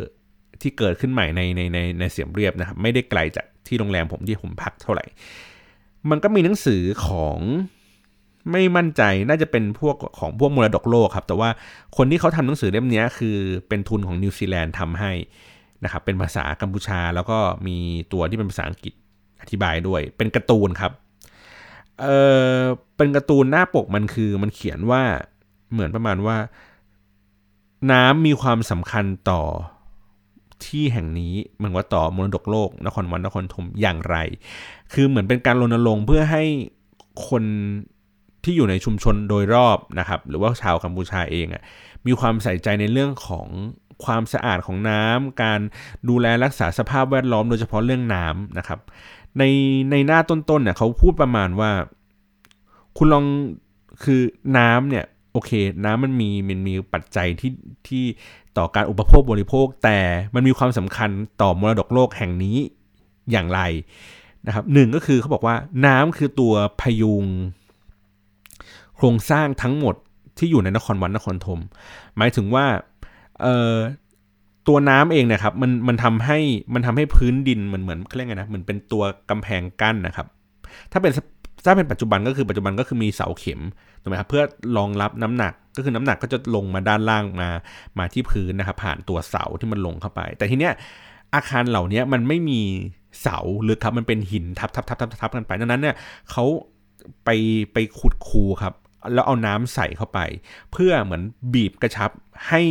[0.60, 5.04] ที่เกิดขึ้นใหม่ในในในในเสียมเรียบนะครับ ไม่ได้ไกลจากที่โรงแรมผมที่ผมพักเท่าไหร่
[6.10, 7.38] มันก็มีหนังสือของ
[8.50, 11.48] ไม่มั่นใจน่าจะเป็นพวกของพวกมรดกโลกครับ แต่ว่า
[11.96, 13.36] คนที่เขาทำหนังสือเล่มนี้คือ
[13.68, 15.12] เป็นทุนของนิวซีแลนด์ทำให้
[15.84, 17.76] นะครับเป็นภาษากัมพูชาแล้วก็มี
[18.12, 18.94] ตัวที่เป็นภาษาอังกฤษ
[19.42, 20.92] อธิบายด้วย เป็นการ์ตูนครับ
[22.02, 22.06] เอ
[22.54, 22.58] อ
[22.96, 25.02] เป็นการ์ตูนหน้าปกมันคือมันเขียนว่า
[25.72, 26.36] เหมือนประมาณว่า
[27.92, 29.42] น้ำมีความสำคัญต่อ
[30.64, 34.16] ที่แห่งนี้เหมือนว่าต่อมรดกโลกนครวัดนครธมอย่างไร
[34.92, 36.44] คือเหมือนเป็นการรณรงค์เพื่อให้
[37.28, 37.44] คน
[38.44, 41.62] ที่อยู่ในชุมชนโดยรอบนะครับ หรือว่าชาวกัมพูชาเองอะ่ะ
[42.06, 43.46] มีความใส่ใจในเรื่องของ
[44.04, 45.60] ความสะอาดของน้ำการ
[46.08, 48.80] ดูแลรักษาสภาพแวดล้อมโดยเฉพาะเรื่องน้ำนะครับ
[49.38, 49.44] ใน
[49.90, 51.70] ในหน้าต้นๆเนี่ยเขาพูดประมาณว่า
[52.96, 53.24] คุณลอง
[54.02, 54.20] คือ
[54.58, 55.50] น้ำเนี่ย โอเค
[55.84, 57.52] น้ำมันมีมันมีปัจจัยที่
[57.88, 58.04] ที่
[58.58, 59.98] ต่อการอุปโภคบริโภค แต่
[60.34, 61.10] มันมีความสำคัญ
[61.40, 62.56] ต่อมรดกโลกแห่งนี้
[63.30, 63.60] อย่างไร
[64.46, 65.56] นะครับหนึ่งก็คือเขาบอกว่า
[65.86, 67.24] น้ำคือตัวพยุง
[68.96, 69.94] โครงสร้างทั้งหมด
[70.38, 71.60] ที่อยู่ในนครวัดนครธม
[72.16, 72.66] หมายถึงว่า
[73.42, 73.74] เอ่อ
[74.70, 76.38] ตัวน้ำเองนะครับมันมันทำให้
[76.74, 80.26] มันทำให้พื้นดินมันเหมือนเขาเรียกไงนะเหมือนเป็นตัวกำแพงกั้นนะครับ
[80.92, 81.12] ถ้าเป็น
[81.64, 83.60] ถ้าเป็นปัจจุบันก็คือปัจจุบันก็คือมีเสาเข็ม
[84.02, 84.42] ถูกไหมครับเพื่อ
[84.76, 87.48] รองรับน้ำหนักก็คือน้ำหนักก็จะลงมาด้านล่างมา
[87.98, 90.72] มาที่พื้นนะครับ ผ่านตัวเสาที่มันลงเข้าไป แต่ทีเนี้ย
[91.34, 92.60] อาคารเหล่านี้มันไม่มี
[93.22, 95.96] เสาหรือครับมันเป็นหินทับทับทับทับทับกันไปดังนั้นเนี่ย
[96.30, 96.44] เขา
[97.24, 97.30] ไป
[97.72, 98.74] ไปขุดคูครับ
[99.14, 100.18] แล้วเอาน้ำใส่เข้าไป
[100.72, 101.22] เพื่อเหมือน
[101.54, 102.10] บีบกระชับ
[102.48, 102.62] ให้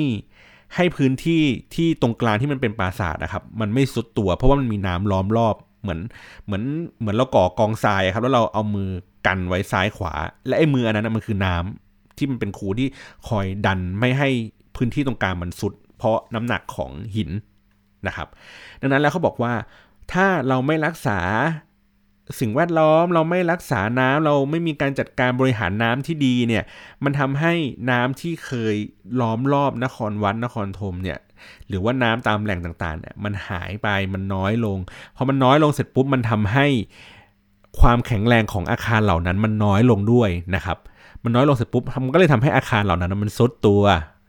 [0.76, 1.44] ให้พื้นที่
[1.76, 6.00] ที่ตรงกลางที่มันเป็นปราสาทนะครับ มันไม่สุดตัว เพราะว่ามันมีน้ำล้อมรอบเหมือน
[6.46, 6.64] เหมือน
[7.00, 8.90] เหมือนเราก่อกองทรายครับ แล้วเราเอามือ
[9.28, 10.14] กันไว้ซ้ายขวา
[10.48, 12.88] และไอ้มืออันนั้นมันคือน้ำที่มันเป็นคูที่
[13.28, 14.30] คอยดันไม่ให้
[14.76, 17.30] พื้นที่ตรงกลางมันสุด เพราะน้ำหนักของหิน
[18.08, 18.28] นะครับ
[18.82, 19.54] ดังนั้นแล้วเขาบอกว่า
[20.14, 21.20] ถ้าเราไม่รักษา
[22.40, 26.64] สิ่งแวดล้อมเราไม่รักษาน้ำเราไม่มีการจัดการบริหารน้ำที่ดีเนี่ย
[27.04, 27.54] มันทำให้
[27.92, 28.76] น้ำที่เคย
[29.22, 31.20] ล้อมรอบนครวัดนครธมเนี่ย
[31.68, 34.78] หรือว่าน้ำตามแหล่งต่างๆเนี่ยมันหายไปมันน้อยลง
[35.16, 36.68] พอมันน้อยลงเสร็จปุ๊บมันทำให้
[37.80, 40.78] ความแข็งแรงของอาคารเหล่านั้นมันน้อยลงด้วยนะครับ
[41.24, 43.82] มันน้อยลงเสร็จปุ๊บมันก็เลยทำให้อาคารเหล่านั้นมันซุดตัว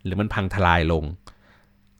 [0.04, 1.04] หรือมันพังทลายลง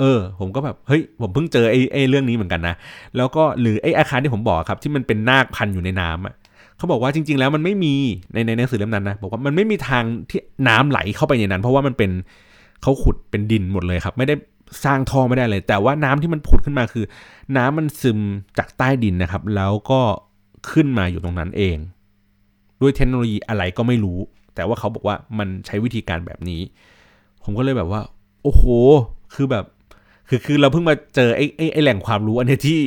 [0.01, 2.75] เออ ผมก็แบบเฮ้ยผมเพิ่งเจอไอ้ไอ้เรื่องนี้เหมือนกันนะ
[3.17, 6.35] แล้วก็หรือไอ้อาคารที่ผมบอกครับ ที่มันเป็นนาคพันอยู่ในน้ำอะ
[6.77, 7.95] เขาบอกว่าจริง ๆ แล้วมันไม่มี
[8.33, 12.11] ในในหนังสือเล่มนั้นนะบอกว่ามันไม่มีทางที่น้ำไหลเข้าไปในนั้น เพราะว่ามันเป็น
[12.83, 14.35] เขาขุดเป็นดินหมดเลยครับ ไม่ได้
[14.85, 17.05] สร้างท่อไม่ได้เลย แต่ว่าน้ำที่มันผุดขึ้นมาคือ
[17.57, 18.19] น้ำมันซึม
[18.59, 20.01] จากใต้ดินนะครับ แล้วก็
[20.71, 21.77] ขึ้นมาอยู่ตรงนั้นเอง
[22.81, 24.19] ด้วยเทคโนโลยีอะไรก็ไม่รู้
[24.55, 26.61] แต่ว่าเขาบอกว่ามันใช้วิธีการแบบนี้
[27.45, 28.01] ผมก็เลยแบบว่า
[28.43, 28.65] โอ้โห
[29.35, 29.65] คือแบบ
[30.31, 32.79] คือคือเราเพิ่งมาเจอไอ้ไอ้ไอ้แหล่งความรู้อันนี้ที่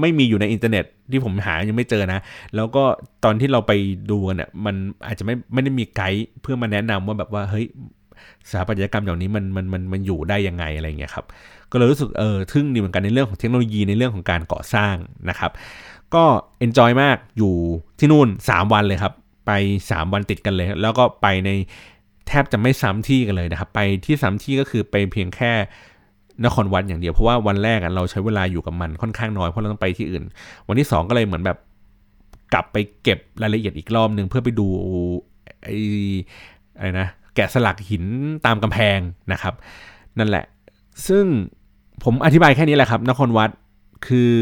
[0.00, 2.20] ไม่มีอยู่ในอินเทอร์เน็ตที่ผมหายังไม่เจอนะ
[2.56, 2.84] แล้วก็
[3.24, 3.72] ตอนที่เราไป
[4.10, 4.74] ดูกันเนี่ยมัน
[5.06, 7.66] อาจจะไม่ไม่ได้มีไกด์เพื่อมาแนะนำว่าแบบว่าเฮ้ย
[8.50, 11.26] สถาปัตยกรรมอย่างนี้มันมันมันมันอยู่ได้ยังไงอะไรเงี้ยครับ
[11.70, 14.94] ก็เลยรู้สึกเออทึ่งดีเหมือนกันในเรื่องของเทคโนโลยีในเรื่องของการก่อสร้าง
[15.28, 15.50] นะครับ
[16.14, 16.24] ก็
[16.58, 17.54] เอนจอยมากอยู่
[17.98, 19.12] ที่นู่น 3 วันเลยครับ
[19.46, 19.50] ไป
[19.86, 21.50] 3 วันติดกันเลย แล้วก็ไปใน
[22.26, 25.52] แทบจะไม่ซ้ำที่กันเลยนะครับ ไปที่ซ้ำที่ก็คือไปเพียงแค่
[26.44, 30.24] นครวัดอย่างเดียวเพราะว่าวันแรกเราใช้เวลาอยู่กับมันค่อนข้างน้อยเพราะเราต้องไปที่อื่น
[30.68, 31.58] วันที่ 2 ก็เลยเหมือนแบบ
[32.52, 34.66] กลับไปเก็บรายละเอียดอีกรอบหนึ่งเพื่อไปดู
[35.62, 35.76] ไอ้
[36.76, 38.04] อะไรนะแกะสลักหิน
[38.46, 38.98] ตามกำแพง
[39.32, 39.54] นะครับ
[40.18, 40.44] นั่นแหละ
[41.08, 41.24] ซึ่ง
[42.04, 43.50] ผมอธิบายแค่นี้แหละครับ นครวัด
[44.06, 44.34] คือ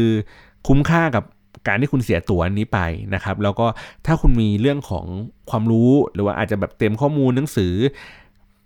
[0.67, 1.23] คุ้มค่ากับ
[1.67, 2.79] การที่คุณเสียตั๋วนี้ไป
[3.15, 3.65] นะครับ แล้วก็
[4.05, 5.05] ถ้าคุณมีเรื่องของ
[5.49, 7.73] ความรู้หรือว่าอาจจะแบบเต็มข้อมูลหนังสือ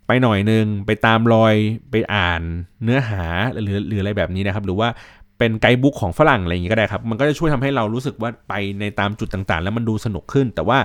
[0.07, 1.55] ไปหน่อยนึงไปตามรอย
[1.91, 2.41] ไปอ่าน
[2.83, 3.23] เนื้อหา
[3.61, 4.89] หรือหรืออะไรแบบนี้นะครับ หรือว่า
[5.37, 10.77] เป็นไกด์บุ๊กของฝรั่งอะไรอย่างนี้ก็ได้ครับ มันก็จะช่วยทำให้เรารู้สึกว่าไปในตามจุดต่างๆ แล้วมันดูสนุกขึ้น แต่ว่า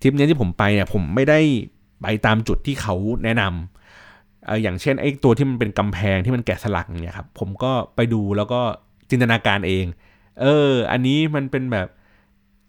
[0.00, 1.40] ทริปนี้ที่ผมไปเนี่ยผมไม่ได้
[2.02, 2.94] ไปตามจุดที่เขา
[3.24, 8.60] แนะนำเอออย่างเช่นไอ้ตัวที่มันเป็นกำแพงที่มันแกะสลักเนี่ยครับผมก็ไปดูแล้วก็
[9.10, 9.86] จินตนาการเอง
[10.40, 11.88] เออ อันนี้มันเป็นแบบ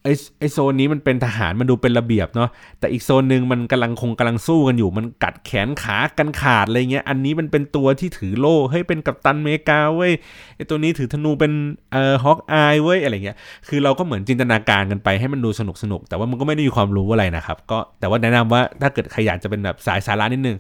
[0.05, 2.49] ไอไอโซนนี้มันเป็นทหารมันดูเป็นระเบียบเนาะ
[2.79, 10.11] แต่อีกโซนหนึ่งมันกำลังคงกำลังสู้กันอยู่ มันกัดแขนขากันขาดอะไรเงี้ย อันนี้มันเป็นตัวที่ถือโล่เฮ้ยเป็นกัปตันเมกาเว้ย
[10.55, 11.51] ไอตัวนี้ถือธนูเป็น
[11.91, 13.37] เอ่อฮอกอายเว้ยอะไรเงี้ย
[13.67, 20.57] คือเราก็เหมือนจินตนาการกันไปให้มันดูสนุกสนุกแต่ว่ามันก็ไม่ได้มีความรู้อะไรนะครับก็แต่ว่าแนะนำว่าถ้าเกิดใครอยากจะเป็นแบบสายสาระนิดนึง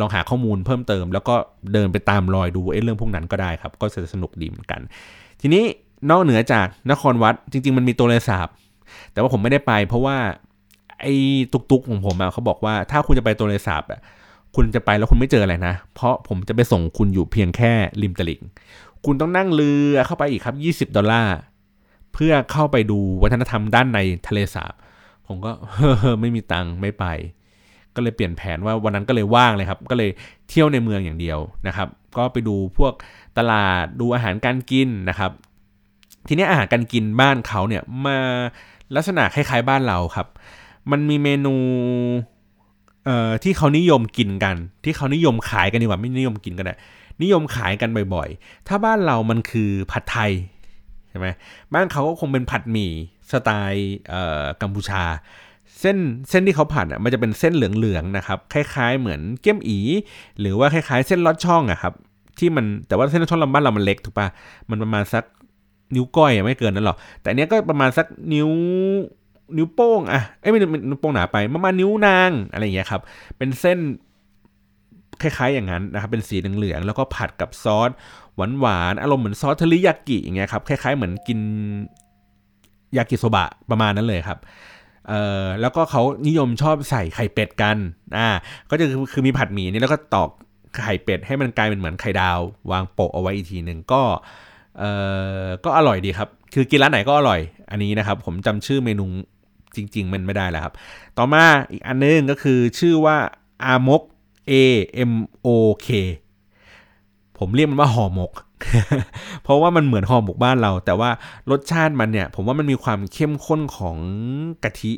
[0.00, 1.34] ลองหาข้อมูลเพิ่มเติม แล้วก็
[1.72, 4.80] เดินไปตามรอยดูไอ้เรื่องพวกนั้นก็ได้ครับ ก็จะสนุกดีเหมือนกัน
[5.40, 5.64] ทีนี้
[6.10, 8.48] นอกเหนือจากนครวัดจริง ๆ มันมีตัวเลสาบ
[9.12, 10.16] แต่ว่าผมไม่ได้ไป เพราะว่า
[11.00, 11.14] ไอ้
[11.52, 14.00] ตุกๆของผมอะเขาบอกว่าถ้าคุณจะไปตัวเลสาบอะ
[14.56, 17.72] คุณจะไปแล้วคุณไม่เจออะไรนะ เพราะผมจะไปส่งคุณอยู่เพียงแค่
[18.02, 18.40] ริมตลิ่ง
[19.04, 20.52] คุณต้องนั่งเรือเข้าไปอีกครั
[20.84, 21.36] บ 20 ดอลลาร์
[22.14, 24.72] เพื่อเข้าไปดูวัฒนธรรมด้านในทะเลสาบ
[25.26, 27.04] ผมก็เฮ้อไม่มีตังค์ไม่ไป
[27.94, 30.10] ก็เลยเปลี่ยนแผนว่าวันนั้นก็เลยว่างเลยครับ ก็เลย
[30.48, 32.92] เที่ยวในเมืองอย่างเดียวนะครับ ก็ไปดูพวก
[33.38, 35.30] ตลาดดูอาหารการกินนะครับ
[36.28, 38.18] ทีนี้อาหารการกินบ้านเขาเนี่ยมา
[38.94, 40.26] ลักษณะคล้ายๆบ้านเราครับ
[40.90, 41.54] มันมีเมนู
[43.04, 46.78] เอ่อที่เขานิยมกินกัน ที่เขานิยมขายกันดีกว่าไม่นิยมกินกันนะ
[47.22, 50.32] นิยมขายกันบ่อยๆ ถ้าบ้านเรามันคือผัดไทย
[51.08, 51.26] ใช่ไหม
[51.74, 52.90] บ้านเขาก็คงเป็นผัดหมี่
[53.30, 55.04] สไตล์เอ่อกัมพูชา
[55.80, 55.96] เส้น
[56.28, 59.78] เส้นที่เขาผัดอะมันจะเป็นเส้นเหลืองๆนะครับคล้าย ๆ เหมือนเกี๊ยมอี
[60.40, 61.94] หรือว่าคล้ายๆ เส้นลอดช่องอะครับ
[62.38, 64.28] ที่มันแต่ว่าเส้นลอดช่องลำบ้านเรามันเล็กถูกปะ
[64.70, 65.24] มันประมาณสัก
[65.94, 68.50] นิ้วก้อยไม่เกินนั้นหรอกแต่เนี้ยก็ประมาณสักนิ้ว
[69.56, 73.02] นิ้วโป้งอะเอ้ยไม่นิ้วโป้งหนาไปประมาณนิ้วนางอะไรอย่างเงี้ยครับ
[73.38, 73.78] เป็นเส้น
[75.22, 77.90] คล้ายๆอย่างนั้นนะครับเป็นสีเหลืองๆแล้วก็ผัดกับซอส
[78.36, 81.40] หวานๆอารมณ์เหมือนซอสเทริยากิอย่างเงี้ยครับคล้ายๆเหมือนกิน
[82.96, 84.38] ยากิโซบะประมาณนั้นเลยครับ
[85.08, 87.76] เอ่อแล้วก็เขานิยมชอบใส่ไข่เป็ดกัน
[88.16, 88.28] อ่า
[88.70, 90.30] ก็จะคือมีผัดหมี่นี่แล้วก็ตอก
[90.84, 92.38] ไข่เป็ดให้มันกลายเป็นเหมือนไข่ดาว
[92.72, 94.02] วางโปะเอาไว้อีกทีหนึ่งก็
[94.78, 94.90] เอ่
[95.44, 99.06] อก็อร่อยดีครับ คือกินร้านไหนก็อร่อย อันนี้นะครับ ผมจำชื่อเมนู
[99.76, 100.74] จริง ๆ มันไม่ได้แล้วครับ
[101.18, 103.16] ต่อมาอีกอันนึงก็คือชื่อว่า
[103.64, 104.02] อามก
[104.50, 104.52] A
[105.10, 105.12] M
[105.46, 105.48] O
[105.86, 105.88] K
[107.38, 108.32] ผมเรียกมันว่าห่อหมก
[109.42, 111.10] เพราะว่ามันเหมือนห่อหมกบ้านเรา แต่ว่า
[111.50, 113.96] รสชาติมันเนี่ย ผมว่ามันมีความเข้มข้นของ
[114.64, 114.92] กะทิ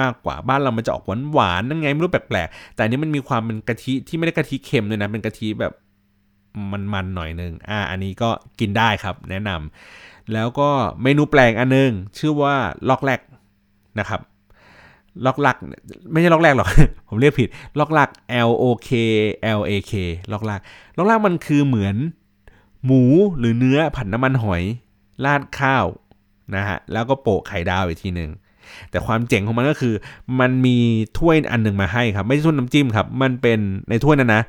[0.00, 5.72] มากกว่าบ้านเรามันจะออกหวานหวานนั่นไงไม่รู้แปลกๆแต่อันนี้มันมีความเป็นกะทิที่ไม่ได้กะทิเค็มเลยนะเป็นกะทิแบบ
[6.92, 8.30] มันๆหน่อยนึงอ่าอันนี้ก็
[8.60, 10.70] กินได้ครับแนะนำแล้วก็
[11.02, 12.54] เมนูแปลงอันนึง ชื่อว่า
[12.88, 13.20] ล็อกแรก
[13.98, 14.20] นะครับ
[15.24, 15.56] ล็อกลัก
[16.12, 16.68] ไม่ใช่ล็อกแรกหรอก
[17.08, 17.48] ผมเรียกผิด
[17.78, 18.10] ล็อกลัก
[18.48, 18.90] L O K
[19.58, 19.92] L A K
[20.32, 20.60] ล็อกลัก
[20.96, 21.96] ล็อกลักมันคือเหมือน
[22.84, 23.02] หมู
[23.38, 24.62] หรือเนื้อผัดน้ำมันหอย
[25.24, 25.86] ราดข้าว
[26.54, 28.30] นะฮะแล้วก็โปะไข่ดาวอีกทีหนึ่ง
[28.90, 29.94] แต่ความเจ๋งของมันก็คือ
[30.40, 30.76] มันมี
[31.18, 34.42] ถ้วยอันหนึ่งมาให้ครับ ไม่ใช่ถ้วยน้ำจิ้มครับ มันเป็นในถ้วยนั้นนะ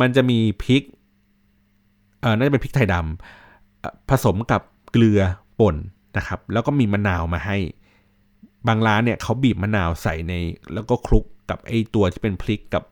[0.00, 0.82] มันจะมีพริก
[2.38, 4.60] น่าจะเป็นพริกไทยดำผสมกับ
[4.92, 5.20] เกลือ
[5.60, 5.76] ป่น
[6.16, 7.56] นะครับ แล้วก็มีมะนาวมาให้
[8.68, 10.32] บางร้านเนี่ยเขาบีบมะนาวใส่ใน
[10.74, 12.82] แล้วก็คลุกกับไอตัวที่เป็นพริกกับ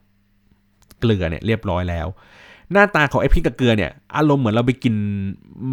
[1.00, 2.06] เกลือเนี่ยเรียบร้อยแล้ว
[2.72, 4.94] หน้าตาของไอพริกกับเกลือเนี่ยอารมณ์เหมือนเราไปกิน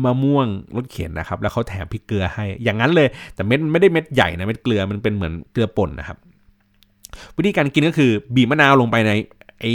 [0.03, 6.17] มะม่วงรสเข็นนะครับ แล้วเขาแถมพริกเกลือให้ อย่างนั้นเลย แต่เม็ดไม่ได้เม็ดใหญ่นะเม็ดเกลือมันเป็นเหมือนเกลือป่นนะครับ
[7.37, 9.11] วิธีการกินก็คือบีบมะนาวลงไปใน
[9.59, 9.65] ไอ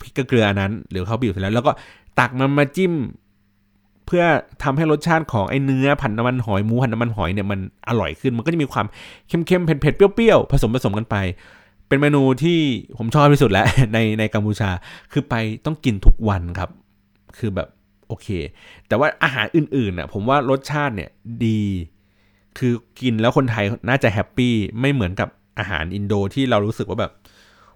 [0.00, 1.72] พริกกับเกลือนั้น หรือเขาบีบเสร็จแล้ว แล้วก็
[2.18, 2.92] ตักมันมาจิ้ม
[4.06, 4.24] เพื่อ
[4.62, 8.86] ทำให้รสชาติของไอ้เนื้อผัดน้ำมันหอยหมูผัดน้ำมันหอยเนี่ยมันอร่อยขึ้นมันก็จะมีความ
[9.28, 11.16] เค็มๆเผ็ดๆเปรี้ยวๆผสมผสมกันไป
[11.88, 12.58] เป็นเมนูที่
[12.98, 14.70] ผมชอบที่สุดแล้วในในกัมพูชา
[15.12, 15.34] คือไป
[15.64, 16.70] ต้องกินทุกวันครับ
[17.38, 17.68] คือแบบ
[18.08, 18.28] โอเค
[18.88, 21.10] แต่ว่าอาหารอื่นๆน่ะผมว่ารสชาติเนี่ย
[21.46, 21.62] ดี
[22.58, 25.28] คือกินแล้วคนไทยน่าจะแฮปปี้ไม่เหมือนกับ
[25.58, 27.12] อาหารอินโดที่เรารู้สึกว่าแบบ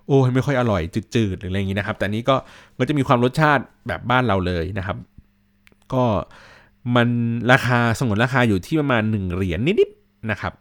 [0.06, 0.82] โอ้ไม่ค่อยอร่อย
[1.14, 2.36] จืดๆหรืออะไรอย่างนี้นะครับ แต่นี้ก็
[2.78, 4.96] ก็จะมีความรสชาติแบบบ้านเราเลยนะครับ
[5.94, 6.04] ก็
[6.94, 7.08] มัน
[7.52, 10.52] ราคาสงวนราคาอยู่ที่ประมาณ 1 เหรียญนิดๆนะครับ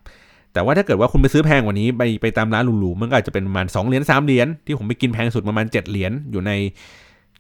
[0.54, 6.52] แต่ว่าถ้าเกิดว่าคุณไปซื้อแพงกว่านี้ไปไปตามร้านหรูๆมันก็อาจจะเป็นประมาณ2เหรียญ3เหรียญที่ผมไปกินแพงสุดประมาณ 7 เหรียญอยู่ใน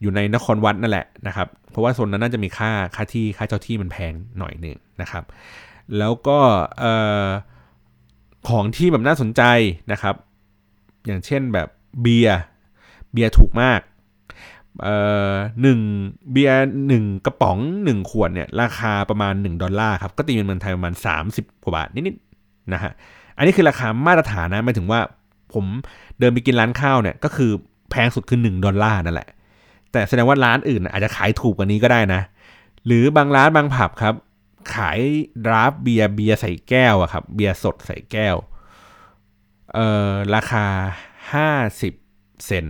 [0.02, 5.24] อยู่ในนครวัดนั่นแหละนะครับ เพราะว่าโซนนั้นน่าจะมีค่าค่าที่ค่าเจ้าที่มันแพงหน่อยหนึ่งนะครับ
[5.98, 6.40] แล้วก็
[8.50, 9.42] ของที่แบบน่าสนใจ
[9.92, 10.16] นะครับ
[11.06, 11.68] อย่างเช่นแบบ
[12.02, 12.40] เบียร์
[13.12, 13.80] เบียร์ถูกมาก
[14.84, 14.96] เอ่
[15.32, 15.80] อหนึ่ง
[16.32, 16.58] เบียร์
[16.88, 20.94] หนึ่งกระป๋องหนึ่งขวดเนี่ยราคาประมาณ 1 ดอลลาร์ครับ ก็ตีเป็นเงินไทยประมาณ
[21.30, 22.92] 30 กว่าบาทนิดๆนะฮะ
[23.38, 25.00] อันนี้คือราคามาตรฐานนะหมายถึงว่า
[25.54, 25.66] ผม
[26.20, 27.52] เดินไปกินร้านข้าวเนี่ยก็คือ
[27.90, 29.30] แพงสุดคือ 1 ดอลลาร์นั่นแหละ
[29.92, 32.22] แต่แสดงว่าร้านอื่นอาจจะขายถูกกว่านี้ก็ได้นะ
[32.86, 34.14] หรือบางร้านบางผับครับ
[34.74, 35.00] ขาย
[35.46, 38.36] draft beer เบียร์ใส่แก้วอะครับเบียร์สดใส่แก้ว
[39.74, 40.66] เอ่อราคา
[41.74, 42.66] 50 เซนต์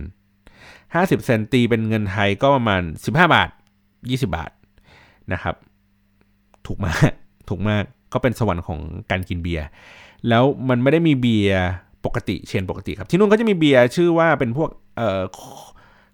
[1.04, 3.50] 50 เซนต์ตีเป็นเงินไทยก็ประมาณ 15 บาท
[3.94, 4.50] 20 บาท
[5.32, 5.54] นะครับ
[6.66, 7.10] ถูกมาก
[7.48, 8.80] ถูกมากก็เป็นสวรรค์ของ
[9.10, 9.66] การกินเบียร์
[10.28, 11.64] แล้วมันไม่ได้มีเบียร์
[12.04, 15.22] ปกติเช่นปกติครับ ที่นู่นก็จะมีเบียร์ชื่อว่าเป็นพวกเอ่อ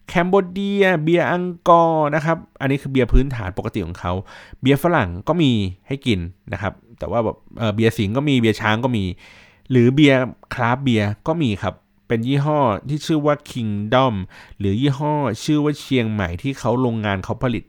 [0.08, 4.12] Cambodia เบียร์ Angkor นะครับ อันนี้คือเบียร์พื้นฐานปกติของเขา
[4.60, 5.52] เบียร์ฝรั่งก็มี
[5.88, 6.20] ให้กิน
[6.52, 7.36] นะครับ แต่ว่าแบบ
[7.74, 9.04] เบียร์สิงห์ก็มีเบียร์ช้างก็มี
[9.70, 10.18] หรือเบียร์
[10.54, 11.74] craft beer ก็มีครับ
[12.08, 14.14] เป็นยี่ห้อที่ชื่อว่า Kingdom
[14.58, 17.64] หรือยี่ห้อชื่อว่าเชียงใหม่ที่เขาโรงงานเขาผลิต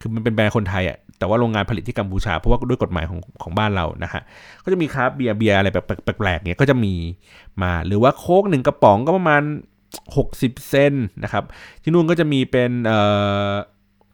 [0.00, 4.22] คือมันเป็นแบรนด์คนไทยอะ่ะแต่ว่าโรงงานผลิตที่กัมพูชา เพราะว่าด้วยกฎหมายของของบ้านเรานะฮะ
[4.64, 6.94] ก็จะมี craft beer เบียร์อะไรแบบแปลกๆเนี้ยก็จะมี
[7.62, 9.42] มาหรือว่าโค้กหนึ่งกระป๋องก็ประมาณ
[10.04, 11.44] 60 เซนนะครับ
[11.82, 13.00] ที่นู่นก็จะมีเป็นเอ่
[13.48, 13.50] อ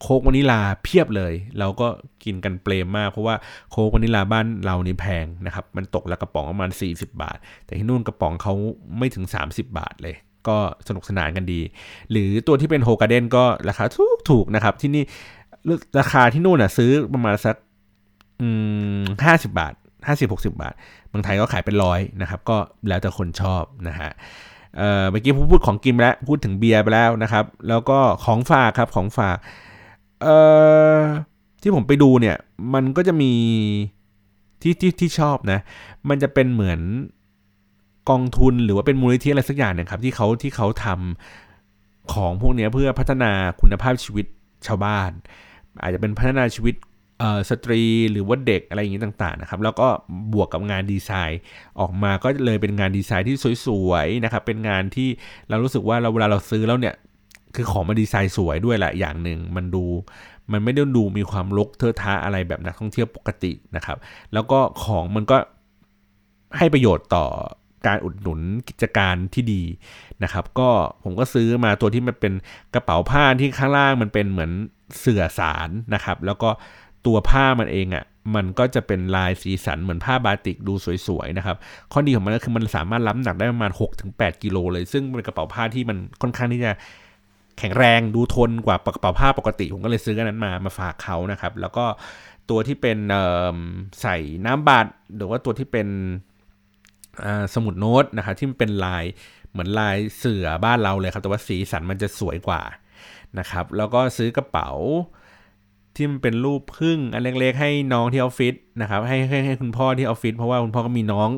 [0.04, 1.88] โค้กวานิลาเพียบเลย เราก็
[2.24, 3.34] กินกันเปรมมาก เพราะว่า
[3.70, 8.54] โค้กวานิลาบ้านเรานี่แพงนะครับ มันตกละกระป๋องประมาณ 40 บาท แต่ที่นู่นกระป๋องเขา
[8.98, 10.14] ไม่ถึง 30 บาทเลย
[10.48, 10.56] ก็
[10.88, 11.60] สนุกสนานกันดี
[12.10, 15.04] หรือตัวที่เป็นโฮกาเดนก็ราคาถูกถูกนะครับ ที่นี่
[16.00, 17.56] ราคาที่นู่นอะซื้อประมาณสัก
[19.24, 19.74] ห้าสิบบาท
[20.06, 20.74] ห้าสิบหกสิบาท
[21.08, 24.10] เมืองไทยก็ขายเป็นร้อยนะครับ ก็แล้วแต่คนชอบนะฮะ
[25.10, 29.36] เมื่อกี้ผมพูดของกินไปแล้ว พูดถึงเบียร์ไปแล้วนะครับ แล้วก็ของฝากครับของฝาก
[30.22, 30.34] เอ่
[30.98, 31.00] อ
[31.62, 32.36] ที่ผมไปดูเนี่ย
[32.74, 33.32] มันก็จะมี
[34.62, 35.60] ที่ที่ที่ชอบนะ
[36.08, 36.80] มันจะเป็นเหมือน
[38.10, 44.26] กองทุนหรือว่าเป็นมูลนิธิอะไรสักอย่างเนี่ยครับ ที่เขาที่เขาทำของพวกนี้เพื่อพัฒนาคุณภาพชีวิต
[44.66, 45.10] ชาวบ้าน
[45.82, 46.74] อาจจะเป็นพัฒนาชีวิต
[47.50, 49.88] สตรีหรือว่าเด็กอะไรอย่างนี้ต่างๆนะครับ แล้วก็
[50.32, 51.40] บวกกับงานดีไซน์
[51.80, 53.36] ออกมาก็เลยเป็นงานดีไซน์ที่
[53.66, 55.08] สวยๆนะครับ เป็นงานที่
[55.48, 56.94] เรารู้สึกว่าเราเวลาเราซื้อแล้วเนี่ย
[57.54, 59.84] คือของมันดีไซน์สวยด้วยแหละอย่างหนึ่งมันดู
[60.52, 63.98] มันไม่ได้ดูมีความลกเทอะทะอะไรแบบนักท่องเที่ยวปกตินะครับ
[64.32, 65.36] แล้วก็ของมันก็
[66.58, 67.26] ให้ประโยชน์ต่อ
[67.86, 69.62] การอุดหนุนกิจการที่ดี
[70.22, 70.68] นะครับ ก็
[71.04, 72.32] ผมก็ซื้อมาตัวที่มันเป็น
[72.74, 74.50] กระเป๋าผ้าที่ข้างล่างมันเป็นเหมือน
[75.00, 76.50] เสื่อสารนะครับ แล้วก็
[77.06, 80.74] ตัวผ้ามันเองอะ่ะมันก็จะเป็นลายสีสันเหมือนผ้าบาติกดู
[81.06, 81.56] สวยๆนะครับ
[81.92, 83.72] ข้อดีของมันก็คือมันสามารถรับหนักได้ประมาณ
[84.06, 86.72] 6-8 กิโลเลย ซึ่งเป็นกระเป๋าผ้าที่มันค่อนข้างที่จะ
[87.58, 91.84] แข็งแรงดูทนกว่ากระเป๋าผ้าปกติ ผมก็เลยซื้อกันนั้นมามาฝากเขานะครับ แล้วก็
[92.50, 92.98] ตัวที่เป็น
[94.02, 94.86] ใส่น้ำบาด
[95.16, 95.88] หรือว่าตัวที่เป็น
[97.54, 99.04] สมุดโน้ตนะครับที่มันเป็นลาย
[99.50, 102.62] เหมือนลายเสือบ้านเราเลยครับ แต่ว่าสีสันมันจะสวยกว่า
[103.38, 104.70] นะครับ แล้วก็ซื้อกระเป๋า
[105.96, 111.28] ที่มันเป็นรูปพึ่งอันเล็กๆให้น้องที่ออฟฟิศนะครับให้ให้ให้คุณพ่อที่ออฟฟิศเพราะว่าคุณพ่อก็มีน้อง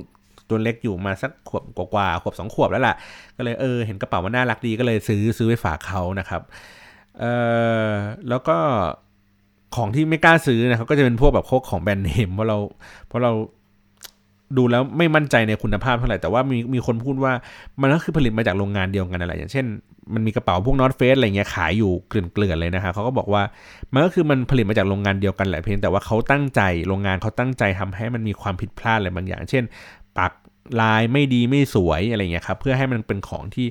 [0.49, 1.63] ตัวเล็กอยู่มาสักขวบ
[1.95, 2.95] กว่าขวบสองขวบแล้วล่ะ
[3.37, 6.43] ก็เลยเออเห็นกระเป๋ามันน่ารักดีก็เลยซื้อซื้อไปฝากเขานะครับ
[7.21, 7.25] เอ
[7.87, 7.91] อ
[8.29, 8.57] แล้วก็
[9.77, 12.59] ของที่ไม่กล้าซื้อนะครับก็จะเป็นพวกแบบโคกของแบรนด์เนมเพราะเรา
[13.09, 13.33] เพราะเรา
[14.57, 17.33] ดูแล้วไม่มั่นใจในคุณภาพเท่าไหร่แต่ว่ามีมีคนพูดว่า
[17.81, 19.67] มันก็คือผลิตมาจากโรงงานเดียวกันอะไรอย่างเช่น
[20.15, 23.43] มันมีกระเป๋าพวกนอตเฟสอะไรเงี้ยขายอยู่เกลื่อนๆเลยนะครับเขาก็บอกว่า
[23.93, 29.65] มันก็คือมันผลิตมาจากโรงงานเดียวกันแหละเพียงแต่ว่าเขาตั้งใจโรงงานเขาตั้งใจทำให้มันมีความผิดพลาดอะไรบางอย่าง เช่น
[30.19, 30.33] ปัก
[30.81, 33.67] ลายไม่ดีไม่สวยอะไรเงี้ยครับเพื่อให้มันเป็นของที่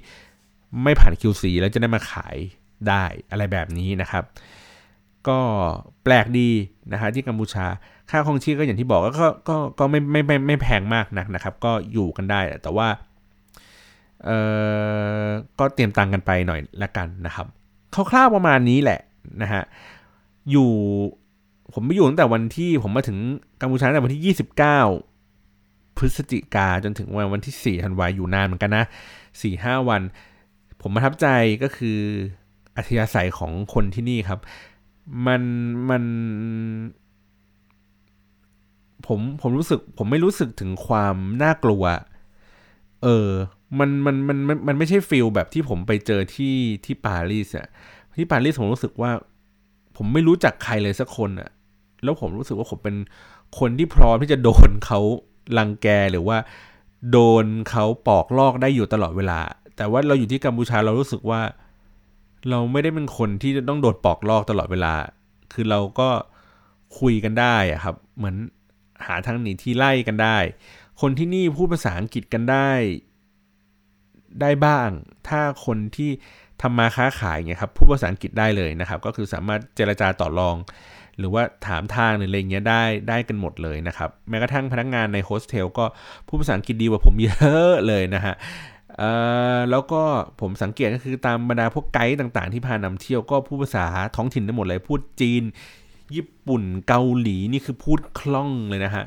[0.84, 2.38] ไม่ผ่าน QC แล้วจะได้มาขาย
[2.90, 4.24] ได้อะไรแบบนี้นะครับ
[5.28, 5.40] ก็
[6.04, 6.50] แปลกดี
[6.92, 7.66] นะฮะที่กัมพูชา
[8.10, 12.88] ค่าครองชีพก็อย่างที่บอกก็ก็ก็ไม่ไม่ไม่ไม่แพงมากนักนะครับ ก็อยู่กันได้แต่ว่า
[14.26, 14.30] เอ
[15.24, 15.28] อ
[15.60, 17.48] ก็เตรียมตังกันไปหน่อยละกันนะครับ
[17.94, 19.00] คร่าวๆประมาณนี้แหละ
[19.42, 19.64] นะฮะ
[20.52, 20.70] อยู่
[21.74, 23.18] ผมไม่อยู่ตั้งแต่วันที่ผมมาถึง
[23.62, 25.15] กัมพูชาตั้งแต่วันที่ 29
[25.98, 28.86] พฤศจิกาจนถึงวันวันที่ 4 ธันวาอยู่นานเหมือนกันนะ
[29.36, 30.02] 4-5 วัน
[30.82, 31.28] ผมประทับใจ
[31.64, 32.00] ก็คือ
[32.76, 34.40] อัธยาศัยของคนที่นี่ครับ
[35.28, 35.42] มัน
[35.90, 36.04] มัน
[39.08, 41.84] ผมผมรู้สึก ผมไม่รู้สึกถึงความน่ากลัว
[43.04, 43.30] เออ
[43.80, 47.68] มันมันมันมันมันไม่ใช่ฟิลแบบที่ผมไปเจอที่ที่ปารีสอะ
[48.18, 49.12] ที่ปารีสผมรู้สึกว่า
[49.96, 51.50] ผมไม่รู้จักใครเลยสักคนอะ
[52.04, 52.96] แล้วผมรู้สึกว่าผมเป็น
[53.60, 55.00] คนที่พร้อมที่จะโดนเขา
[55.58, 56.38] ลังแกหรือว่า
[57.12, 59.40] โดนเขาปอกลอกได้อยู่ตลอดเวลา
[59.78, 61.42] แต่ว่าเราอยู่ที่กัมพูชาเรารู้สึกว่า
[62.50, 64.94] เราไม่ได้เป็นคนที่จะต้องโดนปอกลอกตลอดเวลา
[65.54, 66.10] คือเราก็
[67.00, 68.36] คุยกันได้อะครับ เหมือน
[69.06, 70.38] หาทางหนีที่ไล่กันได้
[71.02, 72.70] คนที่นี่พูดภาษาอังกฤษกันได้
[74.42, 74.90] ได้บ้าง
[75.28, 76.10] ถ้าคนที่
[76.62, 80.56] ทำมาค้าขายเงี้ยครับพูดภาษาอังกฤษได้เลยนะครับ ก็คือสามารถเจรจาต่อรอง
[81.20, 85.86] หรือว่าถามทางหรืออะไรเงี้ยได้ได้กันหมดเลยนะครับ แม้กระทั่งพนักงงานในโฮสเทลก็
[86.28, 88.36] พูดภาษาอังกฤษดีกว่าผมเยอะเลยนะฮะ
[89.72, 90.02] แล้วก็
[90.42, 93.86] ผมสังเกตก็คือตามบรรดาพวกไกด์ต่างๆ ที่พานำเที่ยวก็พูดภาษา
[94.16, 95.44] ท้องถิ่นได้หมดเลยพูดจีน
[96.16, 99.06] ญี่ปุ่นเกาหลีนี่คือพูดคล่องเลยนะฮะ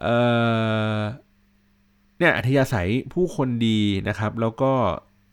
[0.00, 4.72] เเนี่ยอัธยาศัยผู้คนดีนะครับ แล้วก็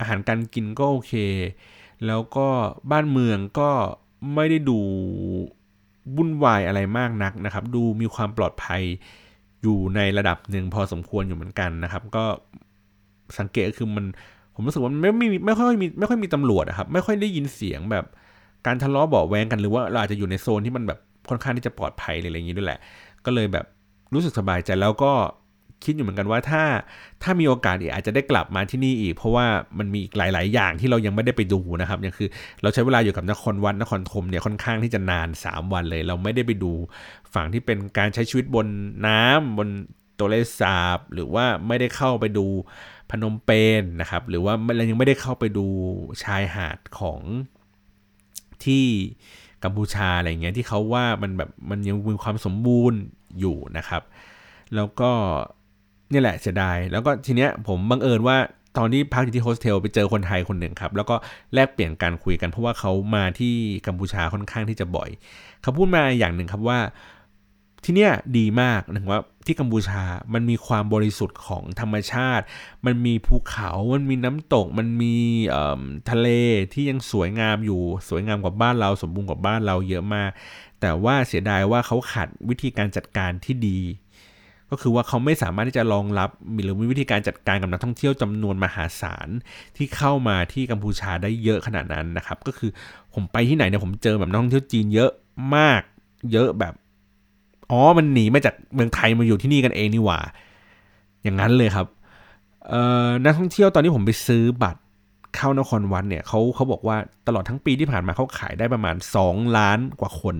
[0.00, 1.14] อาหารการกินก็โอเค
[2.06, 2.48] แล้วก็
[2.90, 3.70] บ้านเมืองก็
[4.34, 4.80] ไม่ได้ดู
[6.16, 8.82] วุ่นวายอะไรมากนักนะครับ ดูมีความปลอดภัย
[9.62, 12.24] อยู่ในระดับหนึ่งพอสมควรอยู่เหมือนกันนะครับ ก็
[13.38, 14.04] สังเกตก็คือมัน
[14.54, 18.04] ผมรู้สึกว่าไม่ไม่ไม่ค่อยมีไม่ค่อยมีตำรวจนะครับ ไม่ค่อยได้ยินเสียงแบบ
[18.66, 20.98] การทะเลาะเบาแวงกันหรือว่าเราอาจจะอยู่ในโซนที่มันแบบ
[21.28, 22.80] ค่อนข้างที่จะปลอดภัยอะไรอย่างนี้ด้วยแหละ
[23.24, 23.66] ก็เลยแบบ
[24.14, 25.12] รู้สึกสบายใจแล้วก็
[25.84, 26.62] คิดอยู่เหมือนกันว่าถ้า
[27.22, 29.46] ถ้ามีโอกาสอีกอาจจะได้กลับมาที่นี่อีก เพราะว่า
[29.78, 32.28] มันมีอีกหลาย ๆ อย่างที่เรายังไม่ได้ไปดูนะครับอย่างคือ
[32.62, 36.72] เราใช้เวลาอยู่กับนครวัดนครธมเนี่ยค่อนข้างที่จะนาน 3 วันเลย เราไม่ได้ไปดู
[37.34, 38.66] ฝั่งที่เป็นการใช้ชีวิตบน
[39.06, 39.68] น้ำบน
[40.18, 42.46] ตัวเลสาบหรือว่าไม่ได้เข้าไปดู
[43.10, 43.50] พนมเป
[43.80, 45.66] ญนนะครับ หรือว่าเรายังไม่ได้เข้าไปดู
[46.24, 47.20] ชายหาดของ
[48.64, 48.86] ที่
[49.64, 52.98] กัมพูชาอะไรเงี้ยที่เขาว่ามันแบบมันยังมีความสมบูรณ์
[53.40, 54.02] อยู่นะครับ
[54.74, 55.10] แล้วก็
[56.12, 58.36] นี่แหละเสียดาย แล้วก็ทีเนี้ยผมบังเอิญว่า
[58.76, 61.16] ตอนที่พักอยู่ที่โฮสเทลไปเจอคนไทยคนหนึ่งครับ แล้วก็
[61.54, 63.54] แลกเปลี่ยนการคุยกันเพราะว่าเขามาที่
[63.86, 65.10] กัมพูชาค่อนข้างที่จะบ่อย
[65.62, 66.80] เขาพูดมาอย่างหนึ่งครับว่า
[67.84, 70.02] ที่เนี้ยดีมากนึงว่าที่กัมพูชา
[70.34, 72.44] มันมีความบริสุทธิ์ของธรรมชาติ
[72.86, 75.16] มันมีภูเขา มันมีน้ำตก มันมี
[76.10, 76.28] ทะเล
[76.72, 80.30] ที่ยังสวยงามอยู่ สวยงามกว่าบ้านเรา สมบูรณ์กว่าบ้านเราเยอะมาก
[80.80, 83.78] แต่ว่าเสียดายว่าเขาขาดวิธีการจัดการที่ดี
[84.70, 86.30] ก็คือว่าเขาไม่สามารถที่จะรองรับ
[86.62, 89.28] หรือมีวิธีการจัดการกับนักท่องเที่ยวจำนวนมหาศาล
[89.76, 92.70] ที่เข้ามาที่กัมพูชาได้เยอะขนาดนั้นนะครับ ก็คือ
[93.14, 95.10] ผมไปที่ไหนเนี่ยผมเจอแบบนักท่องเที่ยวจีนเยอะ
[95.56, 95.82] มาก
[96.32, 96.74] เยอะแบบ
[97.70, 100.20] อ๋อมันหนีมาจากเมืองไทยมาอยู่ที่นี่กันเองนี่หว่า
[101.22, 101.86] อย่างนั้นเลยครับ
[103.24, 104.80] นักท่องเที่ยวตอนนี้ผมไปซื้อบัตร
[105.36, 106.96] เข้านครวัดเนี่ยเขาเขาบอกว่า
[107.26, 110.36] ตลอดทั้งปีที่ผ่านมาเขาขายได้ประมาณสองล้านกว่าคน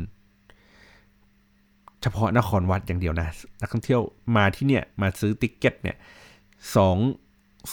[2.02, 3.28] เฉพาะนครวัดอย่างเดียวนะ
[3.60, 4.00] นักท่องเที่ยว
[4.36, 5.96] มาที่เนี่ยมาซื้อติ๊กเก็ตเนี่ย
[6.76, 6.96] สอง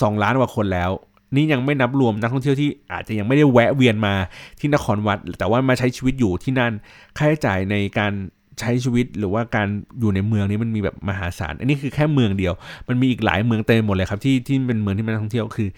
[0.01, 0.91] สองล้านกว่าคนแล้ว
[1.35, 4.15] นี่ยังไม่นับรวมนักท่องเที่ยวที่อาจจะยังไม่ได้แวะเวียนมา
[4.59, 6.73] ที่นครวัด แต่ว่ามาใช้ชีวิตอยู่ที่นั่น
[7.17, 8.13] ค่าใช้จ่ายในการ
[8.59, 9.67] ใช้ชีวิตหรือว่าการ
[9.99, 12.53] อยู่ในเมืองนี้มันมีแบบมหาศาล อันนี้คือแค่เมืองเดียว
[12.87, 15.69] มันมีอีกหลายเมืองเต็มหมดเลยครับที่ที่เป็นเมืองที่มันท่องเที่ยวคือ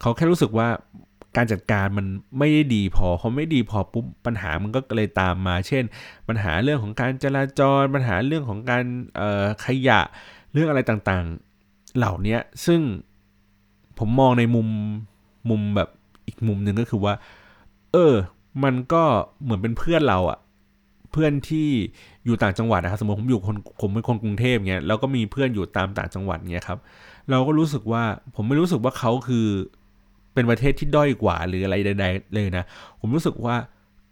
[0.00, 0.68] เขาแค่รู้สึกว่า
[1.36, 2.06] การจัดการมัน
[2.38, 5.84] ไม่ได้ดีพอเขาไม่ดีพอปุ๊บปัญหามันก็เลยตามมา เช่น
[6.28, 8.84] ปัญหาเรื่องของการจราจร ปัญหาเรื่องของการ
[9.64, 10.00] ขยะ
[10.52, 12.80] เรื่องอะไรต่างๆ เหล่านี้ซึ่ง
[13.98, 14.68] ผมมองในมุม
[15.50, 15.88] มุมแบบ
[16.26, 17.14] อีกมุมหนึ่งก็คือว่า
[17.92, 18.14] เออ
[18.64, 19.02] มันก็
[19.42, 20.38] เหมือนเป็นเพื่อนเราอะ
[21.12, 21.68] เพื่อนที่
[22.24, 26.78] อยู่ต่างจังหวัดนะครับสมมติผมอยู่คนผมเป็นคนกรุงเทพเงี้ยแล้วก็มีเพื่อนอยู่ตามต่างจังหวัดเงี้ยครับ
[27.30, 28.02] เราก็รู้สึกว่า
[28.34, 29.46] ผมไม่รู้สึกว่าเขาคือ
[30.36, 32.64] เป็นประเทศที่ด้อยกว่าหรืออะไรใดๆเลยนะ
[33.00, 33.56] ผมรู้สึกว่า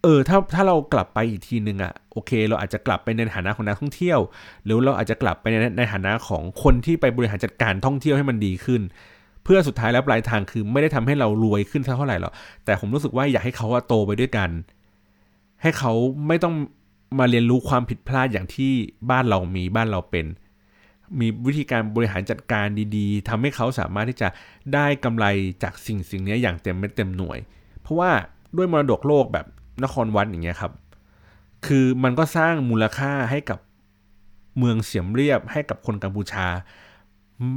[0.03, 4.18] เออถ้าถ้าเรากลับไปอีกทีหนึ่งอะโอเค เราอาจจะกลับไปในฐานะของนักท่องเที่ยว
[4.64, 8.83] หรือเราอาจจะกลับไปในในฐานะของคนที่ไปบริหารจัดการท่องเที่ยวให้มันดีขึ้น
[9.45, 12.33] เพื่อสุดท้ายแล้วปลายทางคือไม่ได้ทำให้เรารวยขึ้นเท่าไหร่หรอก
[12.64, 14.51] แต่ผมรู้สึกว่าอยากให้เขาโตไปด้วยกัน
[15.62, 15.93] ให้เขา
[16.29, 16.55] ไม่ต้อง
[17.18, 18.72] มาเรียนรู้ความผิดพลาดอย่างที่
[19.11, 20.27] บ้านเรามีบ้านเราเป็น
[21.21, 24.29] มีวิธีการบริหารจัดการดีๆทำให้เขาสามารถที่จะ
[24.75, 25.27] ได้กำไร
[25.63, 27.39] จากสิ่งสิ่งนี้อย่างเต็มเม็ดเต็มหน่วย
[27.83, 28.11] เพราะว่า
[28.57, 29.47] ด้วยมรดกโลกแบบ
[29.85, 30.73] นครวัดอย่างเงี้ยครับ
[31.67, 33.59] คือมันก็สร้างมูลค่าให้กับ
[34.59, 36.47] เมืองเสียมเรียบให้กับคนกัมพูชา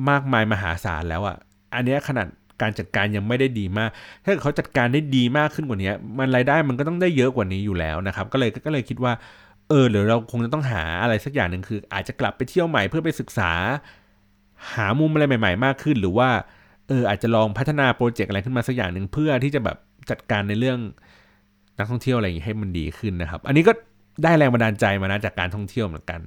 [0.10, 1.38] มากมายมหาศาลแล้วอะ่ะ
[1.76, 2.28] อันนี้ขนาด
[2.62, 3.90] การจัดการยังไม่ได้ดีมาก
[4.24, 9.14] ถ้าเขาจัดการได้ดีมากขึ้นกว่านี้ มันรายได้มันก็ต้องได้เยอะกว่านี้อยู่แล้วนะครับ ก็เลยก็เลยคิดว่า
[9.70, 13.52] เออหรือเราคงจะต้องหาอะไรสักอย่างหนึ่งคือ อาจจะกลับไปเที่ยวใหม่เพื่อไปศึกษา
[14.74, 16.30] หามุมอะไรใหม่ ๆ มากขึ้น หรือว่า
[16.88, 19.78] เอออาจจะลองพัฒนาโปรเจกต์อะไรขึ้นมาสักอย่างหนึ่งเพื่อที่จะแบบ
[20.10, 20.80] จัดการในเรื่อง
[21.78, 23.72] นักท่องเที่ยวอะไรอย่างนี้ให้มันดีขึ้นนะครับ อันนี้ก็
[24.24, 26.20] ได้แรงบันดาลใจมานะจากการท่องเที่ยวเหมือนกัน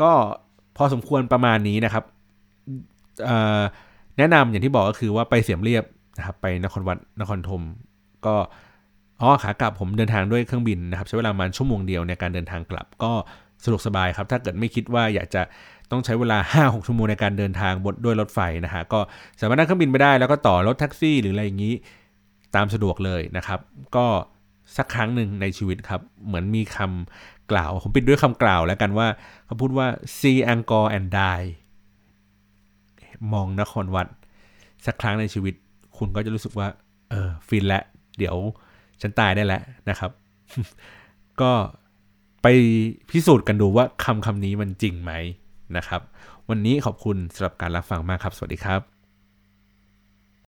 [0.00, 0.10] ก็
[0.76, 2.04] พอสมควรประมาณนี้นะครับ
[4.18, 5.84] แนะนำอย่างที่บอกก็คือว่าไปเสียมเรียบ
[6.18, 7.62] นะครับ ไปนครวัดนครธม
[8.26, 8.34] ก็
[9.24, 13.12] อ๋อขากลับผมเดินทางด้วยเครื่องบินนะครับใช้เวลาประมาณชั่วโมงเดียวในการเดินทางกลับก็
[13.64, 15.42] สะดวกสบายครับ ถ้าเกิดไม่คิดว่าอยากจะ
[15.90, 19.00] ต้องใช้เวลา 5-6 ชั่วโมงในการเดินทางบนด้วยรถไฟนะฮะก็
[19.40, 21.74] สามารถนั่งเครื่องบินไปได้ แล้วก็ต่อรถแท็กซี่ หรืออะไรอย่างนี้
[22.54, 23.60] ตามสะดวกเลยนะครับ
[23.96, 24.06] ก็
[24.76, 29.06] สักครั้งหนึ่งในชีวิตครับ เหมือนมีคำกล่าว ผมปิดด้วยคำกล่าวแล้วกันว่า
[29.46, 29.86] เขาพูดว่า
[30.18, 31.46] see Angkor and die
[33.32, 34.06] มองนครวัด
[34.86, 35.54] สักครั้งในชีวิต
[35.96, 36.68] คุณก็จะรู้สึกว่า
[37.10, 37.80] เออฟินและ
[38.18, 38.36] เดี๋ยว
[39.02, 40.10] ฉันตายได้แล้วนะครับ
[41.40, 41.52] ก็
[42.42, 42.46] ไป
[43.10, 45.12] พิสูจน์กันดูว่าคำคำนี้มันจริงไหม
[45.76, 46.00] นะครับ
[46.48, 48.93] วันนี้ขอบคุณสำหรับการรับฟังมากครับ สวัสดีครับ